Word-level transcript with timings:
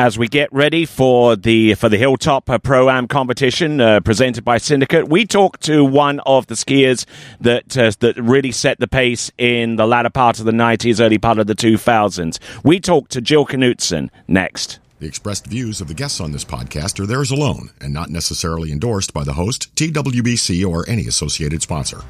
as 0.00 0.16
we 0.16 0.26
get 0.28 0.50
ready 0.50 0.86
for 0.86 1.36
the 1.36 1.74
for 1.74 1.90
the 1.90 1.98
Hilltop 1.98 2.48
uh, 2.48 2.58
Pro 2.58 2.88
Am 2.88 3.06
competition 3.06 3.82
uh, 3.82 4.00
presented 4.00 4.42
by 4.46 4.56
Syndicate. 4.56 5.10
We 5.10 5.26
talked 5.26 5.60
to 5.64 5.84
one 5.84 6.20
of 6.20 6.46
the 6.46 6.54
skiers 6.54 7.04
that 7.38 7.76
uh, 7.76 7.92
that 8.00 8.16
really 8.16 8.50
set 8.50 8.80
the 8.80 8.88
pace 8.88 9.30
in 9.36 9.76
the 9.76 9.86
latter 9.86 10.08
part 10.08 10.38
of 10.38 10.46
the 10.46 10.52
90s, 10.52 11.04
early 11.04 11.18
part 11.18 11.38
of 11.38 11.48
the 11.48 11.54
2000s. 11.54 12.38
We 12.64 12.80
talked 12.80 13.10
to 13.12 13.20
Jill 13.20 13.44
Knutson 13.44 14.08
next. 14.26 14.78
The 15.00 15.06
expressed 15.06 15.46
views 15.46 15.82
of 15.82 15.88
the 15.88 15.94
guests 15.94 16.18
on 16.18 16.32
this 16.32 16.46
podcast 16.46 16.98
are 16.98 17.06
theirs 17.06 17.30
alone 17.30 17.68
and 17.78 17.92
not 17.92 18.08
necessarily 18.08 18.72
endorsed 18.72 19.12
by 19.12 19.24
the 19.24 19.34
host, 19.34 19.74
TWBC, 19.74 20.66
or 20.66 20.88
any 20.88 21.08
associated 21.08 21.60
sponsor. 21.60 22.00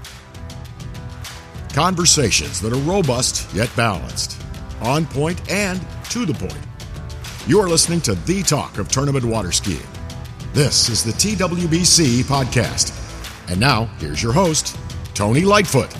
Conversations 1.72 2.60
that 2.60 2.72
are 2.72 2.88
robust 2.88 3.52
yet 3.52 3.70
balanced, 3.74 4.40
on 4.80 5.06
point 5.06 5.40
and 5.50 5.84
to 6.10 6.24
the 6.24 6.34
point. 6.34 6.69
You 7.46 7.58
are 7.60 7.68
listening 7.68 8.02
to 8.02 8.14
the 8.14 8.42
talk 8.42 8.78
of 8.78 8.88
tournament 8.88 9.24
water 9.24 9.50
skiing. 9.50 9.80
This 10.52 10.88
is 10.90 11.02
the 11.02 11.12
TWBC 11.12 12.22
podcast. 12.24 12.92
And 13.50 13.58
now, 13.58 13.86
here's 13.98 14.22
your 14.22 14.32
host, 14.32 14.76
Tony 15.14 15.40
Lightfoot. 15.40 15.92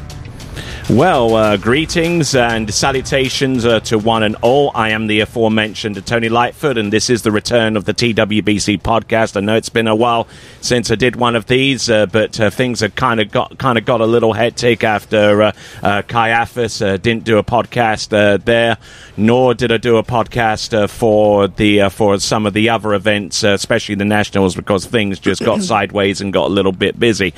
Well, 0.90 1.36
uh, 1.36 1.56
greetings 1.56 2.34
and 2.34 2.74
salutations 2.74 3.64
uh, 3.64 3.78
to 3.80 3.96
one 3.96 4.24
and 4.24 4.34
all. 4.42 4.72
I 4.74 4.88
am 4.88 5.06
the 5.06 5.20
aforementioned 5.20 6.04
Tony 6.04 6.28
Lightfoot, 6.28 6.76
and 6.76 6.92
this 6.92 7.08
is 7.08 7.22
the 7.22 7.30
return 7.30 7.76
of 7.76 7.84
the 7.84 7.94
TWBC 7.94 8.82
podcast. 8.82 9.36
I 9.36 9.40
know 9.40 9.54
it's 9.54 9.68
been 9.68 9.86
a 9.86 9.94
while 9.94 10.26
since 10.60 10.90
I 10.90 10.96
did 10.96 11.14
one 11.14 11.36
of 11.36 11.46
these, 11.46 11.88
uh, 11.88 12.06
but 12.06 12.40
uh, 12.40 12.50
things 12.50 12.80
have 12.80 12.96
kind 12.96 13.20
of 13.20 13.30
got 13.30 13.56
kind 13.56 13.78
of 13.78 13.84
got 13.84 14.00
a 14.00 14.04
little 14.04 14.32
hectic 14.32 14.82
after 14.82 15.42
uh, 15.42 15.52
uh, 15.80 16.02
Caiaphas 16.02 16.78
didn't 16.78 17.22
do 17.22 17.38
a 17.38 17.44
podcast 17.44 18.08
there, 18.44 18.76
nor 19.16 19.54
did 19.54 19.70
I 19.70 19.76
do 19.76 19.96
a 19.96 20.02
podcast 20.02 20.90
for 20.90 21.46
the 21.46 21.88
for 21.90 22.18
some 22.18 22.46
of 22.46 22.52
the 22.52 22.68
other 22.68 22.94
events, 22.94 23.44
especially 23.44 23.94
the 23.94 24.04
nationals, 24.04 24.56
because 24.56 24.86
things 24.86 25.20
just 25.20 25.44
got 25.44 25.62
sideways 25.62 26.20
and 26.20 26.32
got 26.32 26.46
a 26.46 26.52
little 26.52 26.72
bit 26.72 26.98
busy. 26.98 27.32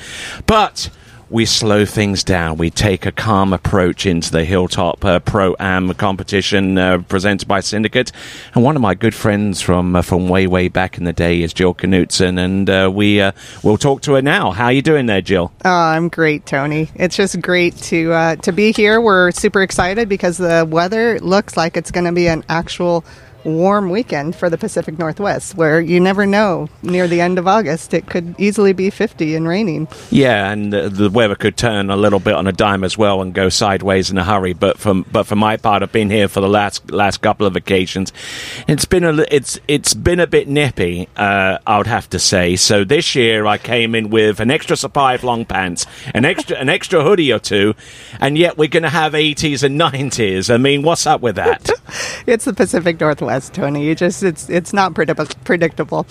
But 0.47 0.89
we 1.33 1.45
slow 1.47 1.83
things 1.83 2.23
down. 2.23 2.57
We 2.57 2.69
take 2.69 3.07
a 3.07 3.11
calm 3.11 3.53
approach 3.53 4.05
into 4.05 4.29
the 4.29 4.45
Hilltop 4.45 5.03
uh, 5.03 5.19
Pro 5.19 5.55
Am 5.59 5.91
competition 5.95 6.77
uh, 6.77 6.99
presented 6.99 7.47
by 7.47 7.59
Syndicate. 7.59 8.11
And 8.53 8.63
one 8.63 8.75
of 8.75 8.83
my 8.83 8.93
good 8.93 9.15
friends 9.15 9.59
from 9.59 9.95
uh, 9.95 10.03
from 10.03 10.29
way 10.29 10.45
way 10.45 10.67
back 10.67 10.99
in 10.99 11.05
the 11.05 11.11
day 11.11 11.41
is 11.41 11.51
Jill 11.51 11.73
Knutson, 11.73 12.37
and 12.37 12.69
uh, 12.69 12.91
we 12.93 13.19
uh, 13.19 13.31
we'll 13.63 13.79
talk 13.79 14.03
to 14.03 14.13
her 14.13 14.21
now. 14.21 14.51
How 14.51 14.65
are 14.65 14.71
you 14.71 14.83
doing 14.83 15.07
there, 15.07 15.21
Jill? 15.21 15.51
Oh, 15.65 15.69
I'm 15.69 16.07
great, 16.07 16.45
Tony. 16.45 16.91
It's 16.93 17.15
just 17.15 17.41
great 17.41 17.75
to 17.77 18.37
to 18.43 18.51
be 18.51 18.71
here. 18.71 19.01
We're 19.01 19.31
super 19.31 19.63
excited 19.63 20.07
because 20.07 20.37
the 20.37 20.67
weather 20.69 21.19
looks 21.19 21.57
like 21.57 21.75
it's 21.75 21.89
going 21.89 22.05
to 22.05 22.11
be 22.11 22.27
an 22.27 22.43
actual 22.47 23.03
warm 23.43 23.89
weekend 23.89 24.35
for 24.35 24.49
the 24.49 24.57
Pacific 24.57 24.97
Northwest, 24.97 25.55
where 25.55 25.81
you 25.81 25.99
never 25.99 26.25
know 26.25 26.69
near 26.81 27.07
the 27.07 27.21
end 27.21 27.37
of 27.37 27.47
August. 27.47 27.93
It 27.93 28.07
could 28.07 28.35
easily 28.37 28.73
be 28.73 28.89
50 28.89 29.35
and 29.35 29.47
raining. 29.47 29.87
Yeah, 30.09 30.51
and 30.51 30.71
the, 30.71 30.89
the 30.89 31.09
weather 31.09 31.35
could 31.35 31.57
turn 31.57 31.89
a 31.89 31.95
little 31.95 32.19
bit 32.19 32.35
on 32.35 32.47
a 32.47 32.51
dime 32.51 32.83
as 32.83 32.97
well 32.97 33.21
and 33.21 33.33
go 33.33 33.49
sideways 33.49 34.09
in 34.09 34.17
a 34.17 34.23
hurry. 34.23 34.53
But 34.53 34.77
from 34.79 35.05
but 35.11 35.23
for 35.23 35.35
my 35.35 35.57
part, 35.57 35.83
I've 35.83 35.91
been 35.91 36.09
here 36.09 36.27
for 36.27 36.41
the 36.41 36.49
last 36.49 36.91
last 36.91 37.21
couple 37.21 37.45
of 37.45 37.55
occasions. 37.55 38.13
It's 38.67 38.85
been 38.85 39.03
a 39.03 39.25
it's 39.29 39.59
it's 39.67 39.93
been 39.93 40.19
a 40.19 40.27
bit 40.27 40.47
nippy, 40.47 41.07
uh, 41.15 41.57
I 41.65 41.77
would 41.77 41.87
have 41.87 42.09
to 42.11 42.19
say. 42.19 42.55
So 42.55 42.83
this 42.83 43.15
year 43.15 43.45
I 43.45 43.57
came 43.57 43.95
in 43.95 44.09
with 44.09 44.39
an 44.39 44.51
extra 44.51 44.77
supply 44.77 45.13
of 45.13 45.23
long 45.23 45.45
pants, 45.45 45.85
an 46.13 46.25
extra 46.25 46.57
an 46.57 46.69
extra 46.69 47.03
hoodie 47.03 47.31
or 47.31 47.39
two, 47.39 47.75
and 48.19 48.37
yet 48.37 48.57
we're 48.57 48.67
going 48.67 48.83
to 48.83 48.89
have 48.89 49.13
80s 49.13 49.63
and 49.63 49.79
90s. 49.79 50.53
I 50.53 50.57
mean, 50.57 50.81
what's 50.83 51.05
up 51.05 51.21
with 51.21 51.35
that? 51.35 51.69
it's 52.27 52.45
the 52.45 52.53
Pacific 52.53 52.99
Northwest. 52.99 53.32
Tony. 53.41 53.85
You 53.85 53.95
just 53.95 54.23
it's 54.23 54.49
it's 54.49 54.73
not 54.73 54.93
predictable. 54.93 56.07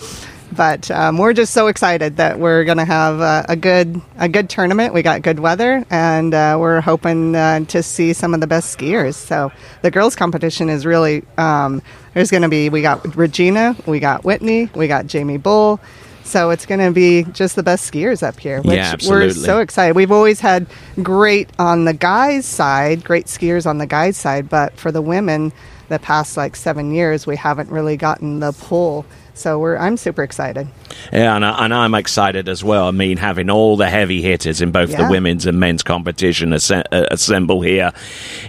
But 0.55 0.91
um, 0.91 1.17
we're 1.17 1.33
just 1.33 1.51
so 1.51 1.65
excited 1.65 2.17
that 2.17 2.37
we're 2.37 2.63
going 2.63 2.77
to 2.77 2.85
have 2.85 3.19
a, 3.21 3.45
a, 3.49 3.55
good 3.55 3.99
a 4.17 4.29
good 4.29 4.51
tournament. 4.51 4.93
We 4.93 5.01
got 5.01 5.23
good 5.23 5.39
weather, 5.39 5.83
and 5.89 6.31
uh, 6.31 6.57
we're 6.59 6.79
hoping 6.79 7.35
uh, 7.35 7.61
to 7.65 7.81
see 7.81 8.13
some 8.13 8.35
of 8.35 8.39
the 8.39 8.45
best 8.45 8.77
skiers. 8.77 9.15
So 9.15 9.51
the 9.81 9.89
girls' 9.89 10.15
competition 10.15 10.69
is 10.69 10.85
really 10.85 11.23
um, 11.37 11.81
there's 12.13 12.29
going 12.29 12.43
to 12.43 12.49
be 12.49 12.69
we 12.69 12.83
got 12.83 13.15
Regina, 13.15 13.75
we 13.87 13.99
got 13.99 14.23
Whitney, 14.23 14.69
we 14.75 14.87
got 14.87 15.05
Jaimee 15.05 15.41
Bull. 15.41 15.79
So 16.23 16.51
it's 16.51 16.65
going 16.65 16.79
to 16.79 16.91
be 16.91 17.23
just 17.33 17.55
the 17.55 17.63
best 17.63 17.91
skiers 17.91 18.23
up 18.23 18.39
here, 18.39 18.61
which 18.61 18.75
yeah, 18.77 18.95
we're 19.07 19.29
so 19.31 19.59
excited. 19.59 19.95
We've 19.95 20.11
always 20.11 20.39
had 20.39 20.67
great 21.01 21.49
on 21.59 21.83
the 21.85 21.93
guys' 21.93 22.45
side, 22.45 23.03
great 23.03 23.25
skiers 23.25 23.65
on 23.65 23.77
the 23.77 23.85
guys' 23.85 24.17
side, 24.17 24.49
but 24.49 24.77
for 24.77 24.91
the 24.91 25.01
women, 25.01 25.51
the 25.93 25.99
past 25.99 26.35
like 26.35 26.55
seven 26.55 26.91
years, 26.91 27.25
we 27.25 27.35
haven't 27.35 27.69
really 27.69 27.95
gotten 27.95 28.39
the 28.39 28.51
pull. 28.51 29.05
So 29.35 29.57
we're 29.57 29.77
I'm 29.77 29.97
super 29.97 30.23
excited. 30.23 30.67
Yeah, 31.11 31.35
and, 31.35 31.43
I, 31.43 31.65
and 31.65 31.73
I'm 31.73 31.95
excited 31.95 32.47
as 32.47 32.63
well. 32.63 32.87
I 32.87 32.91
mean, 32.91 33.17
having 33.17 33.49
all 33.49 33.77
the 33.77 33.89
heavy 33.89 34.21
hitters 34.21 34.61
in 34.61 34.71
both 34.71 34.91
yeah. 34.91 35.03
the 35.03 35.09
women's 35.09 35.45
and 35.45 35.59
men's 35.59 35.83
competition 35.83 36.53
uh, 36.53 36.83
assemble 36.91 37.61
here 37.61 37.91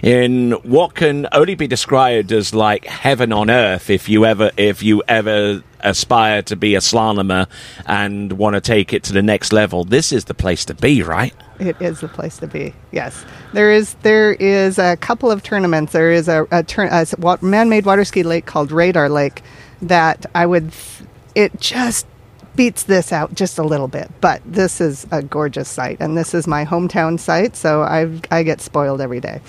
in 0.03 0.51
what 0.63 0.93
can 0.93 1.27
only 1.31 1.55
be 1.55 1.67
described 1.67 2.31
as 2.31 2.53
like 2.53 2.85
heaven 2.85 3.33
on 3.33 3.49
earth. 3.49 3.89
If 3.89 4.07
you 4.07 4.25
ever, 4.25 4.51
if 4.57 4.83
you 4.83 5.01
ever 5.07 5.63
aspire 5.81 6.41
to 6.41 6.55
be 6.55 6.75
a 6.75 6.79
slalomer 6.79 7.47
and 7.85 8.33
want 8.33 8.55
to 8.55 8.61
take 8.61 8.93
it 8.93 9.03
to 9.03 9.13
the 9.13 9.21
next 9.21 9.53
level, 9.53 9.85
this 9.85 10.11
is 10.11 10.25
the 10.25 10.33
place 10.33 10.65
to 10.65 10.73
be, 10.73 11.01
right? 11.01 11.33
It 11.59 11.77
is 11.79 12.01
the 12.01 12.07
place 12.07 12.37
to 12.39 12.47
be. 12.47 12.73
Yes, 12.91 13.25
there 13.53 13.71
is. 13.71 13.93
There 14.03 14.33
is 14.33 14.77
a 14.77 14.97
couple 14.97 15.31
of 15.31 15.41
tournaments. 15.41 15.93
There 15.93 16.11
is 16.11 16.27
a, 16.27 16.45
a, 16.51 16.63
turn, 16.63 16.89
a 16.91 17.37
man-made 17.41 17.85
water 17.85 18.03
ski 18.03 18.23
lake 18.23 18.45
called 18.45 18.71
Radar 18.71 19.09
Lake 19.09 19.41
that 19.81 20.25
I 20.33 20.45
would. 20.45 20.71
It 21.33 21.59
just 21.59 22.07
beats 22.55 22.83
this 22.83 23.11
out 23.11 23.35
just 23.35 23.57
a 23.57 23.63
little 23.63 23.89
bit, 23.89 24.09
but 24.21 24.41
this 24.45 24.79
is 24.79 25.05
a 25.11 25.21
gorgeous 25.21 25.67
site, 25.67 25.97
and 25.99 26.17
this 26.17 26.33
is 26.33 26.47
my 26.47 26.65
hometown 26.65 27.19
site, 27.19 27.55
so 27.55 27.81
I 27.81 28.19
I 28.31 28.43
get 28.43 28.61
spoiled 28.61 29.01
every 29.01 29.19
day 29.19 29.41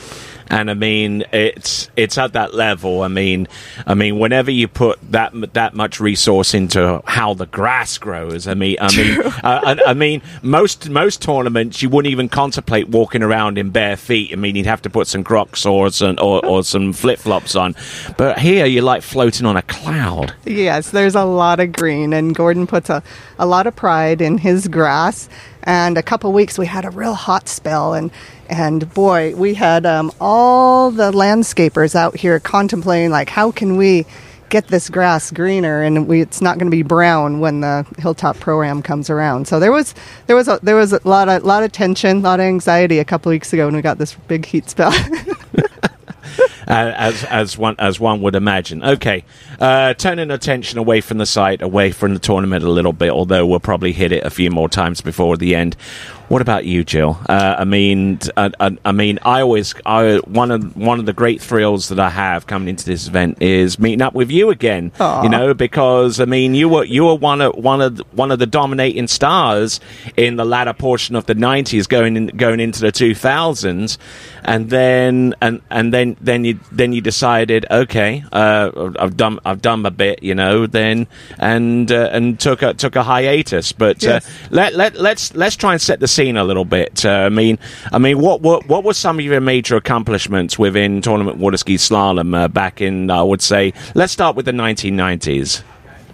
and 0.49 0.71
I 0.71 0.75
mean 0.75 1.25
it's 1.33 1.91
it's 1.97 2.19
at 2.19 2.33
that 2.35 2.55
level. 2.55 3.03
I 3.03 3.09
mean, 3.09 3.49
I 3.87 3.95
mean 3.95 4.19
whenever 4.19 4.51
you 4.51 4.69
put 4.69 4.99
that 5.13 5.33
that 5.55 5.75
much 5.75 6.01
resource 6.01 6.55
into 6.55 7.03
how 7.07 7.35
the 7.35 7.47
grass 7.47 7.99
grows, 7.99 8.47
I 8.47 8.55
mean, 8.55 8.77
I 8.81 8.97
mean, 8.97 9.21
uh, 9.21 9.33
I, 9.45 9.79
I, 9.89 9.95
mean 9.95 10.23
most 10.43 10.89
most 10.89 11.23
tournaments 11.23 11.83
you 11.83 11.89
wouldn't 11.89 12.11
even 12.11 12.29
contemplate 12.29 12.89
walking 12.89 13.23
around 13.23 13.59
in 13.59 13.71
bare 13.71 13.97
feet. 13.97 14.33
I 14.33 14.37
mean, 14.37 14.57
you'd 14.57 14.67
have 14.67 14.83
to 14.83 14.91
put 14.91 15.07
some 15.07 15.25
Crocs 15.25 15.67
or 15.67 15.91
some 15.91 16.19
or, 16.21 16.45
or 16.45 16.63
some 16.63 16.93
flip 16.93 17.19
flops 17.19 17.57
on, 17.57 17.75
but 18.17 18.39
here 18.39 18.67
you're 18.67 18.83
like 18.83 19.03
floating 19.03 19.47
on 19.47 19.57
a 19.57 19.63
cloud. 19.63 20.35
Yes, 20.45 20.91
there's 20.91 21.15
a 21.15 21.25
lot 21.25 21.61
of 21.61 21.73
green, 21.73 22.13
and 22.13 22.35
Gordon 22.35 22.67
puts 22.67 22.91
a 22.91 23.03
a 23.39 23.47
lot 23.47 23.67
of 23.67 23.77
pride 23.77 24.21
in 24.21 24.39
his 24.39 24.69
grass. 24.69 25.29
And 25.67 25.99
a 25.99 26.03
couple 26.03 26.33
weeks 26.33 26.59
we 26.59 26.67
had 26.67 26.85
a 26.85 26.91
real 26.91 27.15
hot 27.15 27.49
spell, 27.49 27.93
and 27.93 28.11
and 28.49 28.93
boy, 28.95 29.35
we 29.35 29.55
had 29.55 29.85
um, 29.85 30.13
all 30.21 30.93
the 30.93 31.11
landscapers 31.11 31.97
out 31.97 32.17
here 32.17 32.39
contemplating, 32.39 33.11
like, 33.11 33.29
how 33.29 33.51
can 33.51 33.77
we 33.77 34.07
get 34.49 34.69
this 34.69 34.89
grass 34.89 35.33
greener? 35.33 35.83
And 35.83 36.07
we, 36.07 36.21
it's 36.21 36.41
not 36.41 36.59
going 36.59 36.71
to 36.71 36.77
be 36.77 36.83
brown 36.83 37.41
when 37.41 37.61
the 37.61 37.85
hilltop 37.99 38.39
program 38.39 38.81
comes 38.81 39.11
around. 39.11 39.49
So 39.49 39.59
there 39.59 39.73
was 39.73 39.95
there 40.27 40.37
was 40.37 40.47
a, 40.47 40.61
there 40.63 40.77
was 40.77 40.93
a 40.93 41.01
lot 41.03 41.29
of 41.29 41.43
lot 41.43 41.65
of 41.65 41.73
tension 41.73 42.19
a 42.19 42.21
lot 42.21 42.41
of 42.41 42.47
anxiety 42.47 43.01
a 43.01 43.05
couple 43.05 43.31
weeks 43.31 43.53
ago 43.53 43.67
when 43.67 43.75
we 43.75 43.83
got 43.83 43.99
this 43.99 44.15
big 44.29 44.47
heat 44.47 44.71
spell 44.71 44.93
as 46.67 47.25
as 47.25 47.59
one 47.59 47.77
as 47.79 48.01
one 48.01 48.21
would 48.23 48.35
imagine. 48.35 48.83
Okay, 48.83 49.25
uh, 49.61 49.95
turning 49.95 50.31
attention 50.31 50.79
away 50.79 51.01
from 51.01 51.19
the 51.19 51.27
site, 51.27 51.63
away 51.63 51.93
from 51.93 52.15
the 52.15 52.21
tournament 52.21 52.65
a 52.65 52.71
little 52.71 52.93
bit. 52.93 53.11
Although 53.11 53.47
we'll 53.47 53.61
probably 53.61 53.93
hit 53.93 54.13
it 54.13 54.25
a 54.25 54.31
few 54.31 54.51
more 54.51 54.69
times 54.69 55.01
before 55.01 55.37
the 55.37 55.55
end. 55.55 55.77
What 56.29 56.43
about 56.43 56.65
you, 56.65 56.83
Jill? 56.83 57.21
Uh, 57.29 57.57
I 57.59 57.65
mean, 57.65 58.19
I, 58.37 58.51
I, 58.59 58.77
I, 58.85 58.91
mean, 58.91 59.21
I 59.23 59.43
always 59.43 59.75
I, 59.87 60.17
one 60.25 60.51
of 60.51 60.77
one 60.77 60.99
of 60.99 61.07
the 61.07 61.13
great 61.13 61.41
thrills 61.41 61.89
that 61.89 62.01
I 62.01 62.11
have 62.11 62.49
coming 62.49 62.69
into 62.69 62.85
this 62.85 63.07
event 63.07 63.41
is 63.41 63.79
meeting 63.79 64.03
up 64.03 64.13
with 64.13 64.29
you 64.29 64.51
again. 64.51 64.91
Aww. 64.99 65.23
You 65.23 65.29
know, 65.29 65.55
because 65.55 66.19
I 66.19 66.25
mean, 66.25 66.57
you 66.57 66.69
were 66.69 66.85
you 66.85 67.05
were 67.05 67.15
one 67.15 67.41
of 67.41 67.55
one 67.55 67.81
of 67.81 67.99
one 68.11 68.33
of 68.33 68.41
the 68.41 68.47
dominating 68.47 69.07
stars 69.07 69.79
in 70.17 70.35
the 70.35 70.45
latter 70.45 70.73
portion 70.73 71.15
of 71.15 71.27
the 71.27 71.35
'90s, 71.35 71.89
going 71.89 72.17
in, 72.17 72.27
going 72.29 72.59
into 72.59 72.81
the 72.81 72.91
2000s, 72.91 73.97
and 74.43 74.69
then 74.69 75.33
and 75.41 75.63
and 75.71 75.95
then 75.95 76.17
then 76.21 76.45
you 76.45 76.59
then 76.73 76.93
you 76.93 77.01
decided, 77.01 77.67
okay, 77.71 78.25
uh, 78.33 78.91
I've 78.99 79.17
done 79.17 79.39
I've 79.45 79.63
done 79.63 79.83
my 79.83 79.91
bit, 79.91 80.25
you 80.25 80.35
know, 80.35 80.67
then 80.67 81.07
and 81.39 81.91
uh, 81.93 82.09
and 82.11 82.41
took 82.41 82.63
a 82.63 82.75
took 82.75 82.97
a 82.97 83.05
hiatus. 83.05 83.71
But 83.71 84.05
uh, 84.05 84.21
yes. 84.21 84.31
let 84.51 84.75
let 84.75 84.97
let's 84.97 85.33
let's 85.37 85.55
try 85.55 85.73
and 85.73 85.81
set 85.81 86.01
the 86.01 86.16
scene 86.17 86.37
a 86.37 86.45
little 86.45 86.65
bit. 86.65 87.05
Uh, 87.05 87.11
I 87.11 87.29
mean, 87.29 87.59
I 87.93 87.99
mean, 87.99 88.19
what, 88.19 88.41
what 88.41 88.67
what 88.67 88.85
were 88.85 88.95
some 88.95 89.19
of 89.19 89.25
your 89.25 89.41
major 89.41 89.77
accomplishments 89.77 90.59
within 90.59 91.03
tournament 91.03 91.37
water 91.37 91.59
ski 91.59 91.77
slalom 91.77 92.35
uh, 92.37 92.49
back 92.49 92.81
in? 92.81 93.11
I 93.11 93.23
would 93.23 93.43
say, 93.43 93.73
let's 93.95 94.13
start 94.13 94.35
with 94.35 94.47
the 94.47 94.53
1990s. 94.53 95.63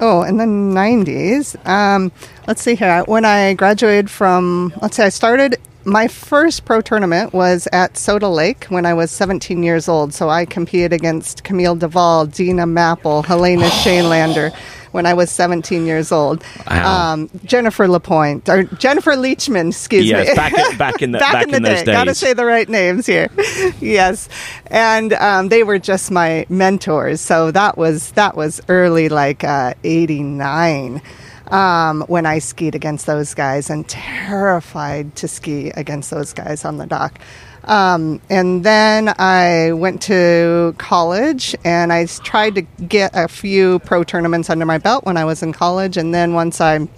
Oh, 0.01 0.23
in 0.23 0.37
the 0.37 0.45
90s. 0.45 1.55
Um, 1.67 2.11
let's 2.49 2.61
see 2.61 2.75
here. 2.75 3.05
When 3.07 3.25
I 3.25 3.55
graduated 3.55 4.11
from, 4.11 4.73
let's 4.83 4.97
say 4.97 5.07
I 5.07 5.11
started 5.11 5.59
my 5.85 6.09
first 6.09 6.65
pro 6.65 6.81
tournament 6.81 7.33
was 7.33 7.69
at 7.73 7.97
Soda 7.97 8.29
Lake 8.29 8.65
when 8.67 8.87
I 8.87 8.95
was 8.95 9.11
17 9.11 9.63
years 9.63 9.89
old. 9.89 10.13
So 10.15 10.29
I 10.29 10.45
competed 10.45 10.93
against 10.93 11.45
Camille 11.45 11.77
Duvall, 11.77 12.27
Deena 12.27 12.67
Mapple, 12.67 13.25
Helena 13.25 13.67
Kjellander 13.83 14.53
when 14.93 15.05
I 15.07 15.15
was 15.15 15.31
17 15.31 15.85
years 15.87 16.13
old. 16.13 16.45
Wow. 16.71 17.13
Um, 17.15 17.31
Jennifer 17.45 17.89
Lapointe 17.89 18.49
or 18.49 18.63
Jennifer 18.65 19.13
Leachman, 19.13 19.69
excuse 19.71 20.05
Yes, 20.07 20.29
me. 20.29 20.35
back 20.35 20.53
in- 20.53 20.79
back 20.79 21.03
in 21.03 21.13
the- 21.13 21.19
back 21.33 21.49
in 21.49 21.63
those 21.63 21.83
day. 21.83 21.93
Got 21.93 22.05
to 22.05 22.15
say 22.15 22.33
the 22.33 22.45
right 22.45 22.69
names 22.69 23.07
here. 23.07 23.29
yes, 23.81 24.29
and 24.69 25.13
um, 25.15 25.49
they 25.49 25.63
were 25.65 25.79
just 25.79 26.11
my 26.11 26.47
mentors. 26.49 27.21
So 27.21 27.51
that 27.51 27.77
was 27.77 28.13
that 28.13 28.37
was 28.37 28.61
early, 28.69 29.09
like 29.09 29.43
uh, 29.45 29.75
'89. 29.85 31.03
Um, 31.49 32.03
when 32.09 32.25
I 32.25 32.39
skied 32.39 32.75
against 32.75 33.05
those 33.05 33.35
guys 33.35 33.69
and 33.69 33.87
terrified 33.87 35.15
to 35.17 35.29
ski 35.29 35.69
against 35.71 36.11
those 36.11 36.33
guys 36.33 36.65
on 36.65 36.79
the 36.79 36.87
dock. 36.87 37.19
Um, 37.65 38.21
and 38.29 38.65
then 38.65 39.15
I 39.19 39.73
went 39.73 40.03
to 40.03 40.75
college 40.79 41.55
and 41.65 41.93
I 41.93 42.07
tried 42.07 42.57
to 42.57 42.63
get 42.63 43.13
a 43.15 43.29
few 43.29 43.79
pro 43.81 44.03
tournaments 44.05 44.51
under 44.51 44.67
my 44.67 44.79
belt 44.79 45.05
when 45.05 45.17
I 45.17 45.25
was 45.25 45.43
in 45.43 45.53
college. 45.53 45.97
And 45.97 46.13
then 46.15 46.35
once 46.35 46.61
I, 46.61 46.89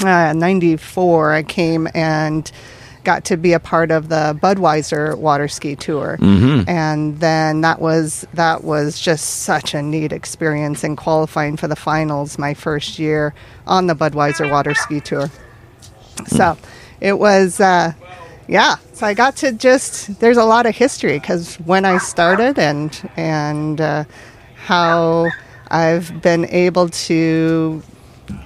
uh, 0.00 0.32
94, 0.32 1.32
I 1.32 1.42
came 1.44 1.88
and 1.94 2.50
got 3.04 3.24
to 3.26 3.36
be 3.36 3.52
a 3.54 3.60
part 3.60 3.90
of 3.90 4.08
the 4.08 4.38
Budweiser 4.42 5.16
water 5.16 5.48
ski 5.48 5.74
tour. 5.76 6.18
And 6.68 7.18
then 7.20 7.62
that 7.62 7.80
was, 7.80 8.26
that 8.34 8.62
was 8.64 9.00
just 9.00 9.40
such 9.44 9.74
a 9.74 9.80
neat 9.80 10.12
experience 10.12 10.84
in 10.84 10.96
qualifying 10.96 11.56
for 11.56 11.66
the 11.68 11.76
finals 11.76 12.36
my 12.38 12.52
first 12.52 12.98
year 12.98 13.32
on 13.66 13.86
the 13.86 13.94
Budweiser 13.94 14.50
water 14.50 14.74
ski 14.74 15.00
tour. 15.00 15.30
So 16.26 16.58
it 17.00 17.18
was, 17.18 17.58
uh, 17.60 17.94
yeah. 18.50 18.76
So 18.92 19.06
I 19.06 19.14
got 19.14 19.36
to 19.36 19.52
just. 19.52 20.20
There's 20.20 20.36
a 20.36 20.44
lot 20.44 20.66
of 20.66 20.76
history 20.76 21.18
because 21.18 21.56
when 21.56 21.84
I 21.84 21.98
started 21.98 22.58
and 22.58 23.10
and 23.16 23.80
uh, 23.80 24.04
how 24.56 25.30
I've 25.70 26.20
been 26.20 26.46
able 26.46 26.88
to 26.88 27.82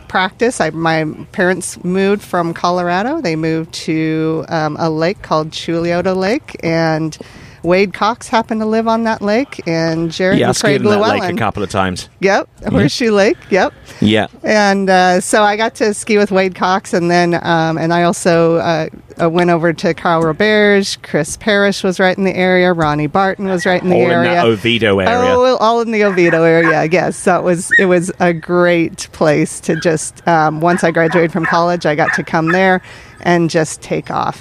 practice. 0.08 0.60
I, 0.60 0.70
my 0.70 1.04
parents 1.32 1.82
moved 1.82 2.22
from 2.22 2.54
Colorado. 2.54 3.20
They 3.20 3.34
moved 3.34 3.72
to 3.86 4.44
um, 4.48 4.76
a 4.78 4.88
lake 4.88 5.22
called 5.22 5.50
Chuluota 5.50 6.14
Lake, 6.14 6.56
and 6.62 7.18
Wade 7.64 7.94
Cox 7.94 8.28
happened 8.28 8.60
to 8.60 8.66
live 8.66 8.86
on 8.86 9.04
that 9.04 9.22
lake, 9.22 9.62
and 9.66 10.12
Jared 10.12 10.38
Yeah, 10.38 10.48
and 10.48 10.56
Craig 10.56 10.76
in 10.76 10.84
that 10.84 11.00
lake 11.00 11.22
a 11.22 11.36
couple 11.36 11.62
of 11.62 11.70
times. 11.70 12.08
Yep, 12.20 12.48
Horseshoe 12.68 13.10
Lake. 13.10 13.38
Yep. 13.50 13.72
Yeah. 14.00 14.26
And 14.42 14.90
uh, 14.90 15.20
so 15.20 15.42
I 15.42 15.56
got 15.56 15.74
to 15.76 15.94
ski 15.94 16.18
with 16.18 16.30
Wade 16.30 16.54
Cox, 16.54 16.92
and 16.92 17.10
then 17.10 17.34
um, 17.34 17.78
and 17.78 17.92
I 17.92 18.02
also 18.02 18.56
uh, 18.56 18.88
uh, 19.20 19.30
went 19.30 19.48
over 19.50 19.72
to 19.72 19.94
Carl 19.94 20.22
Roberge. 20.22 21.02
Chris 21.02 21.36
Parrish 21.38 21.82
was 21.82 21.98
right 21.98 22.16
in 22.16 22.24
the 22.24 22.36
area. 22.36 22.74
Rhoni 22.74 23.10
Barton 23.10 23.46
was 23.46 23.64
right 23.64 23.82
in 23.82 23.88
the 23.88 23.96
All 23.96 24.02
in 24.02 24.10
area. 24.10 24.30
that 24.34 24.44
Oviedo 24.44 24.98
area. 24.98 25.34
Oh, 25.34 25.56
all 25.56 25.80
in 25.80 25.90
the 25.90 26.04
Oviedo 26.04 26.42
area, 26.42 26.78
I 26.78 26.86
guess. 26.86 27.16
So 27.16 27.38
it 27.38 27.42
was 27.42 27.70
it 27.78 27.86
was 27.86 28.12
a 28.20 28.32
great 28.34 29.08
place 29.12 29.58
to 29.60 29.76
just. 29.80 30.26
Um, 30.28 30.60
once 30.60 30.84
I 30.84 30.90
graduated 30.90 31.32
from 31.32 31.46
college, 31.46 31.86
I 31.86 31.94
got 31.94 32.12
to 32.14 32.22
come 32.22 32.52
there 32.52 32.82
and 33.22 33.48
just 33.48 33.80
take 33.80 34.10
off. 34.10 34.38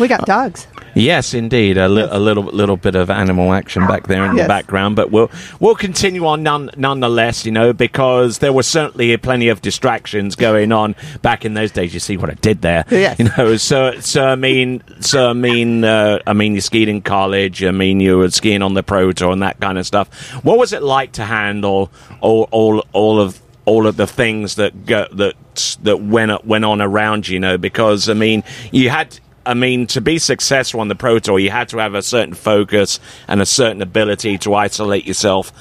We 0.00 0.08
got 0.08 0.26
dogs. 0.26 0.66
Yes, 0.94 1.34
indeed, 1.34 1.76
a, 1.76 1.88
li- 1.88 2.06
a 2.10 2.18
little 2.18 2.44
little 2.44 2.76
bit 2.76 2.94
of 2.94 3.10
animal 3.10 3.52
action 3.52 3.86
back 3.86 4.06
there 4.06 4.24
in 4.24 4.36
Yes. 4.36 4.44
the 4.44 4.48
background, 4.48 4.96
but 4.96 5.10
we'll 5.10 5.30
we'll 5.60 5.74
continue 5.74 6.26
on 6.26 6.42
none, 6.42 6.70
nonetheless, 6.76 7.44
you 7.44 7.52
know, 7.52 7.72
because 7.72 8.38
there 8.38 8.52
were 8.52 8.62
certainly 8.62 9.16
plenty 9.16 9.48
of 9.48 9.60
distractions 9.60 10.36
going 10.36 10.72
on 10.72 10.94
back 11.22 11.44
in 11.44 11.54
those 11.54 11.70
days. 11.72 11.92
You 11.94 12.00
see 12.00 12.16
what 12.16 12.30
I 12.30 12.34
did 12.34 12.62
there, 12.62 12.84
Yes. 12.90 13.18
you 13.18 13.28
know. 13.36 13.56
So, 13.56 13.98
so 14.00 14.24
I 14.26 14.36
mean, 14.36 14.82
so 15.00 15.30
I 15.30 15.32
mean, 15.32 15.84
uh, 15.84 16.20
I 16.26 16.32
mean, 16.32 16.54
you 16.54 16.60
skied 16.60 16.88
in 16.88 17.02
college. 17.02 17.62
I 17.64 17.70
mean, 17.70 18.00
you 18.00 18.18
were 18.18 18.30
skiing 18.30 18.62
on 18.62 18.74
the 18.74 18.82
pro 18.82 19.12
tour 19.12 19.32
and 19.32 19.42
that 19.42 19.60
kind 19.60 19.78
of 19.78 19.86
stuff. 19.86 20.08
What 20.44 20.58
was 20.58 20.72
it 20.72 20.82
like 20.82 21.12
to 21.12 21.24
handle 21.24 21.90
all 22.20 22.48
all 22.50 22.84
all 22.92 23.20
of 23.20 23.40
all 23.66 23.86
of 23.86 23.96
the 23.96 24.06
things 24.06 24.56
that 24.56 24.84
go, 24.86 25.06
that 25.12 25.34
that 25.82 26.00
went 26.00 26.44
went 26.44 26.64
on 26.64 26.80
around 26.82 27.26
you, 27.28 27.34
you 27.34 27.40
know? 27.40 27.56
Because 27.58 28.08
I 28.08 28.14
mean, 28.14 28.44
you 28.70 28.90
had. 28.90 29.18
I 29.46 29.54
mean, 29.54 29.86
to 29.88 30.00
be 30.00 30.18
successful 30.18 30.80
on 30.80 30.88
the 30.88 30.94
Pro 30.94 31.18
Tour, 31.18 31.38
you 31.38 31.50
had 31.50 31.68
to 31.70 31.78
have 31.78 31.94
a 31.94 32.02
certain 32.02 32.34
focus 32.34 33.00
and 33.28 33.42
a 33.42 33.46
certain 33.46 33.82
ability 33.82 34.38
to 34.38 34.54
isolate 34.54 35.06
yourself 35.06 35.52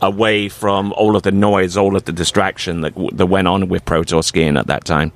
away 0.00 0.48
from 0.48 0.92
all 0.94 1.16
of 1.16 1.22
the 1.22 1.32
noise, 1.32 1.76
all 1.76 1.96
of 1.96 2.04
the 2.04 2.12
distraction 2.12 2.82
that, 2.82 2.92
that 3.12 3.26
went 3.26 3.48
on 3.48 3.68
with 3.68 3.84
Pro 3.84 4.02
Tour 4.02 4.22
skiing 4.22 4.56
at 4.56 4.66
that 4.66 4.84
time. 4.84 5.12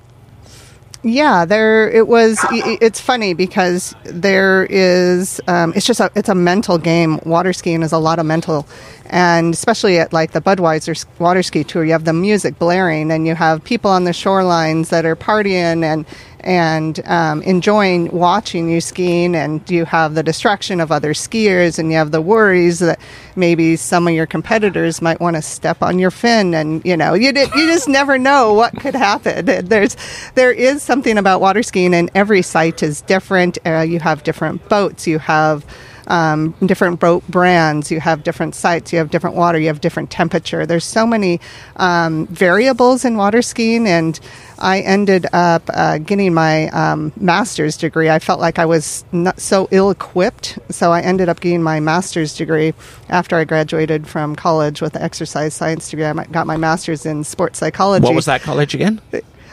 Yeah, 1.03 1.45
there 1.45 1.89
it 1.89 2.09
was. 2.09 2.45
It's 2.51 3.01
funny 3.01 3.33
because 3.33 3.95
there 4.03 4.67
is. 4.69 5.41
Um, 5.47 5.73
it's 5.77 5.87
just 5.87 6.01
a. 6.01 6.11
It's 6.17 6.29
a 6.29 6.35
mental 6.35 6.79
game. 6.79 7.21
Water 7.25 7.53
skiing 7.53 7.83
is 7.83 7.93
a 7.93 7.99
lot 7.99 8.19
of 8.19 8.27
mental, 8.27 8.67
and 9.05 9.55
especially 9.55 10.01
at 10.01 10.13
like 10.13 10.33
the 10.33 10.41
Budweiser 10.41 11.07
water 11.21 11.45
ski 11.45 11.63
tour, 11.63 11.85
you 11.85 11.93
have 11.93 12.07
the 12.07 12.13
music 12.13 12.59
blaring, 12.59 13.13
and 13.13 13.25
you 13.25 13.37
have 13.37 13.63
people 13.63 13.89
on 13.89 14.03
the 14.03 14.11
shorelines 14.11 14.89
that 14.89 15.05
are 15.05 15.15
partying 15.15 15.85
and 15.85 16.07
and 16.47 17.05
um, 17.07 17.43
enjoying 17.43 18.11
watching 18.13 18.71
you 18.71 18.81
skiing, 18.81 19.35
and 19.35 19.69
you 19.69 19.85
have 19.85 20.15
the 20.15 20.23
distraction 20.23 20.81
of 20.81 20.93
other 20.93 21.13
skiers, 21.13 21.79
and 21.79 21.91
you 21.91 21.99
have 21.99 22.13
the 22.13 22.23
worries 22.23 22.79
that 22.79 23.01
maybe 23.35 23.77
some 23.77 24.07
of 24.07 24.15
your 24.15 24.27
competitors 24.27 25.03
might 25.03 25.21
want 25.21 25.35
to 25.37 25.43
step 25.43 25.83
on 25.83 25.99
your 25.99 26.13
fin, 26.13 26.55
and 26.55 26.85
you 26.85 26.97
know 26.97 27.15
you 27.15 27.33
di- 27.33 27.51
you 27.57 27.67
just 27.67 27.89
never 27.89 28.17
know 28.17 28.55
what 28.55 28.75
could 28.79 28.95
happen. 28.95 29.45
There's 29.67 29.97
there 30.35 30.53
is 30.53 30.83
something 30.83 31.19
about 31.19 31.41
water 31.41 31.63
skiing, 31.63 31.93
and 31.93 32.11
every 32.15 32.43
site 32.43 32.83
is 32.83 33.01
different. 33.03 33.59
Uh, 33.67 33.81
you 33.81 33.99
have 33.99 34.23
different 34.23 34.69
boats, 34.69 35.07
you 35.07 35.19
have 35.19 35.65
um, 36.07 36.55
different 36.65 37.01
boat 37.01 37.27
brands, 37.29 37.91
you 37.91 38.01
have 38.01 38.23
different 38.23 38.55
sites, 38.55 38.93
you 38.93 38.99
have 38.99 39.11
different 39.11 39.37
water, 39.37 39.59
you 39.59 39.69
have 39.69 39.81
different 39.81 40.11
temperature. 40.11 40.67
There's 40.67 40.85
so 40.85 41.07
many 41.07 41.41
um, 41.77 42.27
variables 42.27 43.05
in 43.05 43.17
water 43.17 43.43
skiing, 43.43 43.87
and 43.87 44.19
I 44.59 44.81
ended 44.81 45.27
up 45.33 45.63
uh, 45.73 45.99
getting 45.99 46.35
my 46.35 46.69
um, 46.69 47.13
master's 47.17 47.77
degree. 47.77 48.09
I 48.09 48.19
felt 48.19 48.41
like 48.41 48.59
I 48.59 48.67
was 48.67 49.05
not 49.13 49.41
so 49.41 49.69
ill 49.71 49.91
equipped, 49.91 50.59
so 50.71 50.93
I 50.93 51.01
ended 51.01 51.29
up 51.29 51.41
getting 51.41 51.63
my 51.63 51.81
master's 51.81 52.37
degree 52.37 52.75
after 53.09 53.37
I 53.37 53.45
graduated 53.45 54.07
from 54.07 54.37
college 54.37 54.81
with 54.81 54.97
an 54.97 55.03
exercise 55.03 55.55
science 55.55 55.91
degree. 55.91 56.05
I 56.05 56.25
got 56.27 56.47
my 56.47 56.57
master's 56.57 57.07
in 57.07 57.25
sports 57.25 57.59
psychology. 57.59 58.05
What 58.05 58.15
was 58.15 58.27
that 58.27 58.43
college 58.43 58.75
again? 58.75 59.01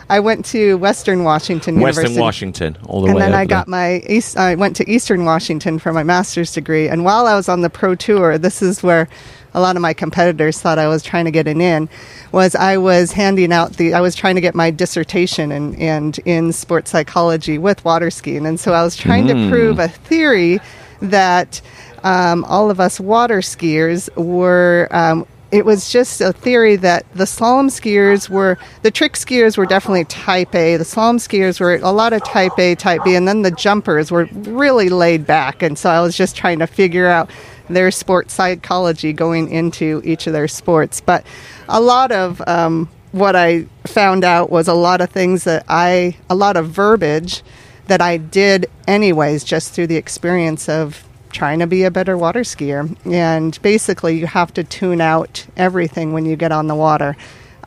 I 0.10 0.20
went 0.20 0.46
to 0.46 0.78
Western 0.78 1.24
Washington 1.24 1.80
Western 1.80 2.04
University. 2.04 2.20
Washington, 2.20 2.78
all 2.86 3.02
the 3.02 3.08
and 3.08 3.16
way. 3.16 3.22
then 3.22 3.34
I 3.34 3.46
got 3.46 3.68
there. 3.68 3.72
my 3.72 3.98
East, 4.10 4.38
I 4.38 4.56
went 4.56 4.76
to 4.78 4.90
Eastern 4.90 5.26
Washington 5.26 5.80
for 5.80 5.94
my 5.94 6.04
master's 6.04 6.52
degree. 6.52 6.88
And 6.88 7.06
while 7.06 7.28
I 7.28 7.36
was 7.36 7.50
on 7.50 7.62
the 7.62 7.70
pro 7.70 7.96
tour, 7.96 8.38
this 8.38 8.62
is 8.62 8.84
where 8.84 9.08
a 9.54 9.62
lot 9.62 9.76
of 9.76 9.82
my 9.82 9.94
competitors 9.94 10.60
thought 10.60 10.80
I 10.80 10.88
was 10.88 11.04
trying 11.04 11.26
to 11.26 11.32
get 11.32 11.48
an 11.48 11.62
in. 11.62 11.88
Was 12.32 12.56
I 12.56 12.78
was 12.78 13.12
handing 13.12 13.54
out 13.54 13.74
the 13.74 13.94
I 13.94 14.02
was 14.02 14.16
trying 14.16 14.36
to 14.36 14.42
get 14.42 14.56
my 14.56 14.72
dissertation 14.72 15.52
and 15.52 15.80
and 15.80 16.18
in 16.26 16.52
sports 16.52 16.92
psychology 16.92 17.58
with 17.58 17.84
water 17.86 18.10
skiing, 18.10 18.46
and 18.46 18.60
so 18.60 18.74
I 18.74 18.84
was 18.84 18.96
trying 18.96 19.28
to 19.28 19.50
prove 19.50 19.80
a 19.80 19.88
theory 19.88 20.60
that 21.02 21.62
um, 22.04 22.44
all 22.46 22.72
of 22.72 22.80
us 22.80 23.00
water 23.00 23.40
skiers 23.40 24.10
were. 24.18 24.88
Um, 24.92 25.28
it 25.54 25.66
was 25.66 25.92
just 25.92 26.20
a 26.20 26.34
theory 26.34 26.76
that 26.78 27.06
the 27.14 27.26
slalom 27.26 27.70
skiers 27.70 28.28
were 28.28 28.58
the 28.82 28.90
trick 28.90 29.14
skiers 29.14 29.56
were 29.56 29.68
definitely 29.68 30.04
type 30.06 30.56
A. 30.56 30.78
The 30.78 30.84
slalom 30.84 31.18
skiers 31.18 31.60
were 31.60 31.76
a 31.76 31.92
lot 31.92 32.12
of 32.12 32.24
type 32.24 32.58
A, 32.58 32.74
type 32.74 33.04
B, 33.06 33.14
and 33.14 33.28
then 33.28 33.44
the 33.44 33.52
jumpers 33.52 34.10
were 34.10 34.28
really 34.34 34.90
laid 34.90 35.28
back. 35.28 35.62
And 35.62 35.78
so 35.78 35.92
I 35.92 36.02
was 36.02 36.18
just 36.18 36.36
trying 36.36 36.58
to 36.58 36.66
figure 36.66 37.08
out 37.08 37.30
their 37.70 37.92
sports 37.92 38.34
psychology 38.34 39.14
going 39.14 39.52
into 39.52 40.02
each 40.04 40.26
of 40.26 40.34
their 40.34 40.48
sports. 40.48 41.02
But 41.02 41.24
a 41.70 41.80
lot 41.80 42.12
of 42.12 42.42
um, 42.48 42.90
what 43.12 43.36
I 43.36 43.68
found 43.86 44.24
out 44.24 44.50
was 44.50 44.68
a 44.68 44.74
lot 44.74 45.02
of 45.02 45.12
things 45.12 45.44
that 45.44 45.66
I, 45.70 46.18
a 46.32 46.36
lot 46.36 46.58
of 46.58 46.70
verbiage 46.70 47.44
that 47.86 48.02
I 48.02 48.18
did 48.18 48.66
anyways, 48.88 49.44
just 49.44 49.74
through 49.74 49.88
the 49.88 49.98
experience 49.98 50.68
of 50.68 51.08
trying 51.34 51.60
to 51.60 51.68
be 51.68 51.84
a 51.84 51.92
better 51.92 52.18
water 52.18 52.42
skier. 52.42 52.96
And 53.12 53.60
basically, 53.62 54.18
you 54.18 54.28
have 54.28 54.54
to 54.54 54.64
tune 54.64 55.02
out 55.02 55.46
everything 55.58 56.14
when 56.14 56.26
you 56.26 56.36
get 56.36 56.52
on 56.52 56.68
the 56.68 56.76
water. 56.76 57.18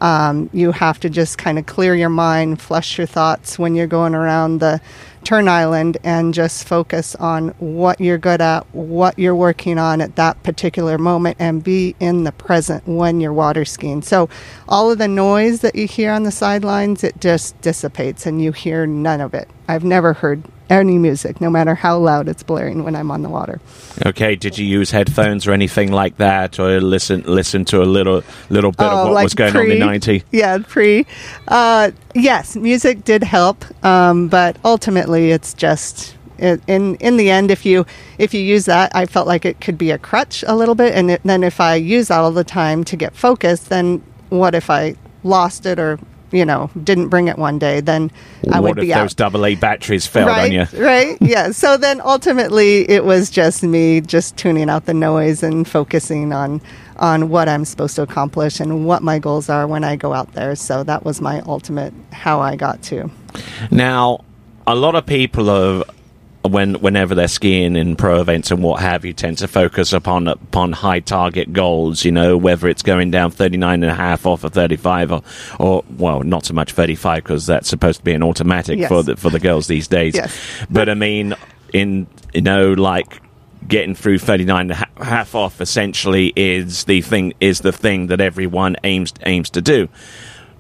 Um, 0.01 0.51
you 0.53 0.73
have 0.73 1.01
to 1.01 1.11
just 1.11 1.39
kind 1.39 1.59
of 1.59 1.67
clear 1.67 1.95
your 1.95 2.09
mind, 2.09 2.61
flush 2.61 2.99
your 2.99 3.07
thoughts 3.07 3.59
when 3.59 3.75
you're 3.75 3.87
going 3.87 4.15
around 4.15 4.59
the 4.59 4.81
turn 5.25 5.49
island, 5.49 5.97
and 6.05 6.35
just 6.35 6.69
focus 6.69 7.15
on 7.17 7.49
what 7.59 8.01
you're 8.01 8.19
good 8.19 8.41
at, 8.41 8.65
what 8.73 9.19
you're 9.19 9.35
working 9.35 9.79
on 9.79 10.01
at 10.01 10.17
that 10.17 10.41
particular 10.43 10.99
moment, 10.99 11.37
and 11.41 11.65
be 11.65 11.97
in 11.99 12.25
the 12.25 12.33
present 12.33 12.87
when 12.87 13.21
you're 13.21 13.33
water 13.33 13.65
skiing. 13.65 14.03
So, 14.03 14.29
all 14.69 14.91
of 14.91 14.99
the 14.99 15.09
noise 15.09 15.63
that 15.63 15.75
you 15.75 15.87
hear 15.87 16.13
on 16.13 16.23
the 16.23 16.31
sidelines, 16.31 17.03
it 17.03 17.21
just 17.21 17.61
dissipates 17.61 18.27
and 18.27 18.41
you 18.41 18.53
hear 18.53 18.87
none 18.87 19.21
of 19.21 19.35
it. 19.35 19.49
I've 19.67 19.85
never 19.85 20.13
heard 20.13 20.45
any 20.69 20.99
music, 20.99 21.41
no 21.41 21.51
matter 21.51 21.75
how 21.75 21.99
loud 21.99 22.29
it's 22.29 22.43
blaring 22.43 22.85
when 22.85 22.97
I'm 22.97 23.11
on 23.11 23.23
the 23.23 23.29
water. 23.29 23.61
Okay, 24.05 24.35
did 24.37 24.59
you 24.59 24.67
use 24.67 24.91
headphones 24.91 25.47
or 25.47 25.53
anything 25.53 25.93
like 25.93 26.17
that, 26.19 26.59
or 26.59 26.81
listen 26.81 27.23
listen 27.27 27.65
to 27.67 27.83
a 27.83 27.85
little 27.85 28.23
little 28.51 28.73
bit 28.73 28.83
Oh, 28.83 28.99
of 28.99 29.05
what 29.07 29.15
like 29.15 29.25
was 29.25 29.35
going 29.35 29.57
on 29.57 29.63
pre- 29.65 29.73
in 29.73 29.79
ninety? 29.79 30.25
Yeah, 30.33 30.59
pre. 30.67 31.07
Uh, 31.49 31.91
yes, 32.15 32.57
music 32.57 33.05
did 33.05 33.23
help, 33.23 33.65
um, 33.85 34.29
but 34.29 34.57
ultimately, 34.65 35.31
it's 35.31 35.55
just 35.55 36.17
in 36.39 36.97
in 36.97 37.17
the 37.17 37.31
end. 37.31 37.51
If 37.51 37.65
you 37.65 37.87
if 38.19 38.35
you 38.35 38.41
use 38.41 38.65
that, 38.67 38.95
I 38.95 39.07
felt 39.07 39.27
like 39.27 39.45
it 39.45 39.61
could 39.61 39.79
be 39.79 39.91
a 39.91 39.99
crutch 39.99 40.45
a 40.47 40.57
little 40.57 40.75
bit, 40.75 40.95
and 40.95 41.11
it, 41.13 41.23
then 41.25 41.43
if 41.45 41.61
I 41.61 41.77
use 41.77 42.09
that 42.09 42.19
all 42.19 42.33
the 42.33 42.45
time 42.45 42.85
to 42.85 42.97
get 42.97 43.15
focused, 43.15 43.69
then 43.69 44.03
what 44.29 44.55
if 44.55 44.69
I 44.71 44.97
lost 45.23 45.65
it 45.67 45.79
or 45.79 45.99
you 46.33 46.45
know 46.45 46.71
didn't 46.83 47.09
bring 47.09 47.29
it 47.29 47.39
one 47.39 47.59
day? 47.59 47.81
Then 47.81 48.11
I 48.53 48.61
what 48.61 48.77
would 48.77 48.81
be 48.83 48.89
those 48.89 49.13
out. 49.13 49.17
double 49.17 49.47
A 49.47 49.55
batteries 49.55 50.07
failed 50.07 50.29
right, 50.29 50.45
on 50.47 50.53
you? 50.53 50.85
right, 50.85 51.17
yeah. 51.21 51.51
So 51.51 51.77
then 51.77 52.01
ultimately, 52.01 52.89
it 52.89 53.05
was 53.05 53.31
just 53.31 53.63
me 53.63 54.01
just 54.01 54.37
tuning 54.37 54.71
out 54.71 54.87
the 54.87 54.95
noise 54.95 55.43
and 55.43 55.67
focusing 55.67 56.33
on 56.33 56.61
on 56.99 57.29
what 57.29 57.49
I'm 57.49 57.65
supposed 57.65 57.97
to 57.97 58.03
accomplish 58.03 58.61
and 58.61 58.87
what 58.87 59.03
my 59.03 59.19
goals 59.19 59.49
are 59.49 59.67
when 59.67 59.85
I 59.85 59.97
go 59.97 60.13
out 60.13 60.33
there. 60.33 60.57
So 60.57 60.83
that 60.85 61.05
was 61.05 61.21
my 61.21 61.41
ultimate 61.43 61.93
how 62.13 62.41
I 62.41 62.57
got 62.57 62.83
to. 62.85 63.11
Now, 63.71 64.25
a 64.67 64.75
lot 64.75 64.95
of 64.95 65.07
people 65.07 65.51
are 65.51 65.85
when 66.47 66.75
whenever 66.81 67.15
they're 67.15 67.29
skiing 67.29 67.77
in 67.77 67.97
pro 67.97 68.21
events 68.21 68.51
and 68.51 68.63
what 68.63 68.81
have 68.81 69.05
you 69.05 69.13
tend 69.13 69.39
to 69.39 69.49
focus 69.49 69.93
upon 69.93 70.29
upon 70.29 70.73
high 70.73 71.01
target 71.01 71.53
goals 71.53 72.05
you 72.05 72.13
know 72.13 72.37
whether 72.37 72.69
it's 72.69 72.83
going 72.83 73.11
down 73.11 73.31
39 73.31 73.83
and 73.83 73.91
a 73.91 73.95
half 73.95 74.27
off 74.27 74.45
of 74.45 74.53
35 74.53 75.13
or, 75.13 75.23
or 75.59 75.85
well 75.99 76.21
not 76.23 76.45
so 76.47 76.55
much 76.55 76.73
35 76.73 77.23
because 77.23 77.47
that's 77.47 77.69
supposed 77.69 77.99
to 77.99 78.05
be 78.05 78.13
an 78.13 78.23
automatic 78.23 78.79
Yes. 78.79 78.89
for 78.89 79.03
the 79.03 79.17
for 79.17 79.31
the 79.31 79.41
girls 79.41 79.67
these 79.67 79.89
days 79.89 80.15
Yes. 80.15 80.37
but 80.71 80.89
i 80.89 80.95
mean 80.95 81.35
in 81.73 82.07
you 82.35 82.43
know 82.43 82.73
like 82.73 83.21
getting 83.69 83.95
through 83.95 84.19
39 84.19 84.71
and 84.71 84.87
a 84.99 85.05
half 85.05 85.35
off 85.35 85.61
essentially 85.61 86.33
is 86.37 86.85
the 86.85 87.01
thing 87.03 87.33
is 87.41 87.61
the 87.61 87.73
thing 87.73 88.07
that 88.09 88.21
everyone 88.21 88.77
aims 88.85 89.13
aims 89.25 89.51
to 89.51 89.61
do 89.63 89.89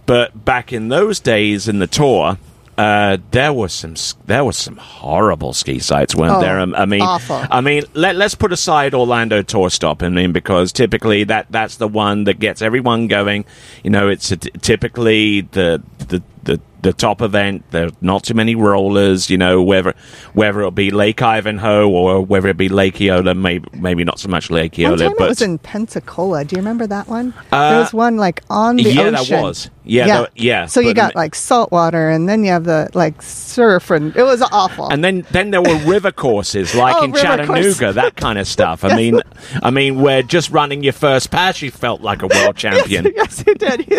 but 0.06 0.44
back 0.44 0.72
in 0.72 0.88
those 0.88 1.18
days 1.18 1.66
in 1.66 1.80
the 1.80 1.86
tour, 1.88 2.38
uh, 2.78 3.16
there 3.30 3.52
was 3.52 3.72
some 3.72 3.94
there 4.26 4.44
was 4.44 4.56
some 4.56 4.76
horrible 4.76 5.52
ski 5.52 5.78
sites, 5.78 6.14
weren't 6.14 6.34
Oh, 6.36 6.40
there? 6.40 6.58
I 6.60 6.84
mean, 6.84 7.00
awful. 7.02 7.42
I 7.50 7.60
mean, 7.60 7.84
let, 7.94 8.16
let's 8.16 8.34
put 8.34 8.52
aside 8.52 8.94
Orlando 8.94 9.42
Tour 9.42 9.70
Stop. 9.70 10.02
I 10.02 10.08
mean, 10.10 10.32
because 10.32 10.72
typically 10.72 11.24
that 11.24 11.46
that's 11.50 11.76
the 11.76 11.88
one 11.88 12.24
that 12.24 12.38
gets 12.38 12.60
everyone 12.60 13.08
going. 13.08 13.44
You 13.82 13.90
know, 13.90 14.08
it's 14.08 14.30
a 14.30 14.36
typically 14.36 15.42
the 15.42 15.82
the 16.08 16.22
the 16.46 16.60
the 16.82 16.92
top 16.92 17.20
event. 17.20 17.64
There's 17.72 17.90
not 18.00 18.22
too 18.24 18.34
many 18.34 18.54
rollers. 18.54 19.28
You 19.28 19.36
know, 19.38 19.62
whether 19.62 19.94
whether 20.34 20.60
it'll 20.60 20.70
be 20.70 20.90
Lake 20.90 21.20
Ivanhoe 21.20 21.88
or 21.88 22.22
whether 22.24 22.48
it 22.48 22.56
be 22.56 22.68
Lake 22.68 23.00
Eola, 23.00 23.34
maybe 23.34 23.68
maybe 23.74 24.04
not 24.04 24.18
so 24.18 24.28
much 24.28 24.50
Lake 24.50 24.76
One 24.78 24.96
time 24.98 25.12
but 25.18 25.24
it 25.26 25.28
was 25.28 25.42
in 25.42 25.58
Pensacola. 25.58 26.44
Do 26.44 26.56
you 26.56 26.60
remember 26.60 26.86
that 26.86 27.08
one? 27.08 27.34
Uh, 27.52 27.70
there 27.70 27.80
was 27.80 27.92
one 27.92 28.16
like 28.16 28.42
on 28.48 28.76
the 28.76 28.84
yeah, 28.84 29.10
that 29.10 29.28
was. 29.30 29.68
Yeah, 29.88 30.06
yeah. 30.06 30.20
that- 30.22 30.30
yeah, 30.34 30.66
So 30.66 30.80
you 30.80 30.94
got 30.94 31.14
like 31.14 31.34
salt 31.36 31.70
water, 31.70 32.10
and 32.10 32.28
then 32.28 32.42
you 32.42 32.50
have 32.50 32.64
the 32.64 32.90
like 32.94 33.22
surf, 33.22 33.90
and 33.92 34.14
it 34.16 34.24
was 34.24 34.42
awful. 34.42 34.88
And 34.88 35.04
then, 35.04 35.24
then 35.30 35.52
there 35.52 35.62
were 35.62 35.76
river 35.86 36.10
courses 36.10 36.74
like 36.84 36.96
Oh, 36.96 37.04
in 37.04 37.12
Chattanooga, 37.12 37.92
that 37.92 38.16
kind 38.16 38.36
of 38.38 38.48
stuff. 38.48 38.82
I 38.82 38.96
mean, 38.96 39.20
I 39.62 39.70
mean, 39.70 40.00
where 40.02 40.22
just 40.24 40.50
running 40.50 40.82
your 40.82 40.92
first 40.92 41.30
pass, 41.30 41.62
you 41.62 41.70
felt 41.70 42.00
like 42.00 42.22
a 42.22 42.26
world 42.26 42.56
champion. 42.64 43.12
yes, 43.14 43.38
he 43.40 43.54
did. 43.54 43.82
He 43.82 43.96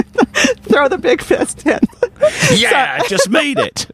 throw 0.63 0.89
the 0.89 0.97
big 0.97 1.21
fist 1.21 1.65
in. 1.65 1.79
yeah, 2.53 2.99
I 3.01 3.07
just 3.07 3.29
made 3.29 3.59
it. 3.59 3.87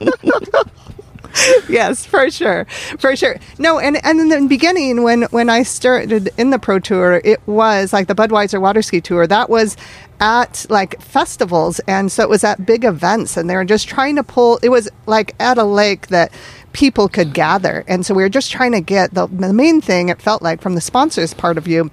yes, 1.68 2.04
for 2.04 2.30
sure, 2.30 2.64
for 2.98 3.14
sure. 3.16 3.36
No, 3.58 3.78
and 3.78 4.04
and 4.04 4.20
in 4.20 4.28
the 4.28 4.46
beginning, 4.48 5.02
when 5.02 5.22
when 5.24 5.50
I 5.50 5.62
started 5.62 6.30
in 6.36 6.50
the 6.50 6.58
pro 6.58 6.78
tour, 6.78 7.20
it 7.24 7.40
was 7.46 7.92
like 7.92 8.08
the 8.08 8.14
Budweiser 8.14 8.60
water 8.60 8.82
ski 8.82 9.00
tour. 9.00 9.26
That 9.26 9.50
was 9.50 9.76
at 10.20 10.66
like 10.68 11.00
festivals, 11.00 11.80
and 11.80 12.10
so 12.10 12.22
it 12.22 12.28
was 12.28 12.44
at 12.44 12.66
big 12.66 12.84
events, 12.84 13.36
and 13.36 13.48
they 13.48 13.56
were 13.56 13.64
just 13.64 13.88
trying 13.88 14.16
to 14.16 14.24
pull. 14.24 14.58
It 14.62 14.70
was 14.70 14.88
like 15.06 15.34
at 15.40 15.58
a 15.58 15.64
lake 15.64 16.08
that 16.08 16.32
people 16.72 17.08
could 17.08 17.32
gather, 17.34 17.84
and 17.86 18.04
so 18.04 18.14
we 18.14 18.22
were 18.22 18.28
just 18.28 18.50
trying 18.50 18.72
to 18.72 18.80
get 18.80 19.14
the 19.14 19.26
the 19.28 19.52
main 19.52 19.80
thing. 19.80 20.08
It 20.08 20.20
felt 20.20 20.42
like 20.42 20.60
from 20.60 20.74
the 20.74 20.80
sponsors' 20.80 21.34
part 21.34 21.58
of 21.58 21.64
view 21.64 21.90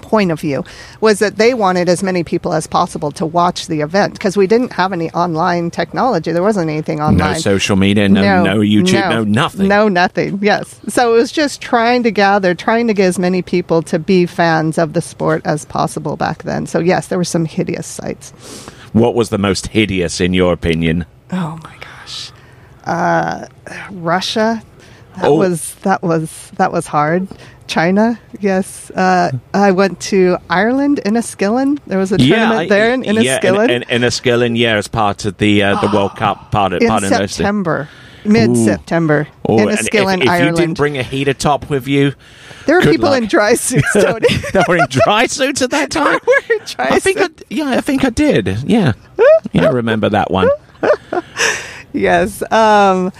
point 0.00 0.30
of 0.30 0.40
view 0.40 0.64
was 1.00 1.18
that 1.20 1.36
they 1.36 1.54
wanted 1.54 1.88
as 1.88 2.02
many 2.02 2.24
people 2.24 2.52
as 2.52 2.66
possible 2.66 3.10
to 3.12 3.24
watch 3.26 3.66
the 3.66 3.80
event 3.80 4.14
because 4.14 4.36
we 4.36 4.46
didn't 4.46 4.72
have 4.72 4.92
any 4.92 5.10
online 5.12 5.70
technology. 5.70 6.32
There 6.32 6.42
wasn't 6.42 6.70
anything 6.70 7.00
online. 7.00 7.32
No 7.34 7.38
social 7.38 7.76
media, 7.76 8.08
no, 8.08 8.42
no, 8.42 8.56
YouTube, 8.58 9.08
no, 9.10 9.24
nothing. 9.24 9.68
No, 9.68 9.88
nothing. 9.88 10.38
Yes. 10.42 10.80
So 10.88 11.14
it 11.14 11.18
was 11.18 11.30
just 11.32 11.60
trying 11.60 12.02
to 12.04 12.10
gather, 12.10 12.54
trying 12.54 12.86
to 12.88 12.94
get 12.94 13.06
as 13.06 13.18
many 13.18 13.42
people 13.42 13.82
to 13.82 13.98
be 13.98 14.26
fans 14.26 14.78
of 14.78 14.92
the 14.94 15.02
sport 15.02 15.42
as 15.44 15.64
possible 15.64 16.16
back 16.16 16.42
then. 16.42 16.66
So 16.66 16.78
yes, 16.80 17.08
there 17.08 17.18
were 17.18 17.24
some 17.24 17.44
hideous 17.44 17.86
sights. 17.86 18.30
What 18.92 19.14
was 19.14 19.28
the 19.30 19.38
most 19.38 19.68
hideous, 19.68 20.20
in 20.20 20.34
your 20.34 20.52
opinion? 20.52 21.06
Oh 21.30 21.58
my 21.62 21.74
gosh. 21.80 22.30
Uh, 22.84 23.46
Russia. 23.90 24.62
That 25.16 25.26
Oh. 25.26 25.34
was 25.34 25.74
that 25.82 26.02
was 26.02 26.50
that 26.56 26.72
was 26.72 26.86
hard. 26.86 27.28
China, 27.66 28.18
yes. 28.40 28.90
Uh, 28.90 29.30
I 29.54 29.70
went 29.72 30.00
to 30.00 30.36
Ireland 30.50 30.98
in 31.00 31.14
Enniskillen. 31.14 31.78
There 31.86 31.98
was 31.98 32.12
a 32.12 32.18
tournament 32.18 32.60
I- 32.60 32.68
there 32.68 32.92
in 32.92 33.04
yeah, 33.04 33.12
Enniskillen 33.12 33.68
in, 33.70 33.82
in, 33.82 34.02
Enniskillen, 34.02 34.56
yeah, 34.58 34.76
as 34.76 34.88
part 34.88 35.24
of 35.24 35.38
the 35.38 35.62
uh, 35.62 35.80
the 35.80 35.94
World 35.94 36.16
Cup 36.16 36.50
part 36.52 36.72
of 36.72 36.82
in 36.82 36.88
part 36.88 37.02
September, 37.04 37.88
mid 38.24 38.56
September. 38.56 39.28
Oh, 39.48 39.58
and 39.58 39.70
if, 39.70 39.80
Enniskillen, 39.80 40.24
if 40.24 40.44
you 40.46 40.52
didn't 40.56 40.76
bring 40.76 40.98
a 40.98 41.02
heater 41.02 41.34
top 41.34 41.68
with 41.70 41.86
you, 41.88 42.14
there 42.66 42.76
were 42.76 42.82
people 42.82 43.10
luck. 43.10 43.22
in 43.22 43.28
dry 43.28 43.54
suits, 43.66 43.92
Tony. 43.92 44.28
they 44.52 44.62
were 44.68 44.76
in 44.76 44.86
dry 44.88 45.26
suits 45.26 45.62
at 45.62 45.70
that 45.70 45.90
time. 46.00 46.18
We're 46.26 46.56
in 46.56 46.64
dry 46.64 46.88
I 46.90 46.98
think, 46.98 47.18
I, 47.18 47.28
yeah, 47.50 47.70
I 47.70 47.80
think 47.80 48.04
I 48.04 48.10
did. 48.10 48.46
Yeah, 48.64 48.92
yeah, 49.52 49.66
I 49.66 49.70
remember 49.70 50.08
that 50.08 50.30
one. 50.30 50.48
yes. 51.92 52.42
Um, 52.52 53.12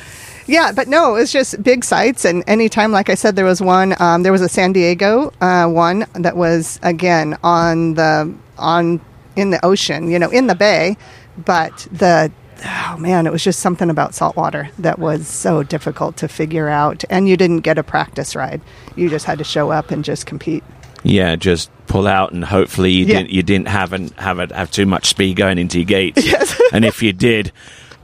yeah, 0.47 0.73
but 0.73 0.89
no, 0.89 1.15
it 1.17 1.21
was 1.21 1.33
just 1.33 1.63
big 1.63 1.85
sites. 1.85 2.25
And 2.25 2.43
anytime, 2.47 2.93
like 2.93 3.09
I 3.11 3.15
said, 3.15 3.37
there 3.37 3.45
was 3.45 3.61
one. 3.61 3.95
Um, 4.01 4.23
there 4.23 4.33
was 4.33 4.41
a 4.43 4.49
San 4.49 4.73
Diego 4.73 5.33
uh, 5.41 5.67
one 5.69 6.07
that 6.15 6.37
was 6.37 6.79
again 6.83 7.37
on 7.43 7.95
the 7.95 8.33
on 8.59 9.01
in 9.37 9.51
the 9.51 9.65
ocean, 9.65 10.11
you 10.11 10.19
know, 10.19 10.31
in 10.31 10.47
the 10.47 10.55
bay. 10.55 10.97
But 11.39 11.87
the 11.91 12.31
oh 12.65 12.97
man, 12.99 13.27
it 13.27 13.33
was 13.33 13.43
just 13.43 13.61
something 13.61 13.89
about 13.91 14.15
saltwater 14.15 14.69
that 14.79 14.99
was 14.99 15.27
so 15.27 15.63
difficult 15.63 16.17
to 16.19 16.29
figure 16.29 16.69
out. 16.69 17.05
And 17.11 17.29
you 17.29 17.37
didn't 17.37 17.61
get 17.61 17.79
a 17.79 17.83
practice 17.83 18.37
ride; 18.37 18.61
you 18.97 19.09
just 19.09 19.25
had 19.25 19.39
to 19.39 19.45
show 19.45 19.71
up 19.71 19.91
and 19.91 20.05
just 20.05 20.27
compete. 20.27 20.63
Yeah, 21.05 21.35
just 21.35 21.69
pull 21.89 22.07
out 22.07 22.33
and 22.33 22.45
hopefully 22.45 22.93
you 22.93 23.05
Yeah. 23.07 23.19
didn't 23.19 23.31
you 23.31 23.43
didn't 23.43 23.67
have 23.69 23.93
an, 23.93 24.09
have 24.19 24.39
it, 24.39 24.53
have 24.53 24.71
too 24.71 24.87
much 24.87 25.07
speed 25.07 25.37
going 25.37 25.59
into 25.59 25.79
your 25.79 25.85
gates. 25.87 26.25
Yes. 26.27 26.61
and 26.73 26.85
if 26.85 27.03
you 27.03 27.13
did, 27.13 27.51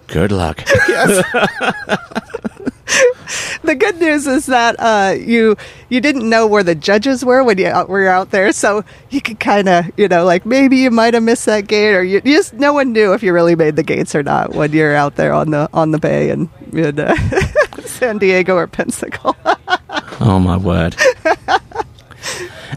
good 0.08 0.32
luck. 0.32 0.64
the 3.62 3.74
good 3.74 3.98
news 3.98 4.26
is 4.26 4.46
that 4.46 4.76
uh, 4.78 5.14
you 5.14 5.56
you 5.88 6.00
didn't 6.00 6.28
know 6.28 6.46
where 6.46 6.62
the 6.62 6.74
judges 6.74 7.24
were 7.24 7.44
when 7.44 7.58
you 7.58 7.72
were 7.86 8.08
out 8.08 8.30
there, 8.30 8.52
so 8.52 8.84
you 9.10 9.20
could 9.20 9.38
kind 9.38 9.68
of 9.68 9.90
you 9.96 10.08
know 10.08 10.24
like 10.24 10.46
maybe 10.46 10.78
you 10.78 10.90
might 10.90 11.14
have 11.14 11.22
missed 11.22 11.46
that 11.46 11.66
gate, 11.66 11.94
or 11.94 12.02
you, 12.02 12.20
you 12.24 12.36
just 12.36 12.54
no 12.54 12.72
one 12.72 12.92
knew 12.92 13.12
if 13.12 13.22
you 13.22 13.32
really 13.32 13.54
made 13.54 13.76
the 13.76 13.82
gates 13.82 14.14
or 14.14 14.22
not 14.22 14.54
when 14.54 14.72
you're 14.72 14.94
out 14.94 15.16
there 15.16 15.32
on 15.32 15.50
the 15.50 15.68
on 15.72 15.90
the 15.90 15.98
bay 15.98 16.30
in, 16.30 16.48
in 16.72 16.98
uh, 16.98 17.14
San 17.84 18.18
Diego 18.18 18.56
or 18.56 18.66
Pensacola. 18.66 19.58
Oh 20.20 20.38
my 20.38 20.56
word. 20.56 20.96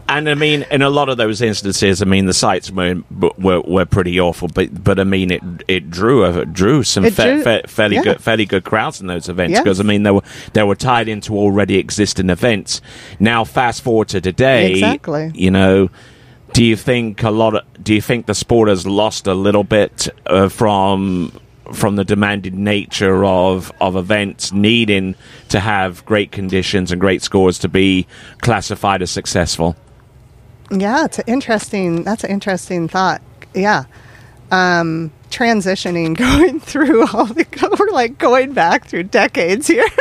And 0.08 0.28
I 0.28 0.34
mean, 0.34 0.64
in 0.70 0.82
a 0.82 0.90
lot 0.90 1.08
of 1.08 1.16
those 1.16 1.42
instances, 1.42 2.00
I 2.02 2.04
mean, 2.04 2.26
the 2.26 2.32
sites 2.32 2.70
were 2.70 3.02
were, 3.38 3.60
were 3.60 3.84
pretty 3.86 4.18
awful, 4.18 4.48
but 4.48 4.82
but 4.82 4.98
I 4.98 5.04
mean, 5.04 5.30
it 5.30 5.42
it 5.68 5.90
drew 5.90 6.24
a, 6.24 6.44
drew 6.46 6.82
some 6.82 7.04
It 7.04 7.14
fa- 7.14 7.34
drew- 7.34 7.42
fa- 7.42 7.62
fairly 7.66 7.96
yeah. 7.96 8.02
good 8.02 8.20
fairly 8.20 8.46
good 8.46 8.64
crowds 8.64 9.00
in 9.00 9.06
those 9.06 9.28
events 9.28 9.58
because 9.60 9.80
I 9.80 9.82
mean 9.82 10.02
they 10.02 10.10
were 10.10 10.22
they 10.54 10.62
were 10.62 10.74
tied 10.76 11.08
into 11.08 11.34
already 11.36 11.78
existing 11.78 12.30
events. 12.30 12.80
Now, 13.20 13.44
fast 13.44 13.82
forward 13.82 14.08
to 14.08 14.20
today, 14.20 14.72
Exactly. 14.72 15.30
You 15.34 15.50
know, 15.50 15.90
do 16.52 16.64
you 16.64 16.76
think 16.76 17.22
a 17.22 17.30
lot 17.30 17.54
of 17.54 17.62
do 17.82 17.94
you 17.94 18.00
think 18.02 18.26
the 18.26 18.34
sport 18.34 18.68
has 18.68 18.86
lost 18.86 19.26
a 19.26 19.34
little 19.34 19.64
bit 19.64 20.08
uh, 20.26 20.48
from 20.48 21.32
from 21.72 21.96
the 21.96 22.04
demanded 22.04 22.54
nature 22.54 23.24
of 23.24 23.72
of 23.80 23.96
events 23.96 24.52
needing 24.52 25.14
to 25.48 25.60
have 25.60 26.04
great 26.04 26.30
conditions 26.32 26.92
and 26.92 27.00
great 27.00 27.22
scores 27.22 27.58
to 27.58 27.68
be 27.68 28.06
classified 28.40 29.00
as 29.02 29.10
successful? 29.10 29.76
Yeah, 30.72 31.04
it's 31.04 31.18
an 31.18 31.24
interesting. 31.26 32.02
That's 32.02 32.24
an 32.24 32.30
interesting 32.30 32.88
thought. 32.88 33.20
Yeah, 33.54 33.84
um, 34.50 35.12
transitioning, 35.30 36.16
going 36.16 36.60
through 36.60 37.06
all 37.08 37.26
the. 37.26 37.46
We're 37.78 37.90
like 37.90 38.18
going 38.18 38.52
back 38.52 38.86
through 38.86 39.04
decades 39.04 39.66
here. 39.66 39.86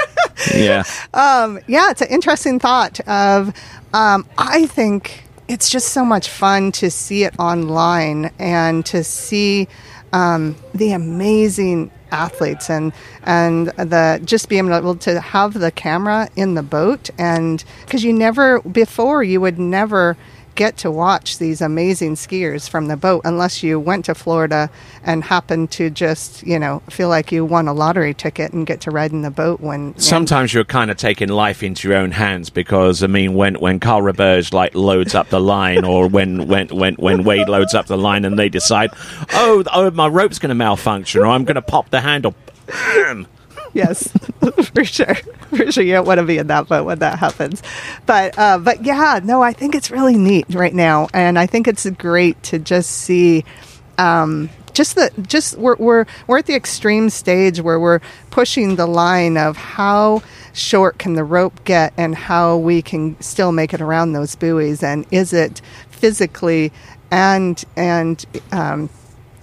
Yeah. 0.56 0.84
um, 1.14 1.60
yeah, 1.68 1.92
it's 1.92 2.02
an 2.02 2.08
interesting 2.08 2.58
thought. 2.58 3.00
Of, 3.02 3.54
um, 3.94 4.26
I 4.40 4.66
think 4.66 5.24
it's 5.48 5.70
just 5.70 5.90
so 5.90 6.04
much 6.04 6.30
fun 6.30 6.72
to 6.74 6.90
see 6.90 7.26
it 7.26 7.38
online 7.38 8.32
and 8.40 8.84
to 8.88 9.04
see 9.04 9.68
um, 10.14 10.56
the 10.74 10.94
amazing 10.94 11.92
athletes 12.12 12.70
and 12.70 12.92
and 13.24 13.68
the 13.68 14.20
just 14.26 14.50
being 14.50 14.72
able 14.72 14.96
to 14.96 15.20
have 15.20 15.54
the 15.54 15.72
camera 15.72 16.28
in 16.36 16.56
the 16.56 16.64
boat 16.64 17.10
and 17.18 17.64
because 17.86 18.04
you 18.04 18.12
never 18.12 18.60
before 18.62 19.24
you 19.24 19.40
would 19.40 19.60
never 19.60 20.18
get 20.56 20.78
to 20.78 20.92
watch 20.92 21.38
these 21.38 21.62
amazing 21.62 22.16
skiers 22.16 22.70
from 22.70 22.88
the 22.88 22.98
boat 22.98 23.22
unless 23.26 23.64
you 23.64 23.80
went 23.80 24.06
to 24.06 24.16
Florida 24.16 24.70
and 25.04 25.24
happened 25.24 25.72
to 25.72 25.90
just, 25.90 26.44
you 26.44 26.60
know, 26.60 26.82
feel 26.90 27.10
like 27.10 27.32
you 27.32 27.46
won 27.46 27.68
a 27.68 27.74
lottery 27.74 28.14
ticket 28.14 28.54
and 28.54 28.68
get 28.68 28.82
to 28.82 28.92
ride 28.92 29.12
in 29.12 29.22
the 29.22 29.32
boat 29.32 29.60
when 29.62 29.98
Sometimes 29.98 30.54
you're 30.54 30.64
kind 30.64 30.92
of 30.92 30.98
taking 30.98 31.30
life 31.30 31.64
into 31.64 31.88
your 31.88 31.98
own 31.98 32.12
hands 32.12 32.50
because 32.50 33.04
I 33.04 33.08
mean 33.08 33.34
when 33.34 33.56
when 33.56 33.80
Carl 33.80 34.02
Roberge 34.02 34.54
like 34.54 34.76
loads 34.76 35.16
up 35.16 35.30
the 35.30 35.40
line 35.40 35.84
or 35.84 36.08
when 36.08 36.48
when 36.48 36.68
when 36.70 36.96
when 36.96 37.24
Wade 37.24 37.50
loads 37.50 37.74
up 37.74 37.88
the 37.88 37.98
line 37.98 38.26
and 38.26 38.38
they 38.38 38.50
decide, 38.50 38.92
"Oh, 39.34 39.64
oh 39.74 39.92
my 39.92 40.08
rope's 40.08 40.40
going 40.40 40.50
to 40.50 40.56
malfunction 40.56 41.22
or 41.22 41.28
I'm 41.28 41.46
going 41.46 41.56
to 41.56 41.62
pop 41.62 41.90
the 41.90 42.02
handle." 42.02 42.36
Yes, 43.74 44.12
for 44.74 44.84
sure, 44.84 45.16
for 45.16 45.72
sure. 45.72 45.84
You 45.84 45.94
don't 45.94 46.08
want 46.08 46.20
to 46.20 46.26
be 46.26 46.38
in 46.38 46.48
that 46.48 46.68
boat 46.68 46.86
when 46.86 47.00
that 47.00 47.20
happens. 47.20 47.62
But 48.06 48.38
uh, 48.38 48.58
but 48.60 48.84
yeah, 48.86 49.20
no, 49.24 49.42
I 49.42 49.54
think 49.54 49.76
it's 49.76 49.92
really 49.92 50.18
neat 50.18 50.46
right 50.50 50.74
now, 50.74 51.08
and 51.14 51.38
I 51.38 51.46
think 51.46 51.68
it's 51.68 51.90
great 51.92 52.42
to 52.44 52.60
just 52.60 52.92
see. 52.92 53.46
Um, 53.98 54.50
just 54.74 54.96
the 54.96 55.12
just 55.24 55.58
we're, 55.58 55.76
we're 55.76 56.06
we're 56.28 56.38
at 56.38 56.46
the 56.46 56.56
extreme 56.56 57.10
stage 57.10 57.60
where 57.60 57.80
we're 57.80 58.00
pushing 58.30 58.78
the 58.78 58.86
line 58.86 59.38
of 59.38 59.58
how 59.58 60.24
short 60.54 60.98
can 60.98 61.14
the 61.14 61.24
rope 61.24 61.64
get 61.66 61.94
and 61.98 62.16
how 62.16 62.58
we 62.58 62.82
can 62.82 63.20
still 63.22 63.52
make 63.52 63.74
it 63.74 63.82
around 63.82 64.14
those 64.14 64.36
buoys 64.36 64.82
and 64.82 65.06
is 65.12 65.34
it 65.34 65.62
physically 65.90 66.72
and 67.12 67.66
and 67.76 68.26
um, 68.52 68.90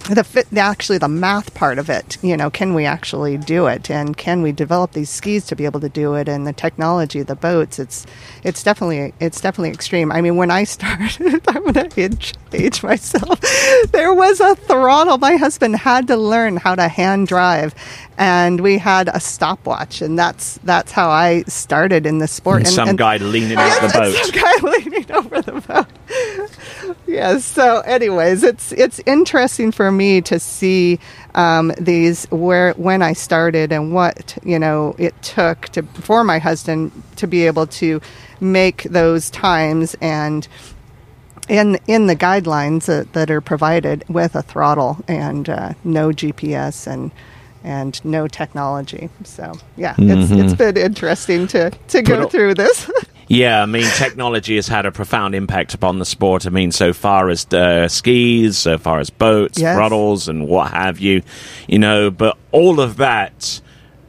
the 0.09 0.23
fit, 0.23 0.47
actually 0.55 0.97
the 0.97 1.07
math 1.07 1.53
part 1.53 1.77
of 1.77 1.89
it 1.89 2.17
you 2.23 2.35
know 2.35 2.49
can 2.49 2.73
we 2.73 2.85
actually 2.85 3.37
do 3.37 3.67
it? 3.67 3.89
And 3.89 4.15
can 4.17 4.41
we 4.41 4.51
develop 4.51 4.93
these 4.93 5.09
skis 5.09 5.45
to 5.47 5.55
be 5.55 5.65
able 5.65 5.79
to 5.81 5.89
do 5.89 6.15
it? 6.15 6.27
And 6.27 6.47
the 6.47 6.53
technology 6.53 7.21
the 7.21 7.35
boats 7.35 7.79
it's 7.79 8.05
it's 8.43 8.63
definitely 8.63 9.13
it's 9.19 9.41
definitely 9.41 9.71
extreme. 9.71 10.11
I 10.11 10.21
mean 10.21 10.35
when 10.35 10.51
i 10.51 10.63
started 10.75 11.41
i'm 11.47 11.73
to 11.73 11.89
age, 11.97 12.33
age 12.53 12.83
myself. 12.83 13.39
There 13.91 14.13
was 14.13 14.39
a 14.39 14.55
throttle. 14.55 15.17
My 15.17 15.35
husband 15.35 15.75
had 15.75 16.07
to 16.07 16.17
learn 16.17 16.57
how 16.57 16.75
to 16.75 16.87
hand 16.87 17.27
drive 17.27 17.73
and 18.19 18.59
we 18.59 18.77
had 18.77 19.07
a 19.07 19.19
stopwatch 19.19 20.01
and 20.01 20.19
that's 20.19 20.59
that's 20.65 20.91
how 20.91 21.09
i 21.09 21.41
started 21.47 22.05
in 22.05 22.17
the 22.19 22.27
sport 22.27 22.57
And 22.57 22.67
and, 22.67 22.75
some 22.75 22.89
and- 22.89 22.97
guy 22.97 23.17
leaning 23.17 23.57
Yes, 23.57 23.93
the 23.93 23.97
boat. 23.99 24.13
some 24.13 24.41
guy 24.43 24.55
leaning 24.77 25.11
over 25.11 25.41
the 25.41 25.61
boat. 25.61 25.87
yes. 27.07 27.45
So, 27.45 27.79
anyways, 27.81 28.43
it's 28.43 28.71
it's 28.71 28.99
interesting 29.05 29.71
for 29.71 29.91
me 29.91 30.21
to 30.21 30.39
see 30.39 30.99
um, 31.35 31.71
these 31.79 32.25
where 32.25 32.73
when 32.73 33.01
I 33.01 33.13
started 33.13 33.71
and 33.71 33.93
what 33.93 34.37
you 34.43 34.59
know 34.59 34.95
it 34.97 35.19
took 35.21 35.69
to 35.69 35.83
for 35.83 36.23
my 36.23 36.39
husband 36.39 36.91
to 37.17 37.27
be 37.27 37.45
able 37.47 37.67
to 37.67 38.01
make 38.39 38.83
those 38.83 39.29
times 39.29 39.95
and 40.01 40.47
in 41.47 41.77
in 41.87 42.07
the 42.07 42.15
guidelines 42.15 42.85
that, 42.85 43.13
that 43.13 43.29
are 43.31 43.41
provided 43.41 44.03
with 44.09 44.35
a 44.35 44.41
throttle 44.41 44.97
and 45.07 45.49
uh, 45.49 45.73
no 45.83 46.09
GPS 46.09 46.87
and 46.87 47.11
and 47.63 48.03
no 48.05 48.27
technology. 48.27 49.09
So 49.23 49.53
yeah, 49.77 49.95
it's 49.97 50.31
it's 50.31 50.53
been 50.53 50.77
interesting 50.77 51.47
to 51.47 51.71
to 51.89 52.01
go 52.01 52.21
Put 52.23 52.31
through 52.31 52.53
this. 52.55 52.89
Yeah, 53.31 53.61
I 53.61 53.67
mean, 53.67 53.85
technology 53.95 54.55
has 54.55 54.67
had 54.67 54.87
a 54.87 54.91
profound 54.91 55.35
impact 55.35 55.75
upon 55.75 55.99
the 55.99 56.05
sport. 56.05 56.47
I 56.47 56.49
mean, 56.49 56.71
so 56.71 56.93
far 56.93 57.29
as 57.29 57.45
uh, 57.53 57.87
skis, 57.87 58.57
so 58.57 58.79
far 58.79 58.97
as 58.99 59.11
boats, 59.11 59.59
Yes. 59.59 59.75
throttles, 59.75 60.27
and 60.27 60.47
what 60.47 60.71
have 60.71 60.99
you, 60.99 61.21
you 61.67 61.77
know. 61.77 62.09
But 62.09 62.39
all 62.51 62.79
of 62.79 62.97
that 62.97 63.61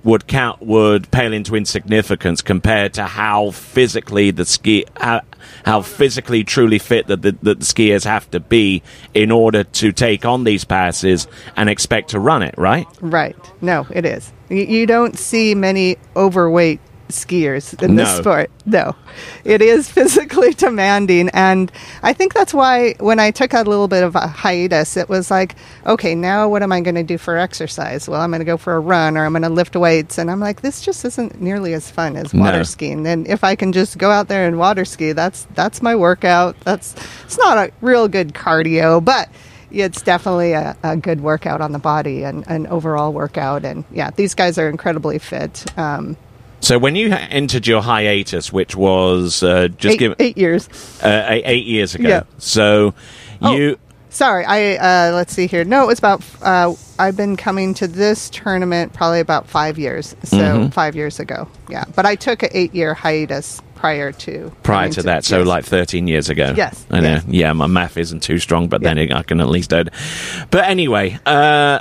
would 0.02 0.26
count 0.26 0.62
would 0.62 1.10
pale 1.10 1.32
into 1.32 1.54
insignificance 1.54 2.40
compared 2.42 2.94
to 2.94 3.04
how 3.04 3.50
physically 3.50 4.30
the 4.30 4.44
ski 4.44 4.84
how, 4.96 5.20
how 5.64 5.82
physically 5.82 6.44
truly 6.44 6.78
fit 6.78 7.06
that 7.08 7.22
the, 7.22 7.32
that 7.42 7.60
the 7.60 7.64
skiers 7.64 8.04
have 8.04 8.30
to 8.30 8.40
be 8.40 8.82
in 9.14 9.30
order 9.30 9.64
to 9.64 9.92
take 9.92 10.24
on 10.24 10.44
these 10.44 10.64
passes 10.64 11.26
and 11.56 11.68
expect 11.68 12.10
to 12.10 12.20
run 12.20 12.42
it. 12.42 12.54
Right? 12.56 12.86
Right. 13.00 13.36
No, 13.60 13.86
it 13.90 14.04
is. 14.04 14.32
You, 14.48 14.62
you 14.62 14.86
don't 14.86 15.18
see 15.18 15.54
many 15.54 15.96
overweight 16.16 16.80
skiers 17.10 17.80
in 17.82 17.96
this 17.96 18.08
No. 18.16 18.20
sport. 18.20 18.50
No. 18.66 18.96
It 19.44 19.62
is 19.62 19.88
physically 19.96 20.52
demanding. 20.54 21.28
And 21.32 21.70
I 22.02 22.12
think 22.12 22.34
that's 22.34 22.52
why 22.54 22.94
when 23.00 23.18
I 23.20 23.30
took 23.30 23.52
a 23.52 23.62
little 23.62 23.88
bit 23.88 24.02
of 24.02 24.16
a 24.16 24.26
hiatus, 24.26 24.96
it 24.96 25.08
was 25.08 25.30
like, 25.30 25.56
okay, 25.86 26.14
now 26.14 26.48
what 26.48 26.62
am 26.62 26.72
I 26.72 26.80
going 26.80 26.94
to 26.94 27.02
do 27.02 27.18
for 27.18 27.36
exercise? 27.36 28.08
Well, 28.08 28.20
I'm 28.20 28.30
going 28.30 28.40
to 28.40 28.44
go 28.44 28.56
for 28.56 28.74
a 28.74 28.80
run 28.80 29.16
or 29.16 29.24
I'm 29.24 29.32
going 29.32 29.42
to 29.42 29.48
lift 29.48 29.76
weights. 29.76 30.18
And 30.18 30.30
I'm 30.30 30.40
like, 30.40 30.62
this 30.62 30.80
just 30.80 31.04
isn't 31.04 31.40
nearly 31.40 31.74
as 31.74 31.90
fun 31.90 32.16
as 32.16 32.32
water 32.34 32.58
No. 32.58 32.62
skiing. 32.64 33.06
And 33.06 33.26
if 33.28 33.44
I 33.44 33.54
can 33.56 33.72
just 33.72 33.98
go 33.98 34.10
out 34.10 34.28
there 34.28 34.46
and 34.46 34.58
water 34.58 34.84
ski, 34.84 35.12
that's 35.12 35.46
that's 35.54 35.82
my 35.82 35.94
workout. 35.96 36.58
That's 36.60 36.94
it's 37.24 37.38
not 37.38 37.58
a 37.58 37.72
real 37.80 38.08
good 38.08 38.34
cardio, 38.34 39.04
but 39.04 39.28
it's 39.72 40.02
definitely 40.02 40.50
a, 40.52 40.76
a 40.82 40.96
good 40.96 41.20
workout 41.20 41.60
on 41.60 41.70
the 41.70 41.78
body 41.78 42.24
and 42.24 42.44
an 42.48 42.66
overall 42.66 43.12
workout. 43.12 43.64
And 43.64 43.84
yeah, 43.92 44.10
these 44.10 44.34
guys 44.34 44.58
are 44.58 44.68
incredibly 44.68 45.18
fit. 45.20 45.64
Um, 45.78 46.16
So 46.70 46.78
when 46.78 46.94
you 46.94 47.12
entered 47.12 47.66
your 47.66 47.82
hiatus, 47.82 48.52
which 48.52 48.76
was 48.76 49.42
uh, 49.42 49.66
just 49.76 49.94
eight, 49.94 49.98
give 49.98 50.14
eight 50.20 50.38
years. 50.38 50.68
uh, 51.02 51.26
eight, 51.26 51.42
eight 51.44 51.66
years 51.66 51.96
ago. 51.96 52.08
Yeah. 52.08 52.22
So 52.38 52.94
Oh. 53.42 53.56
you 53.56 53.76
Sorry, 54.08 54.44
I 54.44 54.76
uh, 54.76 55.12
let's 55.12 55.32
see 55.32 55.48
here. 55.48 55.64
No, 55.64 55.82
it 55.82 55.86
was 55.88 55.98
about. 55.98 56.22
Uh, 56.40 56.74
I've 56.96 57.16
been 57.16 57.36
coming 57.36 57.74
to 57.74 57.88
this 57.88 58.30
tournament 58.30 58.92
probably 58.92 59.18
about 59.18 59.48
five 59.48 59.80
years. 59.80 60.14
So 60.22 60.36
Mm-hmm. 60.36 60.68
five 60.68 60.94
years 60.94 61.18
ago, 61.18 61.48
yeah. 61.68 61.86
But 61.96 62.06
I 62.06 62.14
took 62.14 62.44
an 62.44 62.50
eight-year 62.52 62.94
hiatus 62.94 63.60
prior 63.74 64.12
to 64.12 64.52
prior 64.62 64.82
coming 64.82 64.92
to 64.92 65.02
that, 65.02 65.24
so 65.24 65.38
yes. 65.38 65.46
like 65.48 65.64
13 65.64 66.06
years 66.06 66.28
ago. 66.28 66.54
Yes, 66.56 66.86
I 66.88 67.00
know. 67.00 67.08
yes. 67.14 67.24
Yeah, 67.26 67.52
my 67.52 67.66
math 67.66 67.96
isn't 67.96 68.20
too 68.22 68.38
strong, 68.38 68.68
but 68.68 68.80
then 68.80 68.96
I 68.96 69.24
can 69.24 69.40
at 69.40 69.48
least 69.48 69.70
do. 69.70 69.90
But 70.52 70.64
anyway, 70.66 71.18
uh, 71.26 71.80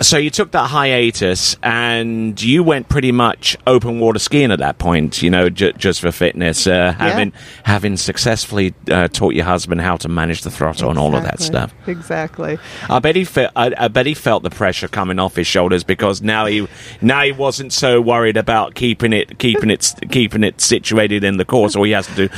so 0.00 0.16
you 0.16 0.30
took 0.30 0.52
that 0.52 0.68
hiatus 0.70 1.56
and 1.62 2.40
you 2.40 2.62
went 2.62 2.88
pretty 2.88 3.12
much 3.12 3.56
open 3.66 3.98
water 4.00 4.18
skiing 4.18 4.50
at 4.52 4.58
that 4.60 4.78
point, 4.78 5.22
you 5.22 5.30
know, 5.30 5.48
j- 5.48 5.72
just 5.72 6.00
for 6.00 6.12
fitness, 6.12 6.66
uh, 6.66 6.92
having 6.92 7.32
having 7.64 7.96
successfully 7.96 8.74
uh, 8.90 9.08
taught 9.08 9.34
your 9.34 9.44
husband 9.44 9.80
how 9.80 9.96
to 9.96 10.08
manage 10.08 10.42
the 10.42 10.50
throttle 10.50 10.90
and 10.90 10.98
all 10.98 11.16
of 11.16 11.22
that 11.24 11.40
stuff. 11.40 11.74
Exactly. 11.86 12.58
I 12.88 12.98
bet 13.00 13.16
he 13.16 13.24
felt. 13.24 13.52
I, 13.56 13.72
I 13.76 13.88
bet 13.88 14.06
he 14.06 14.14
felt 14.14 14.42
the 14.42 14.50
pressure 14.50 14.88
coming 14.88 15.18
off 15.18 15.36
his 15.36 15.46
shoulders 15.46 15.84
because 15.84 16.22
now 16.22 16.46
he 16.46 16.68
now 17.00 17.22
he 17.22 17.32
wasn't 17.32 17.72
so 17.72 18.00
worried 18.00 18.36
about 18.36 18.74
keeping 18.74 19.12
it 19.12 19.38
keeping 19.38 19.70
it 19.70 19.94
keeping 20.10 20.44
it 20.44 20.60
situated 20.60 21.24
in 21.24 21.36
the 21.38 21.44
course. 21.44 21.74
All 21.74 21.84
he 21.84 21.92
has 21.92 22.06
to 22.08 22.14
do, 22.14 22.28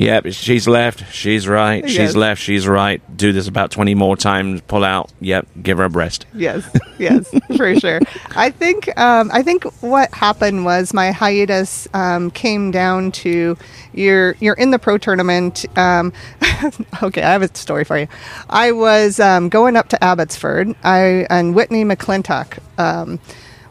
yep, 0.00 0.26
she's 0.32 0.66
left, 0.66 1.12
she's 1.12 1.46
right, 1.46 1.86
she's 1.86 1.98
Yes. 1.98 2.16
left, 2.16 2.40
she's 2.42 2.66
right. 2.66 3.00
Do 3.16 3.32
this 3.32 3.46
about 3.46 3.70
twenty 3.70 3.94
more 3.94 4.16
times. 4.16 4.60
Pull 4.62 4.82
out. 4.82 5.12
Yep, 5.20 5.46
give 5.62 5.78
her 5.78 5.84
a 5.84 5.90
breast. 5.90 6.26
Yes, 6.34 6.68
yes, 6.98 7.30
for 7.56 7.74
sure. 7.80 8.00
I 8.34 8.50
think 8.50 8.88
um, 8.98 9.30
I 9.32 9.42
think 9.42 9.64
what 9.82 10.12
happened 10.14 10.64
was 10.64 10.92
my 10.94 11.12
hiatus 11.12 11.86
um, 11.94 12.30
came 12.30 12.70
down 12.70 13.12
to 13.12 13.56
you're 13.92 14.34
you're 14.40 14.54
in 14.54 14.70
the 14.70 14.78
pro 14.78 14.98
tournament. 14.98 15.66
Um, 15.76 16.12
okay, 17.02 17.22
I 17.22 17.30
have 17.32 17.42
a 17.42 17.54
story 17.54 17.84
for 17.84 17.98
you. 17.98 18.08
I 18.48 18.72
was 18.72 19.20
um, 19.20 19.48
going 19.50 19.76
up 19.76 19.88
to 19.90 20.02
Abbotsford. 20.02 20.74
I 20.82 21.26
and 21.30 21.54
Whitney 21.54 21.84
McClintock. 21.84 22.58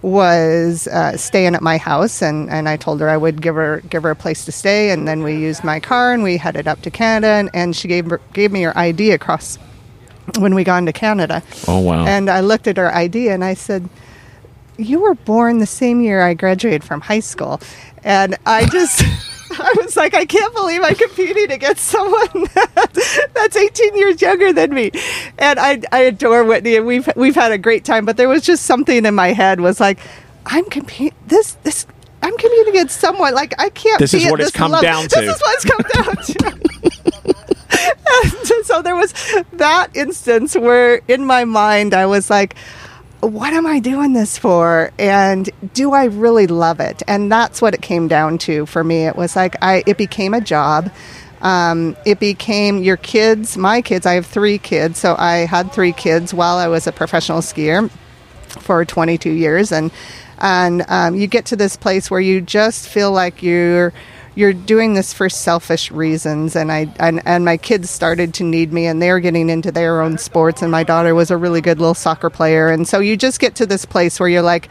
Was 0.02 0.88
uh, 0.88 1.18
staying 1.18 1.56
at 1.56 1.62
my 1.62 1.78
house 1.78 2.22
and, 2.22 2.50
and 2.50 2.70
I 2.70 2.78
told 2.78 3.02
her 3.02 3.10
I 3.10 3.18
would 3.18 3.42
give 3.42 3.56
her 3.56 3.82
give 3.90 4.04
her 4.04 4.12
a 4.12 4.16
place 4.16 4.46
to 4.46 4.52
stay 4.52 4.92
and 4.92 5.06
then 5.06 5.24
we 5.24 5.36
used 5.36 5.64
my 5.64 5.82
car 5.82 6.14
and 6.14 6.24
we 6.24 6.38
headed 6.38 6.70
up 6.70 6.82
to 6.84 6.92
Canada 6.92 7.28
and, 7.28 7.50
and 7.54 7.76
she 7.76 7.90
gave 7.90 8.10
gave 8.32 8.52
me 8.52 8.62
her 8.62 8.78
ID 8.78 9.12
across 9.12 9.58
when 10.38 10.56
we 10.56 10.64
got 10.64 10.78
into 10.78 10.94
Canada. 10.94 11.44
Oh, 11.68 11.80
wow. 11.80 12.06
And 12.06 12.30
I 12.30 12.40
looked 12.40 12.68
at 12.68 12.78
her 12.78 12.94
ID 12.96 13.30
and 13.30 13.44
I 13.44 13.56
said, 13.56 13.90
"You 14.78 15.02
were 15.02 15.16
born 15.16 15.58
the 15.58 15.66
same 15.66 16.02
year 16.02 16.22
I 16.22 16.34
graduated 16.34 16.84
from 16.84 17.02
high 17.02 17.20
school," 17.22 17.60
and 18.04 18.38
I 18.46 18.66
just. 18.68 19.04
I 19.60 19.74
was 19.78 19.96
like, 19.96 20.14
I 20.14 20.26
can't 20.26 20.54
believe 20.54 20.82
I'm 20.84 20.96
competing 20.96 21.52
against 21.52 21.86
someone 21.86 22.48
that's 23.34 23.56
18 23.56 23.96
years 23.96 24.22
younger 24.22 24.54
than 24.54 24.74
me, 24.74 24.92
and 25.38 25.60
I, 25.60 25.82
I 25.92 26.00
adore 26.02 26.44
Whitney, 26.44 26.76
and 26.76 26.86
we've 26.86 27.10
we've 27.16 27.36
had 27.36 27.52
a 27.52 27.58
great 27.58 27.86
time. 27.86 28.06
But 28.06 28.18
there 28.18 28.30
was 28.30 28.44
just 28.44 28.66
something 28.66 29.06
in 29.06 29.16
my 29.16 29.34
head 29.34 29.60
was 29.60 29.80
like, 29.80 30.00
I'm 30.46 30.66
competing 30.66 31.18
this 31.28 31.54
this 31.64 31.86
I'm 32.22 32.38
competing 32.38 32.70
against 32.70 33.00
someone 33.00 33.34
like 33.34 33.54
I 33.60 33.70
can't. 33.70 34.00
This 34.00 34.14
is 34.14 34.26
at 34.26 34.32
what 34.32 34.40
it's 34.40 34.52
this 34.52 34.58
come 34.58 34.72
level. 34.72 34.84
down 34.84 35.04
to. 35.04 35.20
This 35.20 35.36
is 35.36 35.42
what 35.42 35.56
it's 35.56 35.66
come 35.66 36.04
down 36.04 36.16
to. 36.16 36.60
And 38.52 38.66
so 38.66 38.82
there 38.82 38.96
was 38.96 39.14
that 39.54 39.90
instance 39.96 40.56
where 40.56 41.02
in 41.08 41.26
my 41.26 41.46
mind 41.46 41.94
I 41.94 42.06
was 42.08 42.30
like, 42.30 42.56
what 43.22 43.54
am 43.54 43.66
I 43.66 43.80
doing 43.80 44.14
this 44.14 44.38
for? 44.38 44.92
And 44.98 45.50
do 45.74 45.94
I 45.94 46.06
really 46.06 46.48
love 46.48 46.80
it? 46.80 47.04
And 47.08 47.32
that's 47.32 47.62
what 47.62 47.74
it 47.74 47.82
came 47.82 48.08
down 48.08 48.38
to 48.40 48.66
for 48.66 48.84
me. 48.84 49.06
It 49.06 49.16
was 49.16 49.36
like 49.36 49.56
I 49.62 49.84
it 49.86 49.98
became 49.98 50.34
a 50.34 50.42
job. 50.42 50.92
Um, 51.42 51.96
it 52.06 52.20
became 52.20 52.84
your 52.84 52.98
kids, 52.98 53.58
my 53.58 53.82
kids. 53.82 54.06
I 54.06 54.14
have 54.14 54.26
three 54.26 54.58
kids, 54.58 55.00
so 55.00 55.16
I 55.18 55.46
had 55.46 55.72
three 55.72 55.94
kids 55.94 56.34
while 56.34 56.58
I 56.58 56.68
was 56.68 56.86
a 56.86 56.92
professional 56.92 57.40
skier 57.40 57.90
for 58.48 58.84
22 58.84 59.30
years, 59.30 59.72
and 59.72 59.92
and 60.38 60.84
um, 60.88 61.16
you 61.16 61.28
get 61.28 61.46
to 61.48 61.56
this 61.56 61.76
place 61.76 62.12
where 62.12 62.20
you 62.20 62.42
just 62.42 62.88
feel 62.88 63.12
like 63.12 63.42
you're 63.44 63.94
you're 64.40 64.54
doing 64.54 64.94
this 64.94 65.12
for 65.12 65.28
selfish 65.28 65.92
reasons 65.92 66.56
and 66.56 66.72
I 66.72 66.88
and, 66.98 67.22
and 67.26 67.44
my 67.44 67.58
kids 67.58 67.90
started 67.90 68.34
to 68.36 68.46
need 68.46 68.72
me 68.72 68.86
and 68.86 69.02
they're 69.02 69.20
getting 69.20 69.50
into 69.50 69.70
their 69.70 70.00
own 70.00 70.18
sports 70.18 70.62
and 70.62 70.72
my 70.72 70.84
daughter 70.84 71.14
was 71.14 71.30
a 71.30 71.36
really 71.36 71.60
good 71.60 71.78
little 71.78 71.94
soccer 71.94 72.30
player. 72.30 72.70
And 72.70 72.88
so 72.88 73.00
you 73.00 73.18
just 73.18 73.42
get 73.42 73.56
to 73.56 73.66
this 73.66 73.84
place 73.84 74.18
where 74.18 74.30
you're 74.30 74.42
like 74.42 74.70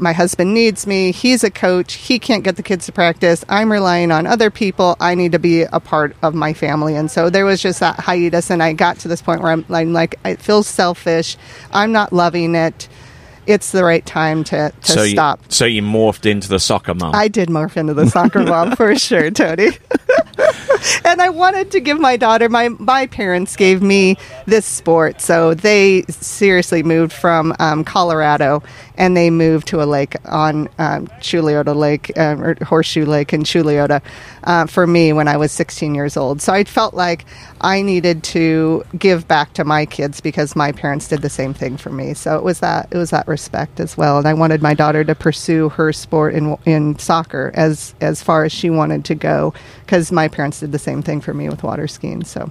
my 0.00 0.12
husband 0.12 0.52
needs 0.52 0.88
me 0.88 1.12
he's 1.12 1.44
a 1.44 1.50
coach 1.52 1.92
he 1.92 2.18
can't 2.18 2.42
get 2.42 2.56
the 2.56 2.64
kids 2.64 2.86
to 2.86 2.90
practice 2.90 3.44
i'm 3.48 3.70
relying 3.70 4.10
on 4.10 4.26
other 4.26 4.50
people 4.50 4.96
i 4.98 5.14
need 5.14 5.30
to 5.30 5.38
be 5.38 5.62
a 5.62 5.78
part 5.78 6.16
of 6.20 6.34
my 6.34 6.52
family. 6.52 6.96
And 6.96 7.08
so 7.08 7.30
there 7.30 7.44
was 7.44 7.62
just 7.62 7.78
that 7.78 8.00
hiatus 8.00 8.50
and 8.50 8.60
i 8.60 8.72
got 8.72 8.98
to 9.00 9.06
this 9.06 9.22
point 9.22 9.40
where 9.40 9.52
i'm, 9.52 9.64
I'm 9.70 9.92
like 9.92 10.16
it 10.24 10.40
feels 10.40 10.66
selfish 10.66 11.36
i'm 11.72 11.92
not 11.92 12.12
loving 12.12 12.56
it 12.56 12.88
it's 13.48 13.72
the 13.72 13.82
right 13.82 14.04
time 14.04 14.44
to, 14.44 14.72
to 14.82 14.92
so 14.92 15.06
stop 15.06 15.40
You, 15.40 15.46
so 15.48 15.64
you 15.64 15.82
morphed 15.82 16.26
into 16.30 16.48
the 16.48 16.60
soccer 16.60 16.94
mom. 16.94 17.14
I 17.14 17.28
did 17.28 17.48
morph 17.48 17.76
into 17.76 17.94
the 17.94 18.06
soccer 18.06 18.44
mom 18.44 18.76
for 18.76 18.94
sure, 18.94 19.30
Tony. 19.30 19.68
and 21.04 21.22
I 21.22 21.30
wanted 21.30 21.70
to 21.72 21.80
give 21.80 21.98
my 21.98 22.18
daughter 22.18 22.48
my 22.50 22.68
my 22.68 23.06
parents 23.06 23.56
gave 23.56 23.82
me 23.82 24.18
this 24.46 24.66
sport, 24.66 25.22
so 25.22 25.54
they 25.54 26.02
seriously 26.10 26.82
moved 26.82 27.12
from 27.12 27.54
um, 27.58 27.84
Colorado 27.84 28.62
and 28.98 29.16
they 29.16 29.30
moved 29.30 29.68
to 29.68 29.80
a 29.80 29.86
lake 29.86 30.16
on 30.26 30.68
um, 30.78 31.06
Chuluota 31.20 31.74
Lake 31.74 32.12
um, 32.18 32.42
or 32.42 32.62
Horseshoe 32.64 33.06
Lake 33.06 33.32
in 33.32 33.44
Chuluota 33.44 34.02
uh, 34.44 34.66
for 34.66 34.86
me 34.86 35.12
when 35.12 35.28
I 35.28 35.36
was 35.36 35.52
16 35.52 35.94
years 35.94 36.16
old. 36.16 36.42
So 36.42 36.52
I 36.52 36.64
felt 36.64 36.94
like 36.94 37.24
I 37.60 37.80
needed 37.80 38.24
to 38.24 38.84
give 38.98 39.26
back 39.28 39.54
to 39.54 39.64
my 39.64 39.86
kids 39.86 40.20
because 40.20 40.56
my 40.56 40.72
parents 40.72 41.08
did 41.08 41.22
the 41.22 41.30
same 41.30 41.54
thing 41.54 41.76
for 41.76 41.90
me. 41.90 42.12
So 42.12 42.36
it 42.36 42.42
was 42.42 42.58
that 42.58 42.88
it 42.90 42.98
was 42.98 43.10
that 43.10 43.26
respect 43.28 43.78
as 43.80 43.96
well, 43.96 44.18
and 44.18 44.26
I 44.26 44.34
wanted 44.34 44.60
my 44.60 44.74
daughter 44.74 45.04
to 45.04 45.14
pursue 45.14 45.68
her 45.70 45.92
sport 45.92 46.34
in 46.34 46.58
in 46.66 46.98
soccer 46.98 47.52
as 47.54 47.94
as 48.00 48.22
far 48.22 48.44
as 48.44 48.52
she 48.52 48.68
wanted 48.68 49.04
to 49.06 49.14
go 49.14 49.54
because 49.86 50.10
my 50.10 50.26
parents 50.26 50.60
did 50.60 50.72
the 50.72 50.78
same 50.78 51.02
thing 51.02 51.20
for 51.20 51.32
me 51.32 51.48
with 51.48 51.62
water 51.62 51.86
skiing. 51.86 52.24
So 52.24 52.50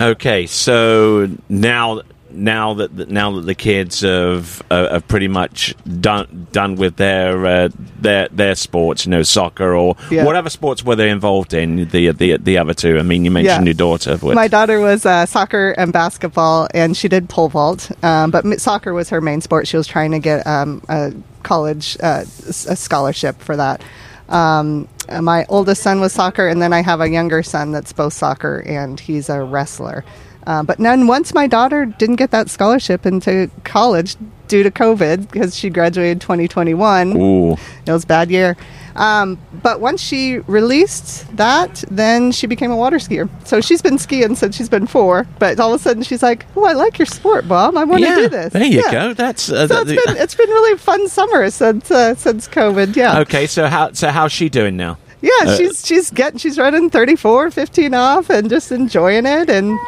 Okay, 0.00 0.46
so 0.46 1.28
now 1.48 2.02
now 2.30 2.74
that 2.74 2.96
the, 2.96 3.06
now 3.06 3.30
that 3.36 3.42
the 3.42 3.54
kids 3.54 4.00
have 4.02 4.62
uh, 4.70 4.90
have 4.92 5.08
pretty 5.08 5.28
much 5.28 5.74
done 6.00 6.46
done 6.52 6.76
with 6.76 6.96
their 6.96 7.44
uh, 7.46 7.68
their 8.00 8.28
their 8.28 8.54
sports, 8.54 9.06
you 9.06 9.10
know, 9.10 9.22
soccer 9.22 9.74
or 9.74 9.96
Yeah. 10.10 10.24
whatever 10.24 10.50
sports 10.50 10.84
were 10.84 10.96
they 10.96 11.10
involved 11.10 11.54
in 11.54 11.88
the 11.88 12.10
the 12.12 12.36
the 12.36 12.58
other 12.58 12.74
two. 12.74 12.98
I 12.98 13.02
mean, 13.02 13.24
you 13.24 13.30
mentioned 13.30 13.64
Yeah. 13.66 13.70
your 13.70 13.74
daughter. 13.74 14.18
My 14.22 14.48
daughter 14.48 14.80
was 14.80 15.06
uh, 15.06 15.26
soccer 15.26 15.70
and 15.78 15.92
basketball, 15.92 16.68
and 16.74 16.96
she 16.96 17.08
did 17.08 17.28
pole 17.28 17.48
vault. 17.48 17.90
Um, 18.04 18.30
but 18.30 18.44
soccer 18.60 18.92
was 18.92 19.08
her 19.10 19.20
main 19.20 19.40
sport. 19.40 19.66
She 19.66 19.76
was 19.76 19.86
trying 19.86 20.12
to 20.12 20.18
get 20.18 20.46
um, 20.46 20.82
a 20.88 21.12
college 21.42 21.96
uh, 22.02 22.24
a 22.46 22.76
scholarship 22.76 23.40
for 23.40 23.56
that. 23.56 23.82
Um, 24.28 24.88
my 25.22 25.46
oldest 25.48 25.82
son 25.82 26.00
was 26.00 26.12
soccer, 26.12 26.46
and 26.46 26.60
then 26.60 26.74
I 26.74 26.82
have 26.82 27.00
a 27.00 27.08
younger 27.08 27.42
son 27.42 27.72
that's 27.72 27.94
both 27.94 28.12
soccer 28.12 28.62
and 28.66 29.00
he's 29.00 29.30
a 29.30 29.42
wrestler. 29.42 30.04
Uh, 30.46 30.62
but 30.62 30.78
then 30.78 31.06
once 31.06 31.34
my 31.34 31.46
daughter 31.46 31.84
didn't 31.84 32.16
get 32.16 32.30
that 32.30 32.48
scholarship 32.48 33.04
into 33.04 33.50
college 33.64 34.16
due 34.46 34.62
to 34.62 34.70
COVID 34.70 35.30
because 35.30 35.54
she 35.54 35.68
graduated 35.68 36.22
2021. 36.22 37.16
Ooh, 37.16 37.52
It 37.52 37.92
was 37.92 38.04
a 38.04 38.06
bad 38.06 38.30
year. 38.30 38.56
Um, 38.96 39.38
but 39.62 39.80
once 39.80 40.00
she 40.00 40.38
released 40.40 41.36
that, 41.36 41.84
then 41.90 42.32
she 42.32 42.46
became 42.46 42.70
a 42.70 42.76
water 42.76 42.96
skier. 42.96 43.28
So 43.46 43.60
she's 43.60 43.82
been 43.82 43.98
skiing 43.98 44.34
since 44.36 44.56
she's 44.56 44.70
been 44.70 44.86
four. 44.86 45.26
But 45.38 45.60
all 45.60 45.74
of 45.74 45.80
a 45.80 45.82
sudden 45.82 46.02
she's 46.02 46.22
like, 46.22 46.46
"Oh, 46.56 46.64
I 46.64 46.72
like 46.72 46.98
your 46.98 47.06
sport, 47.06 47.46
Bob. 47.46 47.76
I 47.76 47.84
want 47.84 48.02
to 48.02 48.08
yeah, 48.08 48.16
do 48.16 48.28
this." 48.28 48.52
there 48.54 48.64
you 48.64 48.82
Yeah. 48.84 48.90
go. 48.90 49.14
That's 49.14 49.50
uh, 49.52 49.68
So 49.68 49.84
the- 49.84 49.92
it's 49.94 50.04
been 50.06 50.16
it's 50.16 50.34
been 50.34 50.48
really 50.48 50.72
a 50.72 50.78
fun 50.78 51.06
summer 51.08 51.48
since 51.50 51.90
uh, 51.90 52.14
since 52.16 52.48
COVID. 52.48 52.96
Yeah. 52.96 53.20
okay. 53.20 53.46
So 53.46 53.66
how 53.66 53.92
so 53.92 54.08
how's 54.08 54.32
she 54.32 54.48
doing 54.48 54.76
now? 54.76 54.96
Yeah, 55.20 55.30
Uh, 55.42 55.56
she's 55.56 55.86
she's 55.86 56.10
getting 56.10 56.38
she's 56.38 56.58
running 56.58 56.90
34, 56.90 57.50
15 57.50 57.92
off 57.94 58.30
and 58.30 58.48
just 58.48 58.72
enjoying 58.72 59.26
it 59.26 59.50
and 59.50 59.78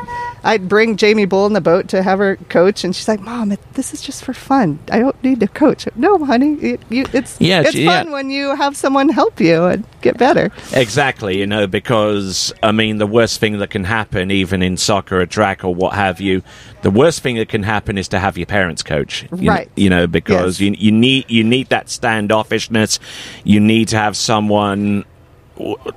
I'd 0.42 0.68
bring 0.68 0.96
Jaimee 0.96 1.28
Bull 1.28 1.46
in 1.46 1.52
the 1.52 1.60
boat 1.60 1.88
to 1.88 2.02
have 2.02 2.18
her 2.18 2.36
coach 2.48 2.84
and 2.84 2.94
she's 2.94 3.08
like, 3.08 3.20
"Mom, 3.20 3.52
it, 3.52 3.60
this 3.74 3.92
is 3.92 4.00
just 4.00 4.24
for 4.24 4.32
fun. 4.32 4.78
I 4.90 4.98
don't 4.98 5.22
need 5.22 5.40
to 5.40 5.48
coach." 5.48 5.86
No, 5.96 6.24
honey, 6.24 6.54
it, 6.54 6.80
you, 6.88 7.04
it's 7.12 7.40
Yeah, 7.40 7.62
it's 7.64 7.84
fun 7.84 8.10
when 8.10 8.30
you 8.30 8.54
have 8.56 8.76
someone 8.76 9.08
help 9.08 9.40
you 9.40 9.64
and 9.66 9.84
get 10.00 10.16
better. 10.18 10.50
Exactly, 10.72 11.38
you 11.38 11.46
know, 11.46 11.66
because 11.66 12.52
I 12.62 12.72
mean, 12.72 12.98
the 12.98 13.06
worst 13.06 13.40
thing 13.40 13.58
that 13.58 13.70
can 13.70 13.84
happen, 13.84 14.30
even 14.30 14.62
in 14.62 14.76
soccer 14.76 15.20
or 15.20 15.26
track 15.26 15.64
or 15.64 15.74
what 15.74 15.94
have 15.94 16.20
you, 16.20 16.42
the 16.82 16.90
worst 16.90 17.20
thing 17.22 17.36
that 17.36 17.48
can 17.48 17.62
happen 17.62 17.98
is 17.98 18.08
to 18.08 18.18
have 18.18 18.38
your 18.38 18.46
parents 18.46 18.82
coach. 18.82 19.26
You, 19.36 19.50
Right. 19.50 19.70
You 19.76 19.90
know, 19.90 20.06
because 20.06 20.60
Yes. 20.60 20.68
you 20.68 20.76
you 20.78 20.92
need 20.92 21.30
you 21.30 21.44
need 21.44 21.68
that 21.68 21.86
standoffishness. 21.86 22.98
You 23.44 23.60
need 23.60 23.88
to 23.88 23.96
have 23.98 24.16
someone 24.16 25.04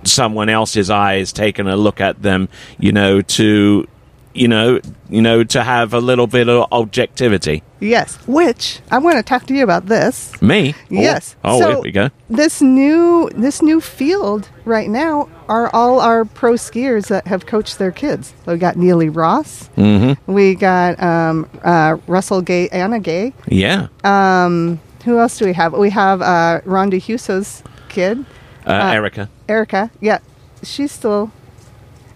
someone 0.04 0.50
else's 0.50 0.90
eyes 0.90 1.32
taking 1.32 1.68
a 1.68 1.76
look 1.76 2.02
at 2.02 2.22
them. 2.22 2.50
You 2.80 2.92
know, 2.92 3.22
to 3.22 3.88
you 4.34 4.48
know, 4.48 4.80
you 5.10 5.22
know, 5.22 5.44
to 5.44 5.64
have 5.64 5.94
a 5.94 6.00
little 6.00 6.28
bit 6.28 6.50
of 6.50 6.68
objectivity. 6.72 7.62
Yes, 7.80 8.16
which 8.28 8.80
I 8.92 8.98
want 8.98 9.18
to 9.18 9.24
talk 9.24 9.46
to 9.48 9.54
you 9.54 9.64
about 9.64 9.88
this. 9.88 10.32
Me? 10.42 10.74
Oh, 10.76 10.78
Yes. 10.90 11.36
Oh, 11.44 11.60
So- 11.60 11.70
here 11.70 11.80
we 11.82 11.92
go. 11.92 12.10
This 12.30 12.62
new 12.62 13.30
this 13.36 13.62
new 13.62 13.80
field 13.80 14.50
right 14.66 14.90
now 14.90 15.28
are 15.48 15.70
all 15.74 16.00
our 16.00 16.26
pro 16.26 16.54
skiers 16.54 17.08
that 17.10 17.28
have 17.28 17.46
coached 17.46 17.78
their 17.78 17.92
kids. 17.92 18.34
We 18.48 18.58
got 18.58 18.76
Neilly 18.76 19.10
Ross. 19.16 19.70
Mm-hmm. 19.78 20.32
We 20.34 20.56
got 20.56 21.02
um, 21.04 21.48
uh, 21.64 21.98
Russell 22.08 22.42
Gay, 22.42 22.70
Anna 22.70 23.00
Gay. 23.00 23.34
Yeah. 23.48 23.88
Um, 24.04 24.80
who 25.06 25.20
else 25.20 25.38
do 25.38 25.46
we 25.46 25.54
have? 25.54 25.74
We 25.74 25.90
have 25.92 26.22
uh, 26.22 26.62
Rhonda 26.66 27.00
Huso's 27.00 27.62
kid, 27.90 28.26
Uh, 28.66 28.92
Erica. 28.94 29.30
Erica. 29.48 29.92
Yeah, 30.02 30.20
she's 30.64 30.92
still. 30.92 31.32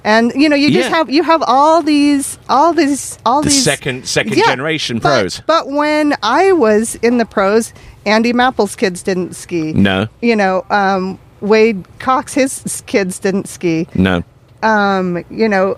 And 0.08 0.32
you 0.36 0.48
know, 0.48 0.56
you 0.56 0.72
just 0.72 0.90
Yeah. 0.90 0.96
have 0.96 1.10
you 1.10 1.22
have 1.24 1.44
all 1.46 1.82
these, 1.84 2.40
all 2.48 2.72
these, 2.74 3.18
all 3.26 3.42
The 3.42 3.50
these 3.50 3.64
second 3.64 4.08
second 4.08 4.38
Yeah, 4.38 4.46
generation 4.46 5.00
but- 5.00 5.20
pros. 5.20 5.42
But 5.46 5.68
when 5.68 6.16
I 6.24 6.54
was 6.54 6.96
in 7.02 7.18
the 7.18 7.26
pros, 7.26 7.74
Andy 8.06 8.32
Mapple's 8.32 8.76
kids 8.78 9.04
didn't 9.04 9.36
ski. 9.36 9.74
No. 9.74 10.08
You 10.22 10.38
know, 10.38 10.64
um, 10.70 11.20
Wade 11.42 11.84
Cox, 12.00 12.34
his 12.34 12.82
kids 12.88 13.20
didn't 13.20 13.48
ski. 13.50 13.86
No. 13.94 14.24
Um, 14.64 15.24
you 15.30 15.50
know, 15.50 15.76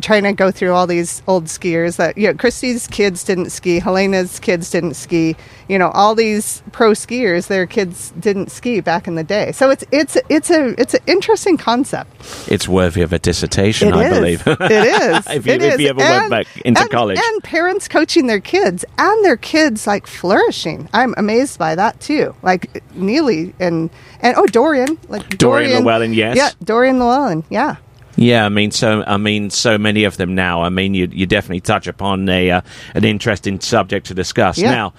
trying 0.00 0.24
to 0.24 0.32
go 0.32 0.50
through 0.50 0.72
all 0.72 0.86
these 0.86 1.22
old 1.26 1.44
skiers 1.44 1.96
that, 1.96 2.16
you 2.18 2.26
know, 2.28 2.34
Christy's 2.34 2.86
kids 2.86 3.24
didn't 3.24 3.50
ski, 3.50 3.78
Helena's 3.80 4.38
kids 4.40 4.70
didn't 4.70 4.94
ski. 4.94 5.36
You 5.68 5.78
know, 5.78 5.90
all 5.90 6.14
these 6.14 6.62
pro 6.72 6.90
skiers, 6.92 7.46
their 7.46 7.66
kids 7.66 8.12
didn't 8.20 8.50
ski 8.50 8.80
back 8.80 9.06
in 9.08 9.14
the 9.14 9.24
day. 9.24 9.52
So 9.52 9.70
it's 9.70 9.84
it's 9.90 10.16
it's 10.28 10.50
a 10.50 10.78
it's 10.80 10.92
an 10.94 11.00
interesting 11.06 11.56
concept. 11.56 12.10
It's 12.50 12.68
worthy 12.68 13.00
of 13.00 13.12
a 13.14 13.18
dissertation, 13.18 13.88
It 13.88 13.94
I 13.94 14.04
is. 14.10 14.18
believe. 14.18 14.42
it 14.46 14.60
is. 14.70 15.26
if 15.28 15.46
you, 15.46 15.52
It 15.54 15.62
if 15.62 15.74
is. 15.74 15.80
you 15.80 15.88
ever 15.88 16.00
went 16.00 16.30
back 16.30 16.46
into 16.66 16.80
and- 16.82 16.90
college. 16.90 17.18
and 17.22 17.42
parents 17.44 17.88
coaching 17.88 18.26
their 18.26 18.40
kids 18.40 18.84
and 18.98 19.24
their 19.24 19.36
kids 19.38 19.86
like 19.86 20.06
flourishing. 20.06 20.88
I'm 20.92 21.14
amazed 21.16 21.58
by 21.58 21.74
that 21.76 21.98
too. 22.00 22.34
Like 22.42 22.82
Neilly 22.94 23.54
and 23.58 23.88
and 24.20 24.36
oh 24.36 24.44
Dorien, 24.44 24.98
like 25.08 25.22
Dorien 25.30 25.80
Llewellyn, 25.80 26.12
yes. 26.12 26.36
yeah, 26.36 26.50
Dorien 26.62 26.98
Llewellyn, 26.98 27.42
yeah. 27.48 27.76
Yeah, 28.16 28.44
I 28.44 28.48
mean, 28.48 28.70
so 28.70 29.02
I 29.06 29.16
mean, 29.16 29.50
so 29.50 29.78
many 29.78 30.04
of 30.04 30.16
them 30.16 30.34
now. 30.34 30.62
I 30.62 30.68
mean, 30.68 30.94
you 30.94 31.08
you 31.10 31.26
definitely 31.26 31.60
touch 31.60 31.86
upon 31.86 32.28
a 32.28 32.50
uh, 32.50 32.60
an 32.94 33.04
interesting 33.04 33.60
subject 33.60 34.06
to 34.06 34.14
discuss. 34.14 34.58
Yeah. 34.58 34.70
Now, 34.70 34.94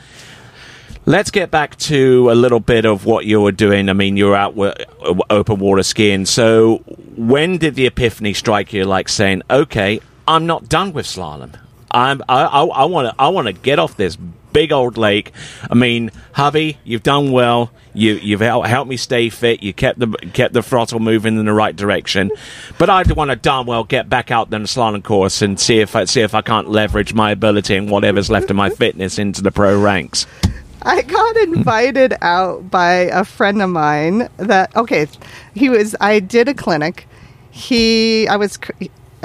let's 1.05 1.31
get 1.31 1.51
back 1.51 1.77
to 1.77 2.29
a 2.31 2.35
little 2.35 2.59
bit 2.59 2.85
of 2.85 3.05
what 3.05 3.25
you 3.25 3.41
were 3.41 3.51
doing. 3.51 3.89
I 3.89 3.93
mean, 3.93 4.17
you're 4.17 4.35
out 4.35 4.55
with 4.55 4.75
open 5.29 5.59
water 5.59 5.83
skiing. 5.83 6.25
So, 6.25 6.77
when 7.15 7.57
did 7.57 7.75
the 7.75 7.85
epiphany 7.85 8.33
strike 8.33 8.73
you? 8.73 8.85
Like 8.85 9.09
saying, 9.09 9.43
"Okay, 9.49 10.01
I'm 10.27 10.45
not 10.45 10.67
done 10.67 10.93
with 10.93 11.05
slalom. 11.05 11.55
I'm 11.91 12.21
I 12.27 12.85
want 12.85 13.09
to 13.09 13.15
I 13.17 13.29
want 13.29 13.47
to 13.47 13.53
get 13.53 13.79
off 13.79 13.95
this." 13.97 14.17
Big 14.55 14.71
old 14.71 14.97
lake. 14.97 15.33
I 15.69 15.75
mean, 15.75 16.11
hubby, 16.31 16.77
you've 16.85 17.03
done 17.03 17.33
well. 17.33 17.71
You 17.93 18.13
you've 18.13 18.39
hel- 18.39 18.61
helped 18.61 18.89
me 18.89 18.95
stay 18.95 19.27
fit. 19.27 19.61
You 19.61 19.73
kept 19.73 19.99
the 19.99 20.07
kept 20.31 20.53
the 20.53 20.63
throttle 20.63 21.01
moving 21.01 21.37
in 21.37 21.43
the 21.43 21.51
right 21.51 21.75
direction. 21.75 22.31
But 22.77 22.89
I 22.89 23.03
want 23.03 23.31
to 23.31 23.35
darn 23.35 23.65
well 23.65 23.83
get 23.83 24.07
back 24.07 24.31
out 24.31 24.51
there 24.51 24.57
on 24.57 24.61
the 24.61 24.69
slalom 24.69 25.03
course 25.03 25.41
and 25.41 25.59
see 25.59 25.79
if 25.79 25.93
I 25.93 26.05
see 26.05 26.21
if 26.21 26.33
I 26.33 26.41
can't 26.41 26.69
leverage 26.69 27.13
my 27.13 27.31
ability 27.31 27.75
and 27.75 27.89
whatever's 27.89 28.29
left 28.29 28.49
of 28.49 28.55
my 28.55 28.69
fitness 28.69 29.19
into 29.19 29.41
the 29.41 29.51
pro 29.51 29.77
ranks. 29.77 30.25
I 30.83 31.01
got 31.01 31.35
invited 31.35 32.13
out 32.21 32.71
by 32.71 32.93
a 32.93 33.25
friend 33.25 33.61
of 33.61 33.69
mine 33.71 34.29
that 34.37 34.73
okay, 34.73 35.07
he 35.53 35.67
was 35.67 35.97
I 35.99 36.21
did 36.21 36.47
a 36.47 36.53
clinic. 36.53 37.09
He 37.51 38.25
I 38.29 38.37
was 38.37 38.57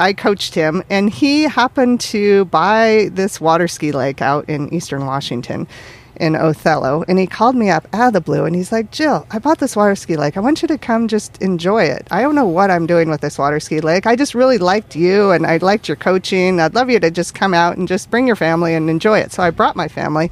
I 0.00 0.14
coached 0.14 0.54
him 0.54 0.82
and 0.88 1.10
he 1.10 1.42
happened 1.42 2.00
to 2.00 2.46
buy 2.46 3.10
this 3.12 3.40
water 3.40 3.68
ski 3.68 3.92
lake 3.92 4.22
out 4.22 4.48
in 4.48 4.72
eastern 4.72 5.04
Washington 5.04 5.68
in 6.16 6.34
Othello 6.34 7.04
and 7.06 7.18
he 7.18 7.26
called 7.26 7.54
me 7.54 7.68
up 7.68 7.86
out 7.92 8.08
of 8.08 8.12
the 8.14 8.20
blue 8.22 8.46
and 8.46 8.56
he's 8.56 8.72
like, 8.72 8.90
"Jill, 8.90 9.26
I 9.30 9.38
bought 9.38 9.58
this 9.58 9.76
water 9.76 9.94
ski 9.94 10.16
lake. 10.16 10.38
I 10.38 10.40
want 10.40 10.62
you 10.62 10.68
to 10.68 10.78
come 10.78 11.06
just 11.06 11.40
enjoy 11.42 11.84
it. 11.84 12.08
I 12.10 12.22
don't 12.22 12.34
know 12.34 12.46
what 12.46 12.70
I'm 12.70 12.86
doing 12.86 13.10
with 13.10 13.20
this 13.20 13.38
water 13.38 13.60
ski 13.60 13.80
lake. 13.80 14.06
I 14.06 14.16
just 14.16 14.34
really 14.34 14.56
liked 14.56 14.96
you 14.96 15.32
and 15.32 15.46
I 15.46 15.58
liked 15.58 15.86
your 15.86 15.96
coaching. 15.96 16.60
I'd 16.60 16.74
love 16.74 16.88
you 16.88 16.98
to 17.00 17.10
just 17.10 17.34
come 17.34 17.52
out 17.52 17.76
and 17.76 17.86
just 17.86 18.10
bring 18.10 18.26
your 18.26 18.36
family 18.36 18.74
and 18.74 18.88
enjoy 18.88 19.18
it." 19.18 19.32
So 19.32 19.42
I 19.42 19.50
brought 19.50 19.76
my 19.76 19.88
family 19.88 20.30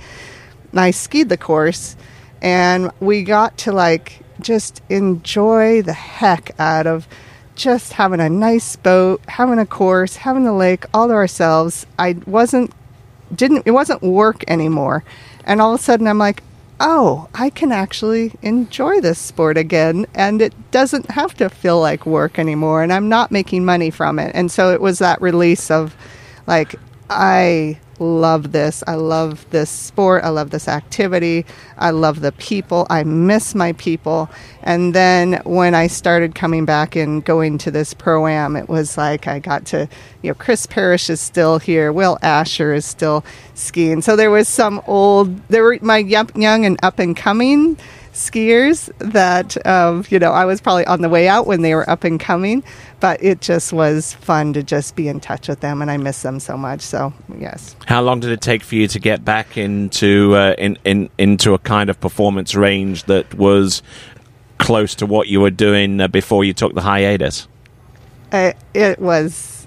and 0.70 0.80
I 0.80 0.92
skied 0.92 1.28
the 1.28 1.36
course, 1.36 1.94
and 2.40 2.90
we 3.00 3.22
got 3.22 3.58
to 3.58 3.72
like 3.72 4.20
just 4.40 4.80
enjoy 4.88 5.82
the 5.82 5.92
heck 5.92 6.52
out 6.58 6.86
of 6.86 7.06
just 7.58 7.94
having 7.94 8.20
a 8.20 8.30
nice 8.30 8.76
boat, 8.76 9.20
having 9.26 9.58
a 9.58 9.66
course, 9.66 10.16
having 10.16 10.44
the 10.44 10.52
lake 10.52 10.86
all 10.94 11.08
to 11.08 11.12
ourselves. 11.12 11.86
I 11.98 12.16
wasn't 12.24 12.72
didn't 13.34 13.64
it 13.66 13.72
wasn't 13.72 14.00
work 14.00 14.44
anymore. 14.48 15.04
And 15.44 15.60
all 15.60 15.74
of 15.74 15.80
a 15.80 15.82
sudden 15.82 16.06
I'm 16.06 16.18
like, 16.18 16.42
"Oh, 16.80 17.28
I 17.34 17.50
can 17.50 17.72
actually 17.72 18.32
enjoy 18.42 19.00
this 19.00 19.18
sport 19.18 19.58
again 19.58 20.06
and 20.14 20.40
it 20.40 20.54
doesn't 20.70 21.10
have 21.10 21.34
to 21.34 21.50
feel 21.50 21.80
like 21.80 22.06
work 22.06 22.38
anymore 22.38 22.82
and 22.82 22.92
I'm 22.92 23.08
not 23.08 23.32
making 23.32 23.64
money 23.64 23.90
from 23.90 24.18
it." 24.18 24.30
And 24.34 24.50
so 24.50 24.72
it 24.72 24.80
was 24.80 25.00
that 25.00 25.20
release 25.20 25.70
of 25.70 25.96
like 26.46 26.76
I 27.10 27.78
love 27.98 28.52
this. 28.52 28.82
I 28.86 28.94
love 28.94 29.46
this 29.50 29.70
sport. 29.70 30.24
I 30.24 30.28
love 30.28 30.50
this 30.50 30.68
activity. 30.68 31.44
I 31.76 31.90
love 31.90 32.20
the 32.20 32.32
people. 32.32 32.86
I 32.90 33.04
miss 33.04 33.54
my 33.54 33.72
people. 33.74 34.30
And 34.62 34.94
then 34.94 35.40
when 35.44 35.74
I 35.74 35.86
started 35.86 36.34
coming 36.34 36.64
back 36.64 36.96
and 36.96 37.24
going 37.24 37.58
to 37.58 37.70
this 37.70 37.94
pro 37.94 38.26
am, 38.26 38.56
it 38.56 38.68
was 38.68 38.96
like 38.96 39.26
I 39.26 39.38
got 39.38 39.64
to, 39.66 39.88
you 40.22 40.30
know, 40.30 40.34
Chris 40.34 40.66
Parrish 40.66 41.10
is 41.10 41.20
still 41.20 41.58
here. 41.58 41.92
Will 41.92 42.18
Asher 42.22 42.74
is 42.74 42.84
still 42.84 43.24
skiing. 43.54 44.02
So 44.02 44.16
there 44.16 44.30
was 44.30 44.48
some 44.48 44.80
old, 44.86 45.36
there 45.48 45.62
were 45.62 45.78
my 45.82 45.98
young 45.98 46.64
and 46.64 46.78
up 46.82 46.98
and 46.98 47.16
coming 47.16 47.78
skiers 48.18 48.90
that 48.98 49.64
um, 49.66 50.04
you 50.10 50.18
know 50.18 50.32
I 50.32 50.44
was 50.44 50.60
probably 50.60 50.84
on 50.86 51.00
the 51.00 51.08
way 51.08 51.28
out 51.28 51.46
when 51.46 51.62
they 51.62 51.74
were 51.74 51.88
up 51.88 52.04
and 52.04 52.20
coming, 52.20 52.62
but 53.00 53.22
it 53.22 53.40
just 53.40 53.72
was 53.72 54.14
fun 54.14 54.52
to 54.52 54.62
just 54.62 54.96
be 54.96 55.08
in 55.08 55.20
touch 55.20 55.48
with 55.48 55.60
them, 55.60 55.80
and 55.80 55.90
I 55.90 55.96
miss 55.96 56.22
them 56.22 56.40
so 56.40 56.56
much. 56.56 56.80
So 56.80 57.12
yes. 57.38 57.76
How 57.86 58.02
long 58.02 58.20
did 58.20 58.30
it 58.30 58.40
take 58.40 58.62
for 58.62 58.74
you 58.74 58.88
to 58.88 58.98
get 58.98 59.24
back 59.24 59.56
into 59.56 60.34
uh, 60.34 60.54
in, 60.58 60.78
in 60.84 61.08
into 61.18 61.54
a 61.54 61.58
kind 61.58 61.88
of 61.88 62.00
performance 62.00 62.54
range 62.54 63.04
that 63.04 63.32
was 63.34 63.82
close 64.58 64.94
to 64.96 65.06
what 65.06 65.28
you 65.28 65.40
were 65.40 65.50
doing 65.50 66.00
uh, 66.00 66.08
before 66.08 66.44
you 66.44 66.52
took 66.52 66.74
the 66.74 66.82
hiatus? 66.82 67.48
Uh, 68.32 68.52
it 68.74 68.98
was 68.98 69.66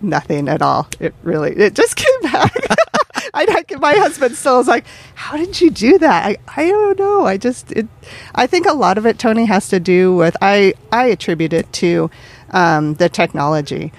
nothing 0.00 0.48
at 0.48 0.62
all. 0.62 0.88
It 1.00 1.14
really 1.22 1.52
it 1.56 1.74
just 1.74 1.96
came 1.96 2.20
back. 2.22 2.54
I, 3.34 3.64
I, 3.70 3.76
my 3.76 3.94
husband 3.94 4.36
still 4.36 4.60
is 4.60 4.68
like, 4.68 4.84
"How 5.14 5.36
did 5.36 5.60
you 5.60 5.70
do 5.70 5.98
that?" 5.98 6.26
I, 6.26 6.36
I 6.56 6.68
don't 6.68 6.98
know. 6.98 7.26
I 7.26 7.36
just, 7.36 7.72
it, 7.72 7.86
I 8.34 8.46
think 8.46 8.66
a 8.66 8.72
lot 8.74 8.98
of 8.98 9.06
it, 9.06 9.18
Tony, 9.18 9.46
has 9.46 9.68
to 9.68 9.80
do 9.80 10.14
with 10.14 10.36
I, 10.42 10.74
I 10.92 11.06
attribute 11.06 11.52
it 11.52 11.72
to 11.74 12.10
um, 12.50 12.94
the 12.94 13.08
technology. 13.08 13.92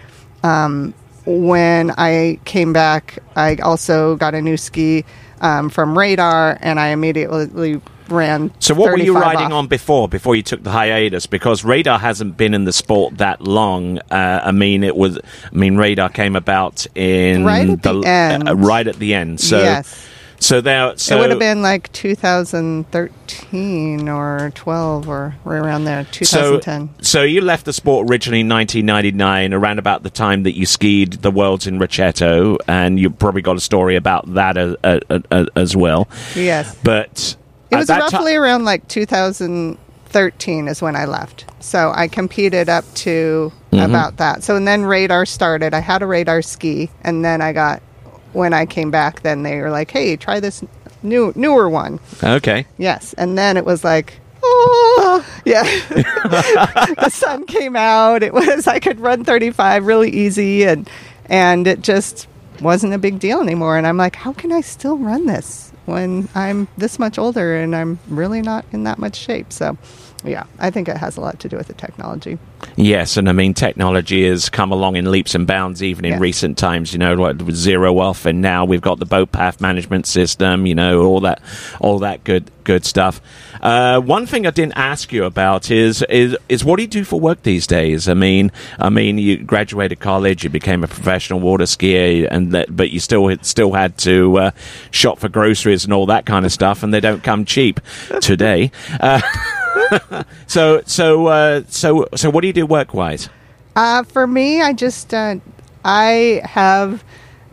Um, 0.43 0.93
when 1.25 1.91
I 1.97 2.39
came 2.45 2.73
back, 2.73 3.19
I 3.35 3.55
also 3.57 4.15
got 4.15 4.33
a 4.35 4.41
new 4.41 4.57
ski 4.57 5.05
um, 5.41 5.69
from 5.69 5.97
Radar, 5.97 6.57
and 6.61 6.79
I 6.79 6.87
immediately 6.89 7.81
ran. 8.11 8.51
So, 8.59 8.73
what 8.73 8.91
were 8.91 8.99
you 8.99 9.15
riding 9.15 9.47
off. 9.47 9.53
on 9.53 9.67
before? 9.67 10.07
Before 10.07 10.35
you 10.35 10.43
took 10.43 10.63
the 10.63 10.71
hiatus, 10.71 11.25
because 11.25 11.63
Radar 11.63 11.99
hasn't 11.99 12.37
been 12.37 12.53
in 12.53 12.65
the 12.65 12.73
sport 12.73 13.17
that 13.17 13.41
long. 13.41 13.99
Uh, 14.11 14.41
I 14.43 14.51
mean, 14.51 14.83
it 14.83 14.95
was. 14.95 15.17
I 15.17 15.55
mean, 15.55 15.77
Radar 15.77 16.09
came 16.09 16.35
about 16.35 16.85
in 16.95 17.45
right 17.45 17.69
at 17.69 17.83
the, 17.83 18.01
end. 18.01 18.49
Uh, 18.49 18.55
right 18.55 18.87
at 18.87 18.97
the 18.97 19.13
end. 19.13 19.39
So, 19.39 19.59
yes. 19.59 20.07
So 20.39 20.61
there. 20.61 20.97
So 20.97 21.17
it 21.17 21.19
would 21.19 21.31
have 21.31 21.39
been 21.39 21.61
like 21.61 21.91
2013 21.91 24.09
or 24.09 24.51
12 24.55 25.09
or 25.09 25.35
right 25.43 25.57
around 25.57 25.83
there. 25.83 26.05
2010. 26.05 26.89
So, 26.97 27.03
so 27.03 27.23
you 27.23 27.41
left 27.41 27.65
the 27.65 27.73
sport 27.73 28.09
originally 28.09 28.39
in 28.41 28.49
1999, 28.49 29.53
around 29.53 29.79
about 29.79 30.03
the 30.03 30.09
time 30.09 30.43
that 30.43 30.55
you 30.55 30.65
skied 30.65 31.13
the 31.13 31.31
Worlds 31.31 31.67
in 31.67 31.79
Rocchetto, 31.79 32.57
and 32.67 32.99
you 32.99 33.09
probably 33.09 33.41
got 33.41 33.55
a 33.57 33.61
story 33.61 33.95
about 33.95 34.33
that 34.33 34.57
as, 34.57 34.75
as 35.55 35.75
well. 35.75 36.07
Yes. 36.35 36.77
But 36.83 37.35
it 37.71 37.75
was 37.75 37.89
roughly 37.89 38.35
around 38.35 38.65
like 38.65 38.87
2013 38.87 40.67
is 40.67 40.81
when 40.81 40.95
I 40.95 41.05
left. 41.05 41.45
So 41.59 41.91
I 41.95 42.07
competed 42.07 42.69
up 42.69 42.85
to 42.95 43.51
mm-hmm. 43.71 43.79
about 43.79 44.17
that. 44.17 44.43
So 44.43 44.55
and 44.55 44.67
then 44.67 44.83
radar 44.83 45.25
started. 45.25 45.73
I 45.73 45.79
had 45.79 46.01
a 46.01 46.05
radar 46.05 46.41
ski, 46.41 46.89
and 47.03 47.23
then 47.23 47.41
I 47.41 47.53
got 47.53 47.81
when 48.33 48.53
I 48.53 48.65
came 48.65 48.91
back. 48.91 49.21
Then 49.21 49.43
they 49.43 49.57
were 49.57 49.69
like, 49.69 49.91
"Hey, 49.91 50.15
try 50.15 50.39
this 50.39 50.63
new 51.03 51.33
newer 51.35 51.69
one." 51.69 51.99
Okay. 52.23 52.65
Yes, 52.77 53.13
and 53.13 53.37
then 53.37 53.57
it 53.57 53.65
was 53.65 53.83
like. 53.83 54.19
Oh, 54.41 55.25
yeah. 55.43 55.63
the 55.89 57.09
sun 57.11 57.45
came 57.45 57.75
out. 57.75 58.23
It 58.23 58.33
was 58.33 58.67
I 58.67 58.79
could 58.79 59.01
run 59.01 59.25
35 59.25 59.85
really 59.85 60.09
easy 60.09 60.63
and 60.63 60.89
and 61.25 61.67
it 61.67 61.81
just 61.81 62.27
wasn't 62.61 62.93
a 62.93 62.97
big 62.97 63.19
deal 63.19 63.41
anymore 63.41 63.77
and 63.77 63.85
I'm 63.85 63.97
like, 63.97 64.15
how 64.15 64.31
can 64.31 64.53
I 64.53 64.61
still 64.61 64.97
run 64.97 65.25
this? 65.25 65.71
When 65.89 66.29
I'm 66.35 66.67
this 66.77 66.99
much 66.99 67.17
older 67.17 67.55
and 67.57 67.75
I'm 67.75 67.99
really 68.07 68.41
not 68.41 68.65
in 68.71 68.83
that 68.83 68.99
much 68.99 69.15
shape. 69.15 69.51
So, 69.51 69.77
yeah, 70.23 70.45
I 70.59 70.69
think 70.69 70.87
it 70.87 70.97
has 70.97 71.17
a 71.17 71.21
lot 71.21 71.39
to 71.39 71.49
do 71.49 71.57
with 71.57 71.67
the 71.67 71.73
technology. 71.73 72.37
Yes, 72.75 73.17
and 73.17 73.29
I 73.29 73.31
mean 73.31 73.53
technology 73.53 74.27
has 74.27 74.49
come 74.49 74.71
along 74.71 74.95
in 74.95 75.09
leaps 75.09 75.35
and 75.35 75.47
bounds, 75.47 75.81
even 75.81 76.05
in 76.05 76.13
yeah. 76.13 76.19
recent 76.19 76.57
times. 76.57 76.93
You 76.93 76.99
know, 76.99 77.13
like 77.13 77.39
with 77.39 77.55
zero 77.55 77.97
off, 77.99 78.25
and 78.25 78.41
now 78.41 78.65
we've 78.65 78.81
got 78.81 78.99
the 78.99 79.05
boat 79.05 79.31
path 79.31 79.61
management 79.61 80.07
system. 80.07 80.65
You 80.65 80.75
know, 80.75 81.03
all 81.03 81.21
that, 81.21 81.41
all 81.79 81.99
that 81.99 82.23
good, 82.23 82.51
good 82.63 82.85
stuff. 82.85 83.21
Uh, 83.61 83.99
one 83.99 84.25
thing 84.25 84.47
I 84.47 84.51
didn't 84.51 84.77
ask 84.77 85.11
you 85.11 85.25
about 85.25 85.71
is 85.71 86.01
is 86.03 86.37
is 86.47 86.63
what 86.63 86.77
do 86.77 86.83
you 86.83 86.87
do 86.87 87.03
for 87.03 87.19
work 87.19 87.43
these 87.43 87.67
days? 87.67 88.07
I 88.07 88.13
mean, 88.13 88.51
I 88.77 88.89
mean, 88.89 89.17
you 89.17 89.37
graduated 89.37 89.99
college, 89.99 90.43
you 90.43 90.49
became 90.49 90.83
a 90.83 90.87
professional 90.87 91.39
water 91.39 91.65
skier, 91.65 92.27
and 92.29 92.51
that, 92.51 92.75
but 92.75 92.91
you 92.91 92.99
still 92.99 93.35
still 93.41 93.73
had 93.73 93.97
to 93.99 94.37
uh, 94.37 94.51
shop 94.91 95.19
for 95.19 95.29
groceries 95.29 95.83
and 95.83 95.93
all 95.93 96.05
that 96.07 96.25
kind 96.25 96.45
of 96.45 96.51
stuff, 96.51 96.83
and 96.83 96.93
they 96.93 96.99
don't 96.99 97.23
come 97.23 97.45
cheap 97.45 97.79
today. 98.21 98.71
Uh, 98.99 99.21
so 100.47 100.81
so 100.85 101.27
uh, 101.27 101.63
so 101.67 102.07
so 102.15 102.29
what 102.29 102.41
do 102.41 102.47
you 102.47 102.53
do 102.53 102.65
work 102.65 102.93
wise? 102.93 103.29
Uh, 103.75 104.03
for 104.03 104.27
me, 104.27 104.61
I 104.61 104.73
just 104.73 105.13
uh, 105.13 105.35
I 105.83 106.41
have 106.43 107.03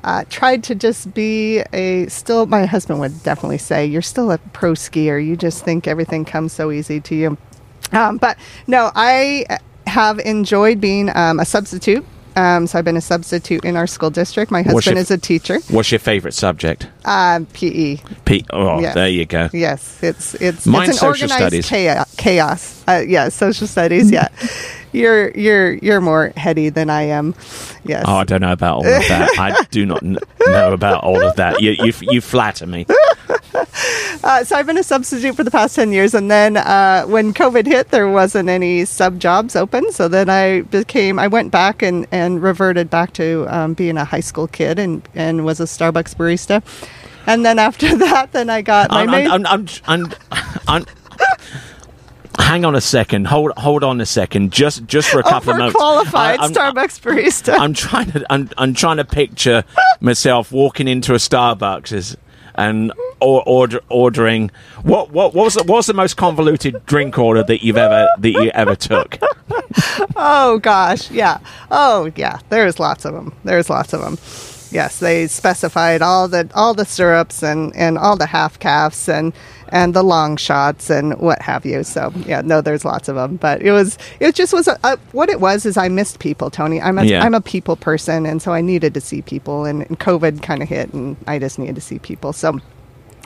uh, 0.04 0.24
tried 0.28 0.64
to 0.64 0.74
just 0.74 1.14
be 1.14 1.60
a 1.72 2.06
still. 2.06 2.46
My 2.46 2.66
husband 2.66 3.00
would 3.00 3.22
definitely 3.22 3.58
say 3.58 3.86
you're 3.86 4.02
still 4.02 4.30
a 4.32 4.38
pro 4.38 4.72
skier. 4.72 5.24
You 5.24 5.36
just 5.36 5.64
think 5.64 5.86
everything 5.86 6.24
comes 6.24 6.52
so 6.52 6.70
easy 6.70 7.00
to 7.00 7.14
you. 7.14 7.38
Um, 7.92 8.16
but 8.16 8.36
no, 8.66 8.90
I 8.94 9.46
have 9.86 10.18
enjoyed 10.20 10.80
being 10.80 11.14
um, 11.16 11.38
a 11.38 11.44
substitute 11.44 12.04
um, 12.36 12.66
so 12.66 12.78
I've 12.78 12.84
been 12.84 12.96
a 12.96 13.00
substitute 13.00 13.64
in 13.64 13.76
our 13.76 13.86
school 13.86 14.10
district. 14.10 14.50
My 14.50 14.62
husband 14.62 14.98
is 14.98 15.10
a 15.10 15.18
teacher. 15.18 15.58
What's 15.70 15.90
your 15.90 15.98
favorite 15.98 16.34
subject? 16.34 16.86
Uh, 17.04 17.40
PE. 17.54 17.96
P. 18.24 18.44
Oh, 18.50 18.80
yes. 18.80 18.94
there 18.94 19.08
you 19.08 19.24
go. 19.24 19.48
Yes, 19.52 20.02
it's 20.02 20.34
it's 20.34 20.66
Mine 20.66 20.90
it's 20.90 21.02
an 21.02 21.12
social 21.12 21.32
organized 21.32 21.64
studies. 21.64 21.68
chaos. 21.68 22.14
chaos. 22.16 22.84
Uh, 22.86 23.02
yeah, 23.06 23.30
social 23.30 23.66
studies. 23.66 24.10
Yeah, 24.10 24.28
you're 24.96 25.30
you're 25.30 25.72
you're 25.74 26.00
more 26.00 26.32
heady 26.36 26.68
than 26.70 26.90
I 26.90 27.02
am. 27.02 27.34
Yes. 27.84 28.04
Oh, 28.08 28.16
I 28.16 28.24
don't 28.24 28.40
know 28.40 28.52
about 28.52 28.76
all 28.76 28.86
of 28.86 29.08
that. 29.08 29.30
I 29.38 29.64
do 29.70 29.86
not 29.86 30.00
kn- 30.00 30.18
know 30.46 30.72
about 30.72 31.04
all 31.04 31.22
of 31.22 31.36
that. 31.36 31.60
You 31.60 31.72
you, 31.72 31.92
you 32.00 32.20
flatter 32.20 32.66
me. 32.66 32.86
Uh, 34.24 34.42
so 34.42 34.56
I've 34.56 34.66
been 34.66 34.78
a 34.78 34.82
substitute 34.82 35.36
for 35.36 35.44
the 35.44 35.50
past 35.52 35.76
10 35.76 35.92
years. 35.92 36.12
And 36.14 36.28
then 36.30 36.56
uh, 36.56 37.04
when 37.04 37.32
COVID 37.32 37.64
hit, 37.66 37.90
there 37.90 38.08
wasn't 38.08 38.48
any 38.48 38.84
sub 38.84 39.20
jobs 39.20 39.54
open. 39.54 39.92
So 39.92 40.08
then 40.08 40.28
I 40.28 40.62
became, 40.62 41.18
I 41.18 41.28
went 41.28 41.52
back 41.52 41.80
and, 41.82 42.06
and 42.10 42.42
reverted 42.42 42.90
back 42.90 43.12
to 43.14 43.46
um, 43.48 43.74
being 43.74 43.96
a 43.96 44.04
high 44.04 44.20
school 44.20 44.48
kid 44.48 44.78
and, 44.80 45.06
and 45.14 45.44
was 45.44 45.60
a 45.60 45.64
Starbucks 45.64 46.16
barista. 46.16 46.62
And 47.26 47.44
then 47.44 47.58
after 47.58 47.94
that, 47.98 48.32
then 48.32 48.50
I 48.50 48.62
got 48.62 48.90
my 48.90 49.02
I'm, 49.02 49.10
main- 49.10 49.30
I'm, 49.30 49.46
I'm, 49.46 49.66
I'm, 49.86 50.06
I'm 50.66 50.86
Hang 52.38 52.64
on 52.64 52.74
a 52.74 52.80
second. 52.80 53.26
Hold 53.26 53.52
hold 53.56 53.82
on 53.82 54.00
a 54.00 54.06
second. 54.06 54.52
Just 54.52 54.86
just 54.86 55.08
for 55.08 55.20
a 55.20 55.22
couple 55.34 55.50
of 55.50 55.58
moments. 55.58 55.76
Qualified 55.76 56.40
Starbucks 56.40 57.00
barista. 57.00 57.58
I'm 57.58 57.74
trying 57.74 58.12
to 58.12 58.26
I'm, 58.30 58.50
I'm 58.58 58.74
trying 58.74 58.98
to 58.98 59.04
picture 59.04 59.64
myself 60.00 60.52
walking 60.52 60.88
into 60.88 61.12
a 61.14 61.18
Starbucks 61.18 62.16
and 62.56 62.92
or, 63.20 63.42
order, 63.46 63.80
ordering 63.88 64.50
what 64.82 65.10
what 65.10 65.34
what 65.34 65.44
was 65.44 65.54
the, 65.54 65.62
what 65.64 65.76
was 65.76 65.86
the 65.86 65.94
most 65.94 66.16
convoluted 66.16 66.84
drink 66.86 67.18
order 67.18 67.42
that 67.42 67.64
you've 67.64 67.76
ever 67.76 68.08
that 68.18 68.30
you 68.30 68.50
ever 68.50 68.74
took? 68.76 69.18
oh 70.16 70.58
gosh, 70.58 71.10
yeah. 71.10 71.38
Oh 71.70 72.10
yeah. 72.16 72.40
There's 72.48 72.78
lots 72.78 73.04
of 73.04 73.14
them. 73.14 73.34
There's 73.44 73.70
lots 73.70 73.92
of 73.92 74.00
them. 74.00 74.18
Yes, 74.70 74.98
they 74.98 75.26
specified 75.26 76.02
all 76.02 76.28
the 76.28 76.50
all 76.54 76.74
the 76.74 76.84
syrups 76.84 77.42
and, 77.42 77.74
and 77.76 77.96
all 77.96 78.16
the 78.16 78.26
half 78.26 78.58
calves 78.58 79.08
and 79.08 79.32
and 79.70 79.94
the 79.94 80.02
long 80.02 80.36
shots 80.36 80.90
and 80.90 81.18
what 81.18 81.40
have 81.42 81.66
you. 81.66 81.84
So 81.84 82.12
yeah, 82.26 82.40
no, 82.42 82.60
there's 82.60 82.84
lots 82.84 83.08
of 83.08 83.16
them. 83.16 83.36
But 83.36 83.62
it 83.62 83.72
was 83.72 83.98
it 84.20 84.34
just 84.34 84.52
was 84.52 84.68
a, 84.68 84.78
a, 84.84 84.98
what 85.12 85.28
it 85.28 85.40
was 85.40 85.66
is 85.66 85.76
I 85.76 85.88
missed 85.88 86.18
people, 86.18 86.50
Tony. 86.50 86.80
I'm 86.80 86.98
a 86.98 87.04
Yeah. 87.04 87.24
am 87.24 87.34
a 87.34 87.40
people 87.40 87.76
person, 87.76 88.26
and 88.26 88.40
so 88.42 88.52
I 88.52 88.60
needed 88.60 88.94
to 88.94 89.00
see 89.00 89.22
people. 89.22 89.64
And, 89.64 89.82
and 89.82 89.98
COVID 89.98 90.42
kind 90.42 90.62
of 90.62 90.68
hit, 90.68 90.92
and 90.92 91.16
I 91.26 91.38
just 91.38 91.58
needed 91.58 91.74
to 91.76 91.80
see 91.80 91.98
people. 91.98 92.32
So 92.32 92.60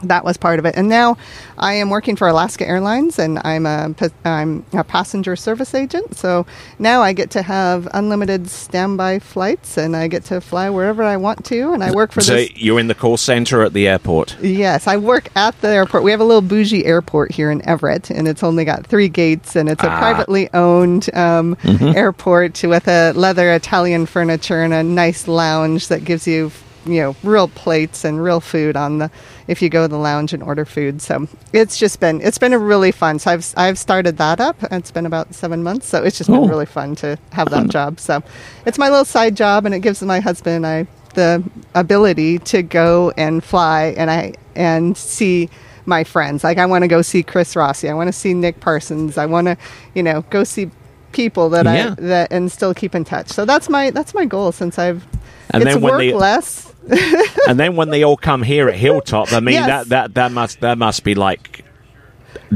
that 0.04 0.24
was 0.24 0.36
part 0.36 0.58
of 0.58 0.64
it. 0.64 0.74
And 0.76 0.88
now 0.88 1.16
I 1.58 1.74
am 1.74 1.90
working 1.90 2.16
for 2.16 2.26
Alaska 2.28 2.66
Airlines 2.66 3.18
and 3.18 3.38
I'm 3.44 3.66
a, 3.66 3.94
I'm 4.24 4.64
a 4.72 4.82
passenger 4.84 5.36
service 5.36 5.74
agent. 5.74 6.16
So 6.16 6.46
now 6.78 7.02
I 7.02 7.12
get 7.12 7.30
to 7.32 7.42
have 7.42 7.86
unlimited 7.92 8.48
standby 8.48 9.18
flights 9.18 9.76
and 9.76 9.94
I 9.96 10.08
get 10.08 10.24
to 10.26 10.40
fly 10.40 10.70
wherever 10.70 11.02
I 11.02 11.16
want 11.16 11.44
to. 11.46 11.72
And 11.72 11.84
I 11.84 11.90
work 11.92 12.12
for 12.12 12.20
So 12.20 12.34
this. 12.34 12.56
you're 12.56 12.80
in 12.80 12.88
the 12.88 12.94
call 12.94 13.16
center 13.16 13.62
at 13.62 13.72
the 13.72 13.88
airport. 13.88 14.36
Yes, 14.40 14.86
I 14.86 14.96
work 14.96 15.28
at 15.36 15.60
the 15.60 15.68
airport. 15.68 16.02
We 16.02 16.10
have 16.12 16.20
a 16.20 16.24
little 16.24 16.40
bougie 16.42 16.84
airport 16.86 17.32
here 17.32 17.50
in 17.50 17.66
Everett, 17.68 18.10
and 18.10 18.26
it's 18.26 18.42
only 18.42 18.64
got 18.64 18.86
three 18.86 19.08
gates, 19.08 19.56
and 19.56 19.68
it's 19.68 19.82
a 19.82 19.90
Ah. 19.90 19.98
privately 19.98 20.48
owned 20.54 21.14
um, 21.14 21.56
airport 21.64 22.62
with 22.62 22.88
a 22.88 23.12
leather 23.12 23.52
Italian 23.52 24.06
furniture 24.06 24.62
and 24.62 24.72
a 24.72 24.82
nice 24.82 25.28
lounge 25.28 25.88
that 25.88 26.04
gives 26.04 26.26
you, 26.26 26.50
you 26.86 27.00
know, 27.02 27.16
real 27.22 27.48
plates 27.48 28.04
and 28.04 28.22
real 28.22 28.40
food 28.40 28.76
on 28.76 28.98
the 28.98 29.10
if 29.46 29.60
you 29.62 29.68
go 29.68 29.82
to 29.82 29.88
the 29.88 29.98
lounge 29.98 30.32
and 30.32 30.42
order 30.42 30.64
food. 30.64 31.02
So 31.02 31.26
it's 31.52 31.76
just 31.76 32.00
been 32.00 32.20
it's 32.22 32.38
been 32.38 32.52
a 32.52 32.58
really 32.58 32.92
fun. 32.92 33.18
So 33.18 33.30
I've 33.30 33.52
I've 33.56 33.78
started 33.78 34.16
that 34.18 34.40
up. 34.40 34.56
It's 34.70 34.90
been 34.90 35.06
about 35.06 35.34
seven 35.34 35.62
months, 35.62 35.86
so 35.86 36.02
it's 36.02 36.16
just 36.18 36.30
Oh. 36.30 36.40
been 36.40 36.48
really 36.48 36.66
fun 36.66 36.94
to 36.96 37.18
have 37.32 37.50
that 37.50 37.68
job. 37.68 38.00
So 38.00 38.22
it's 38.66 38.78
my 38.78 38.88
little 38.88 39.04
side 39.04 39.36
job, 39.36 39.66
and 39.66 39.74
it 39.74 39.80
gives 39.80 40.02
my 40.02 40.20
husband 40.20 40.56
and 40.56 40.66
I 40.66 40.86
the 41.14 41.42
ability 41.74 42.38
to 42.38 42.62
go 42.62 43.12
and 43.16 43.42
fly 43.42 43.94
and 43.96 44.10
I 44.10 44.34
and 44.54 44.96
see 44.96 45.50
my 45.86 46.04
friends. 46.04 46.44
Like 46.44 46.58
I 46.58 46.66
want 46.66 46.82
to 46.84 46.88
go 46.88 47.02
see 47.02 47.22
Chris 47.22 47.56
Rossi. 47.56 47.88
I 47.88 47.94
want 47.94 48.08
to 48.08 48.12
see 48.12 48.32
Nick 48.32 48.60
Parsons. 48.60 49.18
I 49.18 49.26
want 49.26 49.46
to, 49.48 49.56
you 49.94 50.02
know, 50.02 50.22
go 50.30 50.44
see 50.44 50.70
people 51.12 51.48
that 51.50 51.64
Yeah. 51.66 51.94
I 51.98 52.00
that 52.02 52.32
and 52.32 52.50
still 52.52 52.72
keep 52.72 52.94
in 52.94 53.04
touch. 53.04 53.28
So 53.28 53.44
that's 53.44 53.68
my 53.68 53.90
that's 53.90 54.14
my 54.14 54.24
goal 54.24 54.52
since 54.52 54.78
I've 54.78 55.04
And 55.52 55.62
it's 55.62 55.72
then 55.74 55.82
when 55.82 55.98
they- 55.98 56.12
less. 56.12 56.72
and 57.48 57.60
then 57.60 57.76
when 57.76 57.90
they 57.90 58.02
all 58.02 58.16
come 58.16 58.42
here 58.42 58.68
at 58.68 58.74
Hilltop, 58.74 59.32
I 59.32 59.40
mean 59.40 59.54
Yes. 59.54 59.66
that, 59.66 59.88
that 59.90 60.14
that 60.14 60.32
must 60.32 60.60
that 60.60 60.78
must 60.78 61.04
be 61.04 61.14
like 61.14 61.64